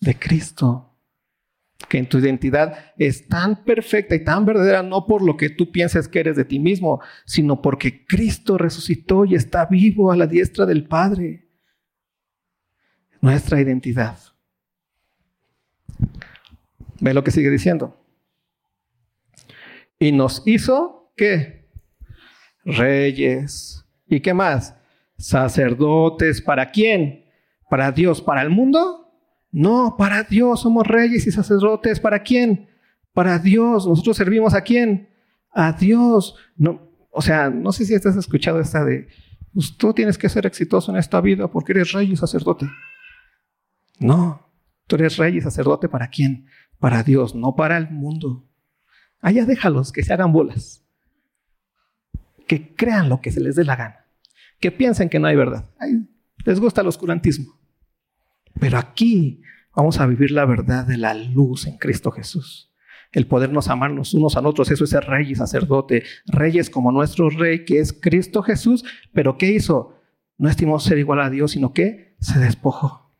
de 0.00 0.18
Cristo 0.18 0.95
que 1.88 1.98
en 1.98 2.08
tu 2.08 2.18
identidad 2.18 2.92
es 2.98 3.28
tan 3.28 3.64
perfecta 3.64 4.14
y 4.14 4.24
tan 4.24 4.44
verdadera, 4.44 4.82
no 4.82 5.06
por 5.06 5.22
lo 5.22 5.36
que 5.36 5.50
tú 5.50 5.70
piensas 5.70 6.08
que 6.08 6.20
eres 6.20 6.36
de 6.36 6.44
ti 6.44 6.58
mismo, 6.58 7.00
sino 7.24 7.62
porque 7.62 8.04
Cristo 8.06 8.58
resucitó 8.58 9.24
y 9.24 9.34
está 9.34 9.66
vivo 9.66 10.10
a 10.10 10.16
la 10.16 10.26
diestra 10.26 10.66
del 10.66 10.84
Padre. 10.84 11.48
Nuestra 13.20 13.60
identidad. 13.60 14.18
Ve 17.00 17.14
lo 17.14 17.22
que 17.22 17.30
sigue 17.30 17.50
diciendo. 17.50 17.96
Y 19.98 20.12
nos 20.12 20.42
hizo, 20.46 21.12
¿qué? 21.16 21.68
Reyes. 22.64 23.84
¿Y 24.06 24.20
qué 24.20 24.34
más? 24.34 24.76
Sacerdotes. 25.16 26.42
¿Para 26.42 26.70
quién? 26.70 27.24
¿Para 27.70 27.92
Dios? 27.92 28.20
¿Para 28.20 28.42
el 28.42 28.50
mundo? 28.50 29.05
No, 29.56 29.96
para 29.96 30.22
Dios 30.22 30.60
somos 30.60 30.86
reyes 30.86 31.26
y 31.26 31.32
sacerdotes. 31.32 32.00
¿Para 32.00 32.22
quién? 32.22 32.68
para 33.16 33.38
Dios. 33.38 33.86
Nosotros 33.86 34.14
servimos 34.14 34.52
a 34.52 34.60
quién? 34.60 35.08
A 35.50 35.72
Dios. 35.72 36.36
No, 36.54 36.92
o 37.10 37.22
sea, 37.22 37.48
no 37.48 37.72
sé 37.72 37.86
si 37.86 37.94
estás 37.94 38.14
escuchado 38.14 38.60
esta 38.60 38.84
de, 38.84 39.08
pues 39.54 39.74
tú 39.78 39.94
tienes 39.94 40.18
que 40.18 40.28
ser 40.28 40.44
exitoso 40.44 40.92
en 40.92 40.98
esta 40.98 41.22
vida 41.22 41.50
porque 41.50 41.72
eres 41.72 41.92
rey 41.92 42.12
y 42.12 42.16
sacerdote. 42.16 42.68
No, 43.98 44.46
tú 44.86 44.96
eres 44.96 45.16
rey 45.16 45.38
y 45.38 45.40
sacerdote 45.40 45.88
para 45.88 46.08
quién? 46.08 46.46
Para 46.78 47.02
Dios, 47.02 47.34
no 47.34 47.56
para 47.56 47.78
el 47.78 47.90
mundo. 47.90 48.46
Allá 49.22 49.46
déjalos 49.46 49.92
que 49.92 50.02
se 50.02 50.12
hagan 50.12 50.34
bolas. 50.34 50.84
Que 52.46 52.74
crean 52.74 53.08
lo 53.08 53.22
que 53.22 53.32
se 53.32 53.40
les 53.40 53.56
dé 53.56 53.64
la 53.64 53.76
gana. 53.76 54.04
Que 54.60 54.70
piensen 54.70 55.08
que 55.08 55.18
no 55.18 55.26
hay 55.26 55.36
verdad. 55.36 55.70
les 56.44 56.60
gusta 56.60 56.82
el 56.82 56.88
oscurantismo. 56.88 57.58
Pero 58.60 58.78
aquí 58.78 59.42
vamos 59.74 60.00
a 60.00 60.06
vivir 60.06 60.30
la 60.30 60.44
verdad 60.44 60.86
de 60.86 60.96
la 60.96 61.14
luz 61.14 61.66
en 61.66 61.76
Cristo 61.78 62.10
Jesús. 62.10 62.72
El 63.12 63.26
podernos 63.26 63.68
amarnos 63.68 64.14
unos 64.14 64.36
a 64.36 64.40
otros, 64.40 64.70
eso 64.70 64.84
es 64.84 64.90
ser 64.90 65.04
rey 65.04 65.30
y 65.30 65.34
sacerdote. 65.34 66.02
Reyes 66.26 66.70
como 66.70 66.92
nuestro 66.92 67.30
rey, 67.30 67.64
que 67.64 67.78
es 67.80 67.92
Cristo 67.92 68.42
Jesús. 68.42 68.84
Pero 69.12 69.38
¿qué 69.38 69.52
hizo? 69.52 69.94
No 70.38 70.48
estimó 70.48 70.78
ser 70.80 70.98
igual 70.98 71.20
a 71.20 71.30
Dios, 71.30 71.52
sino 71.52 71.72
que 71.72 72.16
se 72.20 72.38
despojó. 72.38 73.14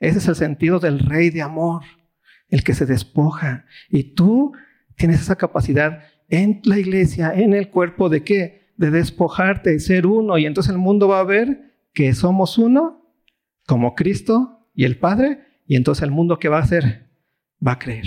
Ese 0.00 0.18
es 0.18 0.28
el 0.28 0.34
sentido 0.34 0.78
del 0.78 0.98
rey 0.98 1.30
de 1.30 1.42
amor, 1.42 1.82
el 2.48 2.62
que 2.62 2.74
se 2.74 2.84
despoja. 2.84 3.64
Y 3.88 4.14
tú 4.14 4.52
tienes 4.96 5.20
esa 5.20 5.36
capacidad 5.36 6.02
en 6.28 6.60
la 6.64 6.78
iglesia, 6.78 7.32
en 7.34 7.54
el 7.54 7.70
cuerpo, 7.70 8.08
¿de 8.08 8.22
qué? 8.22 8.72
De 8.76 8.90
despojarte, 8.90 9.70
de 9.70 9.80
ser 9.80 10.06
uno. 10.06 10.36
Y 10.36 10.46
entonces 10.46 10.72
el 10.72 10.78
mundo 10.78 11.08
va 11.08 11.20
a 11.20 11.24
ver 11.24 11.74
que 11.94 12.12
somos 12.14 12.58
uno, 12.58 13.05
como 13.66 13.94
Cristo 13.94 14.68
y 14.74 14.84
el 14.84 14.98
Padre. 14.98 15.62
Y 15.66 15.76
entonces 15.76 16.02
el 16.02 16.10
mundo, 16.10 16.38
¿qué 16.38 16.48
va 16.48 16.58
a 16.58 16.62
hacer? 16.62 17.10
Va 17.64 17.72
a 17.72 17.78
creer. 17.78 18.06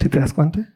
¿Sí 0.00 0.08
te 0.08 0.20
das 0.20 0.32
cuenta? 0.32 0.74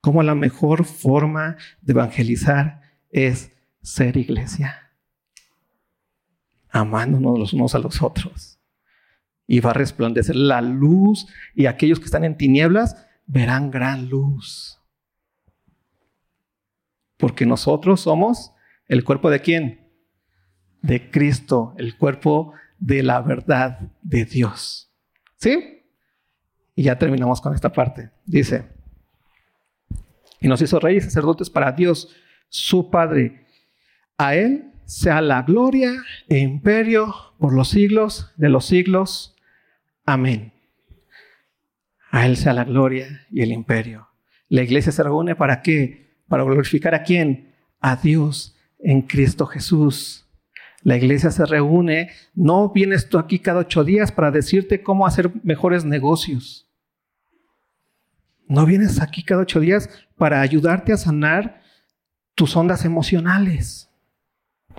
Cómo 0.00 0.22
la 0.22 0.34
mejor 0.34 0.84
forma 0.84 1.56
de 1.82 1.92
evangelizar 1.92 2.80
es 3.10 3.52
ser 3.82 4.16
iglesia. 4.16 4.92
Amándonos 6.70 7.38
los 7.38 7.52
unos 7.52 7.74
a 7.74 7.80
los 7.80 8.00
otros 8.00 8.60
y 9.46 9.58
va 9.58 9.70
a 9.70 9.74
resplandecer 9.74 10.36
la 10.36 10.62
luz 10.62 11.26
y 11.56 11.66
aquellos 11.66 11.98
que 11.98 12.04
están 12.04 12.22
en 12.22 12.36
tinieblas 12.36 13.04
verán 13.26 13.72
gran 13.72 14.08
luz. 14.08 14.80
Porque 17.16 17.44
nosotros 17.44 18.00
somos 18.00 18.52
el 18.86 19.02
cuerpo 19.02 19.28
de 19.28 19.40
quién? 19.40 19.79
De 20.82 21.10
Cristo, 21.10 21.74
el 21.78 21.96
cuerpo 21.96 22.54
de 22.78 23.02
la 23.02 23.20
verdad 23.20 23.80
de 24.02 24.24
Dios. 24.24 24.90
¿Sí? 25.36 25.82
Y 26.74 26.84
ya 26.84 26.98
terminamos 26.98 27.40
con 27.40 27.54
esta 27.54 27.72
parte. 27.72 28.10
Dice, 28.24 28.64
y 30.40 30.48
nos 30.48 30.62
hizo 30.62 30.80
reyes 30.80 31.04
sacerdotes 31.04 31.50
para 31.50 31.72
Dios, 31.72 32.14
su 32.48 32.90
Padre. 32.90 33.46
A 34.16 34.34
Él 34.34 34.72
sea 34.86 35.20
la 35.20 35.42
gloria 35.42 35.92
e 36.28 36.38
imperio 36.38 37.14
por 37.38 37.52
los 37.52 37.68
siglos 37.68 38.32
de 38.36 38.48
los 38.48 38.66
siglos. 38.66 39.36
Amén. 40.04 40.52
A 42.10 42.26
Él 42.26 42.36
sea 42.36 42.54
la 42.54 42.64
gloria 42.64 43.26
y 43.30 43.42
el 43.42 43.52
imperio. 43.52 44.08
La 44.48 44.62
iglesia 44.62 44.90
se 44.90 45.02
reúne 45.02 45.36
para 45.36 45.62
qué? 45.62 46.10
Para 46.28 46.42
glorificar 46.42 46.94
a 46.94 47.02
quién? 47.02 47.54
A 47.80 47.96
Dios 47.96 48.56
en 48.78 49.02
Cristo 49.02 49.46
Jesús. 49.46 50.26
La 50.82 50.96
iglesia 50.96 51.30
se 51.30 51.44
reúne, 51.44 52.10
no 52.34 52.70
vienes 52.70 53.08
tú 53.08 53.18
aquí 53.18 53.38
cada 53.38 53.60
ocho 53.60 53.84
días 53.84 54.12
para 54.12 54.30
decirte 54.30 54.82
cómo 54.82 55.06
hacer 55.06 55.30
mejores 55.42 55.84
negocios. 55.84 56.68
No 58.48 58.66
vienes 58.66 59.00
aquí 59.00 59.22
cada 59.22 59.42
ocho 59.42 59.60
días 59.60 59.88
para 60.16 60.40
ayudarte 60.40 60.92
a 60.92 60.96
sanar 60.96 61.62
tus 62.34 62.56
ondas 62.56 62.84
emocionales. 62.84 63.90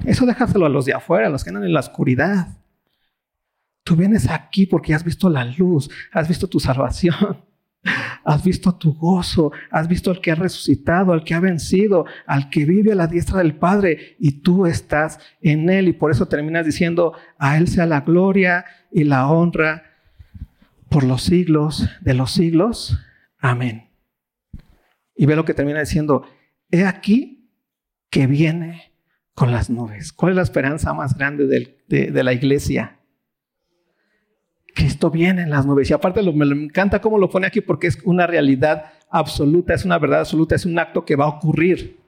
Eso 0.06 0.26
déjaselo 0.26 0.66
a 0.66 0.70
los 0.70 0.86
de 0.86 0.94
afuera, 0.94 1.28
a 1.28 1.30
los 1.30 1.44
que 1.44 1.52
andan 1.52 1.66
en 1.66 1.74
la 1.74 1.80
oscuridad. 1.80 2.58
Tú 3.84 3.96
vienes 3.96 4.30
aquí 4.30 4.66
porque 4.66 4.94
has 4.94 5.04
visto 5.04 5.30
la 5.30 5.46
luz, 5.46 5.90
has 6.12 6.28
visto 6.28 6.48
tu 6.48 6.60
salvación, 6.60 7.44
has 8.24 8.44
visto 8.44 8.76
tu 8.76 8.94
gozo, 8.94 9.52
has 9.72 9.88
visto 9.88 10.12
al 10.12 10.22
que 10.22 10.32
ha 10.32 10.36
resucitado, 10.36 11.14
al 11.14 11.24
que 11.24 11.34
ha 11.34 11.40
vencido, 11.40 12.06
al 12.26 12.50
que 12.50 12.66
vive 12.66 12.92
a 12.92 12.96
la 12.96 13.08
diestra 13.08 13.40
del 13.40 13.56
Padre 13.56 14.16
y 14.20 14.42
tú 14.42 14.66
estás 14.66 15.20
en 15.42 15.70
Él 15.70 15.88
y 15.88 15.94
por 15.94 16.12
eso 16.12 16.28
terminas 16.28 16.66
diciendo, 16.66 17.14
a 17.38 17.58
Él 17.58 17.68
sea 17.68 17.86
la 17.86 18.02
gloria 18.02 18.66
y 18.92 19.04
la 19.04 19.28
honra 19.28 19.84
por 20.90 21.04
los 21.04 21.24
siglos 21.24 21.90
de 22.02 22.14
los 22.14 22.32
siglos. 22.32 23.00
Amén. 23.40 23.90
Y 25.16 25.26
ve 25.26 25.36
lo 25.36 25.46
que 25.46 25.54
termina 25.54 25.80
diciendo, 25.80 26.28
he 26.70 26.86
aquí 26.86 27.50
que 28.10 28.28
viene 28.28 28.94
con 29.34 29.52
las 29.52 29.70
nubes. 29.70 30.14
¿Cuál 30.14 30.34
es 30.34 30.36
la 30.36 30.44
esperanza 30.44 30.94
más 30.94 31.18
grande 31.18 31.48
de, 31.48 32.12
de 32.12 32.24
la 32.24 32.34
iglesia? 32.34 33.01
Cristo 34.74 35.10
viene 35.10 35.44
en 35.44 35.50
las 35.50 35.66
nubes. 35.66 35.90
Y 35.90 35.94
aparte 35.94 36.22
me, 36.24 36.46
encanta 36.46 37.02
cómo 37.02 37.18
lo 37.18 37.30
pone 37.30 37.48
aquí 37.48 37.62
porque 37.62 37.88
es 37.88 38.00
una 38.04 38.28
realidad 38.28 38.86
absoluta, 39.10 39.74
es 39.74 39.86
una 39.86 40.00
verdad 40.00 40.22
absoluta, 40.22 40.56
es 40.56 40.66
un 40.66 40.80
acto 40.80 41.06
que 41.06 41.16
va 41.16 41.26
a 41.26 41.30
ocurrir. 41.30 42.00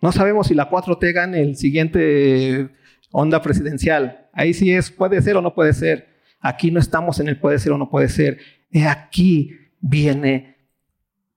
No 0.00 0.12
sabemos 0.12 0.48
si 0.48 0.54
la 0.54 0.70
4T 0.70 1.12
gana 1.12 1.38
el 1.38 1.56
siguiente 1.56 2.70
onda 3.10 3.42
presidencial. 3.42 4.28
Ahí 4.32 4.54
sí 4.54 4.72
es, 4.72 4.90
puede 4.90 5.20
ser 5.22 5.36
o 5.36 5.42
no 5.42 5.54
puede 5.54 5.72
ser. 5.72 6.16
Aquí 6.40 6.70
no 6.70 6.78
estamos 6.78 7.18
en 7.20 7.28
el 7.28 7.38
puede 7.38 7.58
ser 7.58 7.72
o 7.72 7.78
no 7.78 7.88
puede 7.88 8.08
ser. 8.08 8.38
Aquí 8.86 9.52
viene 9.80 10.56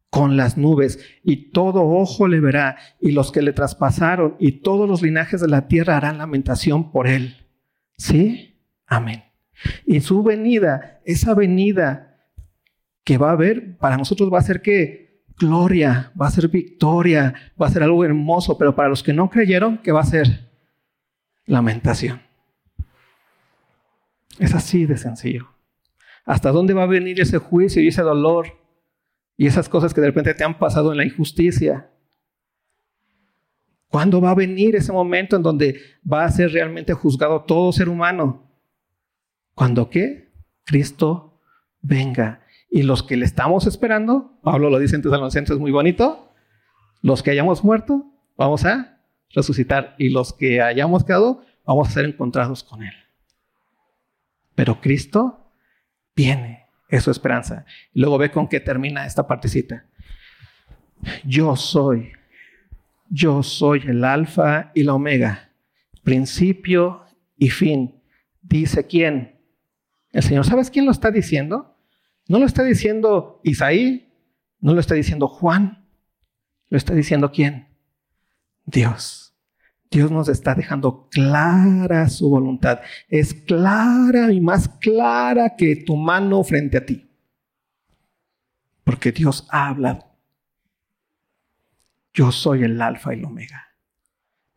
con 0.09 0.37
las 0.37 0.57
nubes 0.57 0.99
y 1.23 1.51
todo 1.51 1.83
ojo 1.83 2.27
le 2.27 2.39
verá 2.39 2.77
y 2.99 3.11
los 3.11 3.31
que 3.31 3.41
le 3.41 3.53
traspasaron 3.53 4.35
y 4.39 4.63
todos 4.63 4.89
los 4.89 5.01
linajes 5.01 5.39
de 5.39 5.47
la 5.47 5.67
tierra 5.67 5.97
harán 5.97 6.17
lamentación 6.17 6.91
por 6.91 7.07
él. 7.07 7.37
¿Sí? 7.97 8.59
Amén. 8.87 9.28
Y 9.85 10.01
su 10.01 10.23
venida, 10.23 11.01
esa 11.05 11.33
venida 11.33 12.17
que 13.03 13.17
va 13.17 13.29
a 13.29 13.33
haber, 13.33 13.77
para 13.77 13.97
nosotros 13.97 14.31
va 14.31 14.39
a 14.39 14.43
ser 14.43 14.61
que 14.61 15.23
gloria, 15.37 16.11
va 16.19 16.27
a 16.27 16.31
ser 16.31 16.49
victoria, 16.49 17.33
va 17.59 17.67
a 17.67 17.71
ser 17.71 17.83
algo 17.83 18.03
hermoso, 18.03 18.57
pero 18.57 18.75
para 18.75 18.89
los 18.89 19.01
que 19.01 19.13
no 19.13 19.29
creyeron, 19.29 19.77
¿qué 19.79 19.91
va 19.91 20.01
a 20.01 20.05
ser? 20.05 20.49
Lamentación. 21.45 22.21
Es 24.37 24.53
así 24.53 24.85
de 24.85 24.97
sencillo. 24.97 25.49
¿Hasta 26.25 26.51
dónde 26.51 26.73
va 26.73 26.83
a 26.83 26.87
venir 26.87 27.19
ese 27.19 27.37
juicio 27.39 27.81
y 27.81 27.87
ese 27.87 28.01
dolor 28.01 28.47
y 29.35 29.47
esas 29.47 29.67
cosas 29.67 29.93
que 29.93 30.01
de 30.01 30.07
repente 30.07 30.33
te 30.33 30.43
han 30.43 30.59
pasado 30.59 30.91
en 30.91 30.97
la 30.97 31.05
injusticia? 31.05 31.89
¿Cuándo 33.87 34.21
va 34.21 34.31
a 34.31 34.35
venir 34.35 34.75
ese 34.75 34.91
momento 34.91 35.35
en 35.35 35.41
donde 35.41 35.81
va 36.11 36.23
a 36.23 36.31
ser 36.31 36.51
realmente 36.51 36.93
juzgado 36.93 37.41
todo 37.43 37.71
ser 37.71 37.89
humano? 37.89 38.48
Cuando 39.59 39.89
qué? 39.89 40.31
Cristo 40.63 41.37
venga. 41.81 42.45
Y 42.71 42.83
los 42.83 43.03
que 43.03 43.17
le 43.17 43.25
estamos 43.25 43.67
esperando, 43.67 44.39
Pablo 44.41 44.69
lo 44.69 44.79
dice 44.79 44.95
en 44.95 45.01
Tesalonicenses 45.01 45.59
muy 45.59 45.69
bonito, 45.69 46.31
los 47.01 47.21
que 47.21 47.31
hayamos 47.31 47.61
muerto, 47.65 48.05
vamos 48.37 48.63
a 48.63 49.01
resucitar. 49.31 49.95
Y 49.97 50.11
los 50.11 50.31
que 50.31 50.61
hayamos 50.61 51.03
quedado, 51.03 51.43
vamos 51.65 51.89
a 51.89 51.91
ser 51.91 52.05
encontrados 52.05 52.63
con 52.63 52.83
Él. 52.83 52.93
Pero 54.55 54.79
Cristo 54.79 55.51
viene, 56.15 56.67
es 56.87 57.03
su 57.03 57.11
esperanza. 57.11 57.65
Luego 57.93 58.17
ve 58.17 58.31
con 58.31 58.47
qué 58.47 58.61
termina 58.61 59.05
esta 59.05 59.27
partecita. 59.27 59.87
Yo 61.25 61.57
soy, 61.57 62.13
yo 63.09 63.43
soy 63.43 63.81
el 63.85 64.05
alfa 64.05 64.71
y 64.73 64.83
la 64.83 64.93
omega, 64.93 65.51
principio 66.01 67.03
y 67.37 67.49
fin. 67.49 68.01
Dice 68.41 68.87
quién? 68.87 69.37
El 70.11 70.23
Señor, 70.23 70.45
¿sabes 70.45 70.69
quién 70.69 70.85
lo 70.85 70.91
está 70.91 71.11
diciendo? 71.11 71.75
No 72.27 72.39
lo 72.39 72.45
está 72.45 72.63
diciendo 72.63 73.41
Isaí, 73.43 74.11
no 74.59 74.73
lo 74.73 74.79
está 74.79 74.95
diciendo 74.95 75.27
Juan, 75.27 75.87
lo 76.69 76.77
está 76.77 76.93
diciendo 76.93 77.31
quién? 77.31 77.67
Dios. 78.65 79.33
Dios 79.91 80.11
nos 80.11 80.29
está 80.29 80.53
dejando 80.53 81.07
clara 81.09 82.07
su 82.09 82.29
voluntad. 82.29 82.81
Es 83.07 83.33
clara 83.33 84.31
y 84.31 84.39
más 84.39 84.69
clara 84.69 85.55
que 85.55 85.75
tu 85.77 85.95
mano 85.95 86.43
frente 86.43 86.77
a 86.77 86.85
ti. 86.85 87.09
Porque 88.83 89.11
Dios 89.11 89.47
ha 89.49 89.67
hablado. 89.67 90.05
Yo 92.13 92.31
soy 92.31 92.63
el 92.63 92.79
alfa 92.81 93.13
y 93.13 93.17
el 93.17 93.25
omega. 93.25 93.75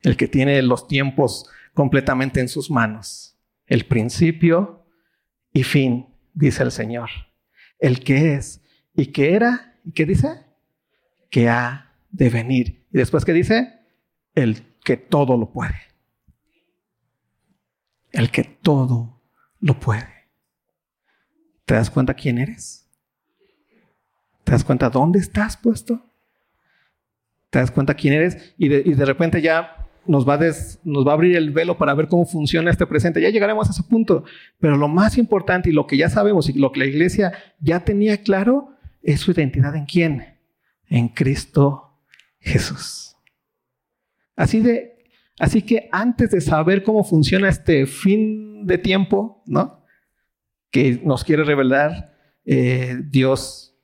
El 0.02 0.16
que 0.16 0.28
tiene 0.28 0.60
los 0.62 0.86
tiempos 0.86 1.48
completamente 1.72 2.40
en 2.40 2.48
sus 2.48 2.70
manos. 2.70 3.38
El 3.66 3.86
principio 3.86 4.81
y 5.52 5.62
fin, 5.64 6.06
dice 6.32 6.62
el 6.62 6.72
Señor. 6.72 7.10
El 7.78 8.02
que 8.02 8.34
es 8.34 8.62
y 8.94 9.06
que 9.06 9.34
era 9.34 9.78
y 9.84 9.92
que 9.92 10.06
dice 10.06 10.46
que 11.30 11.48
ha 11.48 11.94
de 12.10 12.30
venir. 12.30 12.86
Y 12.92 12.98
después 12.98 13.24
que 13.24 13.32
dice 13.32 13.80
el 14.34 14.76
que 14.84 14.96
todo 14.96 15.36
lo 15.36 15.52
puede. 15.52 15.80
El 18.12 18.30
que 18.30 18.44
todo 18.44 19.22
lo 19.60 19.78
puede. 19.78 20.08
¿Te 21.64 21.74
das 21.74 21.90
cuenta 21.90 22.14
quién 22.14 22.38
eres? 22.38 22.90
¿Te 24.44 24.52
das 24.52 24.64
cuenta 24.64 24.90
dónde 24.90 25.18
estás 25.18 25.56
puesto? 25.56 26.04
¿Te 27.50 27.58
das 27.58 27.70
cuenta 27.70 27.94
quién 27.94 28.14
eres? 28.14 28.54
Y 28.58 28.68
de, 28.68 28.82
y 28.84 28.94
de 28.94 29.04
repente 29.04 29.40
ya 29.40 29.81
nos 30.06 30.28
va, 30.28 30.38
nos 30.84 31.06
va 31.06 31.10
a 31.10 31.14
abrir 31.14 31.36
el 31.36 31.50
velo 31.50 31.78
para 31.78 31.94
ver 31.94 32.08
cómo 32.08 32.26
funciona 32.26 32.70
este 32.70 32.86
presente. 32.86 33.20
Ya 33.20 33.30
llegaremos 33.30 33.68
a 33.68 33.72
ese 33.72 33.82
punto. 33.82 34.24
Pero 34.58 34.76
lo 34.76 34.88
más 34.88 35.18
importante 35.18 35.70
y 35.70 35.72
lo 35.72 35.86
que 35.86 35.96
ya 35.96 36.08
sabemos 36.08 36.48
y 36.48 36.58
lo 36.58 36.72
que 36.72 36.80
la 36.80 36.86
iglesia 36.86 37.32
ya 37.60 37.84
tenía 37.84 38.18
claro 38.22 38.70
es 39.02 39.20
su 39.20 39.32
identidad 39.32 39.74
en 39.76 39.86
quién? 39.86 40.38
En 40.86 41.08
Cristo 41.08 42.00
Jesús. 42.40 43.16
Así 44.36 44.60
de, 44.60 45.04
así 45.38 45.62
que 45.62 45.88
antes 45.92 46.30
de 46.30 46.40
saber 46.40 46.82
cómo 46.82 47.04
funciona 47.04 47.48
este 47.48 47.86
fin 47.86 48.66
de 48.66 48.78
tiempo, 48.78 49.42
¿no? 49.46 49.84
Que 50.70 51.00
nos 51.04 51.24
quiere 51.24 51.44
revelar 51.44 52.14
eh, 52.44 53.00
Dios 53.04 53.76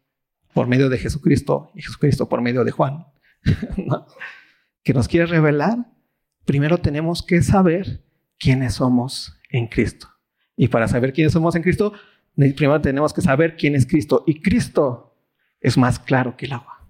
por 0.54 0.66
medio 0.66 0.88
de 0.88 0.98
Jesucristo 0.98 1.70
y 1.74 1.82
Jesucristo 1.82 2.28
por 2.28 2.40
medio 2.40 2.64
de 2.64 2.72
Juan, 2.72 3.06
¿no? 3.76 4.06
que 4.82 4.94
nos 4.94 5.06
quiere 5.06 5.26
revelar, 5.26 5.76
primero 6.49 6.78
tenemos 6.78 7.22
que 7.22 7.42
saber 7.42 8.03
quiénes 8.38 8.76
somos 8.76 9.38
en 9.51 9.66
Cristo. 9.66 10.09
Y 10.57 10.68
para 10.68 10.88
saber 10.88 11.12
quiénes 11.12 11.34
somos 11.34 11.55
en 11.55 11.62
Cristo, 11.62 11.92
primero 12.34 12.80
tenemos 12.80 13.12
que 13.12 13.20
saber 13.20 13.55
quién 13.55 13.74
es 13.74 13.86
Cristo. 13.86 14.24
Y 14.26 14.40
Cristo 14.40 15.14
es 15.61 15.76
más 15.76 15.99
claro 15.99 16.38
que 16.38 16.46
el 16.46 16.55
agua. 16.55 16.88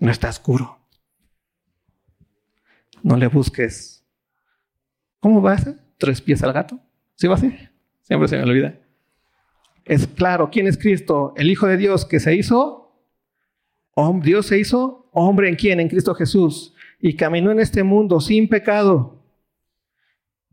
No 0.00 0.10
está 0.10 0.30
oscuro. 0.30 0.78
No 3.02 3.18
le 3.18 3.26
busques. 3.26 4.02
¿Cómo 5.20 5.42
va 5.42 5.52
a 5.52 5.58
ser? 5.58 5.78
Tres 5.98 6.22
pies 6.22 6.42
al 6.42 6.54
gato. 6.54 6.80
¿Sí 7.16 7.26
va 7.26 7.34
así? 7.34 7.54
Siempre 8.00 8.26
se 8.26 8.38
me 8.38 8.44
olvida. 8.44 8.74
Es 9.84 10.06
claro 10.06 10.48
quién 10.50 10.66
es 10.66 10.78
Cristo, 10.78 11.34
el 11.36 11.50
Hijo 11.50 11.66
de 11.66 11.76
Dios 11.76 12.06
que 12.06 12.20
se 12.20 12.34
hizo. 12.34 12.90
Dios 14.22 14.46
se 14.46 14.58
hizo 14.58 15.10
hombre 15.12 15.50
en 15.50 15.56
quién? 15.56 15.78
En 15.78 15.88
Cristo 15.90 16.14
Jesús 16.14 16.73
y 17.04 17.16
caminó 17.16 17.50
en 17.50 17.60
este 17.60 17.82
mundo 17.82 18.18
sin 18.18 18.48
pecado. 18.48 19.22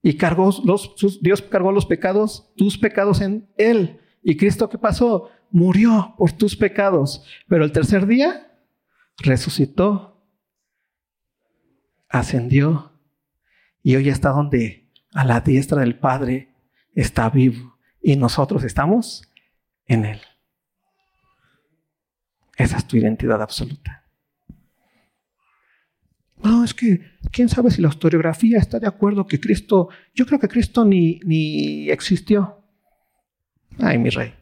Y 0.02 0.18
cargó 0.18 0.50
los, 0.66 0.94
Dios 1.22 1.42
cargó 1.44 1.72
los 1.72 1.86
pecados, 1.86 2.52
tus 2.58 2.78
pecados 2.78 3.22
en 3.22 3.50
Él. 3.56 4.02
¿Y 4.22 4.36
Cristo 4.36 4.68
qué 4.68 4.78
pasó? 4.78 5.30
Murió 5.50 6.14
por 6.18 6.34
tus 6.34 6.58
pecados. 6.58 7.24
Pero 7.48 7.64
el 7.64 7.72
tercer 7.72 8.06
día 8.06 8.52
resucitó, 9.20 10.26
ascendió 12.10 13.00
y 13.82 13.96
hoy 13.96 14.10
está 14.10 14.32
donde 14.32 14.92
a 15.14 15.24
la 15.24 15.40
diestra 15.40 15.80
del 15.80 15.98
Padre 16.00 16.54
está 16.94 17.30
vivo. 17.30 17.78
Y 18.02 18.18
nosotros 18.18 18.66
estamos 18.66 19.32
en 19.86 20.04
Él. 20.04 20.22
Esa 22.58 22.76
es 22.76 22.86
tu 22.86 22.98
identidad 22.98 23.42
absoluta. 23.42 24.01
No, 26.44 26.64
es 26.64 26.74
que 26.74 27.02
quién 27.32 27.50
sabe 27.50 27.70
si 27.70 27.82
la 27.82 27.90
historiografía 27.90 28.58
está 28.58 28.80
de 28.80 28.88
acuerdo 28.88 29.28
que 29.28 29.40
Cristo, 29.40 29.90
yo 30.14 30.26
creo 30.26 30.40
que 30.40 30.48
Cristo 30.48 30.84
ni, 30.84 31.20
ni 31.24 31.90
existió. 31.90 32.64
Ay, 33.78 33.98
mi 33.98 34.10
rey. 34.10 34.34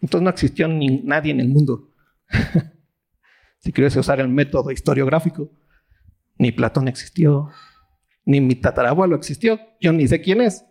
Entonces 0.00 0.22
no 0.24 0.30
existió 0.30 0.68
ni 0.68 1.02
nadie 1.02 1.32
en 1.32 1.40
el 1.40 1.48
mundo. 1.48 1.90
si 3.58 3.72
quieres 3.72 3.94
usar 3.96 4.20
el 4.20 4.28
método 4.28 4.70
historiográfico, 4.70 5.50
ni 6.38 6.52
Platón 6.52 6.88
existió, 6.88 7.50
ni 8.24 8.40
mi 8.40 8.54
tatarabuelo 8.54 9.16
existió, 9.16 9.60
yo 9.80 9.92
ni 9.92 10.08
sé 10.08 10.20
quién 10.20 10.40
es. 10.40 10.64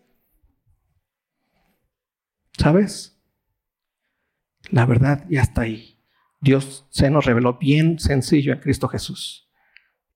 ¿Sabes? 2.57 3.21
La 4.71 4.85
verdad 4.85 5.25
ya 5.29 5.41
está 5.41 5.61
ahí. 5.61 5.99
Dios 6.41 6.87
se 6.89 7.09
nos 7.09 7.25
reveló 7.25 7.57
bien 7.57 7.99
sencillo 7.99 8.53
en 8.53 8.59
Cristo 8.59 8.87
Jesús. 8.87 9.48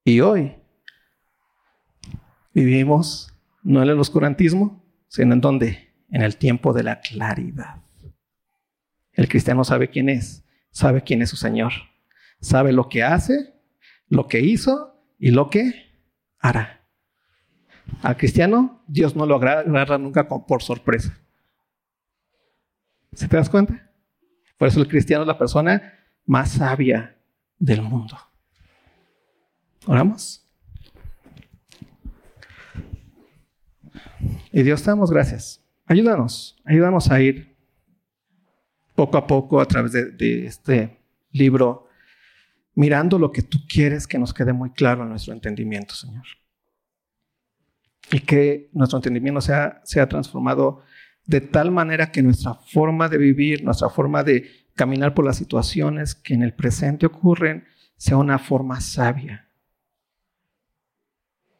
Y 0.04 0.20
hoy 0.20 0.56
vivimos 2.54 3.34
no 3.64 3.82
en 3.82 3.90
el 3.90 4.00
oscurantismo, 4.00 4.84
sino 5.08 5.34
en 5.34 5.42
donde? 5.42 5.94
En 6.12 6.22
el 6.22 6.38
tiempo 6.38 6.74
de 6.74 6.84
la 6.84 7.00
claridad. 7.00 7.82
El 9.14 9.28
cristiano 9.28 9.64
sabe 9.64 9.90
quién 9.90 10.10
es, 10.10 10.44
sabe 10.72 11.04
quién 11.04 11.22
es 11.22 11.30
su 11.30 11.38
Señor, 11.38 11.72
sabe 12.42 12.74
lo 12.74 12.90
que 12.90 13.04
hace, 13.04 13.54
lo 14.08 14.28
que 14.28 14.42
hizo 14.42 15.06
y 15.18 15.32
lo 15.32 15.50
que 15.50 15.74
hará. 16.40 16.86
Al 18.02 18.18
cristiano, 18.18 18.84
Dios 18.88 19.16
no 19.16 19.26
lo 19.26 19.36
agarra 19.36 19.98
nunca 19.98 20.28
por 20.28 20.62
sorpresa. 20.62 21.18
¿Se 23.14 23.28
te 23.28 23.38
das 23.38 23.50
cuenta? 23.50 23.92
Por 24.58 24.68
eso 24.68 24.80
el 24.80 24.88
cristiano 24.88 25.24
es 25.24 25.28
la 25.28 25.38
persona 25.38 25.94
más 26.26 26.52
sabia 26.52 27.18
del 27.58 27.82
mundo. 27.82 28.18
Oramos. 29.86 30.48
Y 34.52 34.64
Dios 34.64 34.84
te 34.84 34.90
damos 34.90 35.12
gracias. 35.12 35.62
Ayúdanos, 35.86 36.62
ayúdanos 36.64 37.12
a 37.12 37.20
ir 37.22 37.56
poco 38.96 39.18
a 39.18 39.28
poco 39.28 39.60
a 39.60 39.66
través 39.66 39.92
de, 39.92 40.46
este 40.46 41.00
libro, 41.32 41.90
mirando 42.76 43.18
lo 43.18 43.32
que 43.32 43.42
tú 43.42 43.60
quieres 43.68 44.08
que 44.08 44.20
nos 44.20 44.34
quede 44.34 44.54
muy 44.54 44.70
claro 44.70 45.04
en 45.04 45.10
nuestro 45.10 45.34
entendimiento, 45.34 45.96
Señor. 45.96 46.24
Y 48.12 48.20
que 48.20 48.70
nuestro 48.74 49.00
entendimiento 49.00 49.42
sea, 49.42 49.82
sea 49.84 50.08
transformado 50.08 50.84
de 51.26 51.42
tal 51.42 51.72
manera 51.72 52.12
que 52.12 52.22
nuestra 52.22 52.54
forma 52.54 53.10
de 53.10 53.18
vivir, 53.18 53.64
nuestra 53.64 53.90
forma 53.90 54.24
de 54.24 54.50
caminar 54.76 55.14
por 55.14 55.26
las 55.26 55.38
situaciones 55.38 56.16
que 56.16 56.34
en 56.34 56.44
el 56.44 56.54
presente 56.54 57.06
ocurren, 57.06 57.66
sea 57.98 58.18
una 58.18 58.40
forma 58.40 58.82
sabia, 58.82 59.48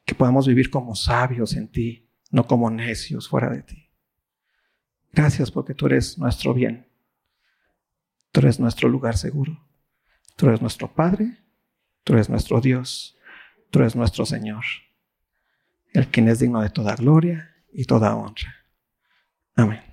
que 0.06 0.16
podamos 0.16 0.48
vivir 0.48 0.70
como 0.70 0.96
sabios 0.96 1.56
en 1.56 1.68
ti, 1.70 2.10
no 2.32 2.46
como 2.46 2.70
necios 2.70 3.30
fuera 3.30 3.50
de 3.50 3.62
ti. 3.64 3.90
Gracias 5.12 5.52
porque 5.52 5.74
tú 5.74 5.86
eres 5.86 6.18
nuestro 6.18 6.54
bien. 6.54 6.88
Tú 8.32 8.42
eres 8.42 8.60
nuestro 8.60 8.90
lugar 8.90 9.16
seguro. 9.16 9.64
Tú 10.36 10.48
eres 10.48 10.62
nuestro 10.62 10.92
Padre. 10.92 11.38
Tú 12.04 12.14
eres 12.14 12.30
nuestro 12.30 12.60
Dios. 12.60 13.18
Tú 13.70 13.80
eres 13.80 13.96
nuestro 13.96 14.26
Señor. 14.26 14.64
El 15.94 16.08
quien 16.08 16.28
es 16.28 16.40
digno 16.40 16.62
de 16.62 16.72
toda 16.72 16.96
gloria 16.96 17.56
y 17.72 17.86
toda 17.86 18.16
honra. 18.16 18.56
Amén. 19.56 19.93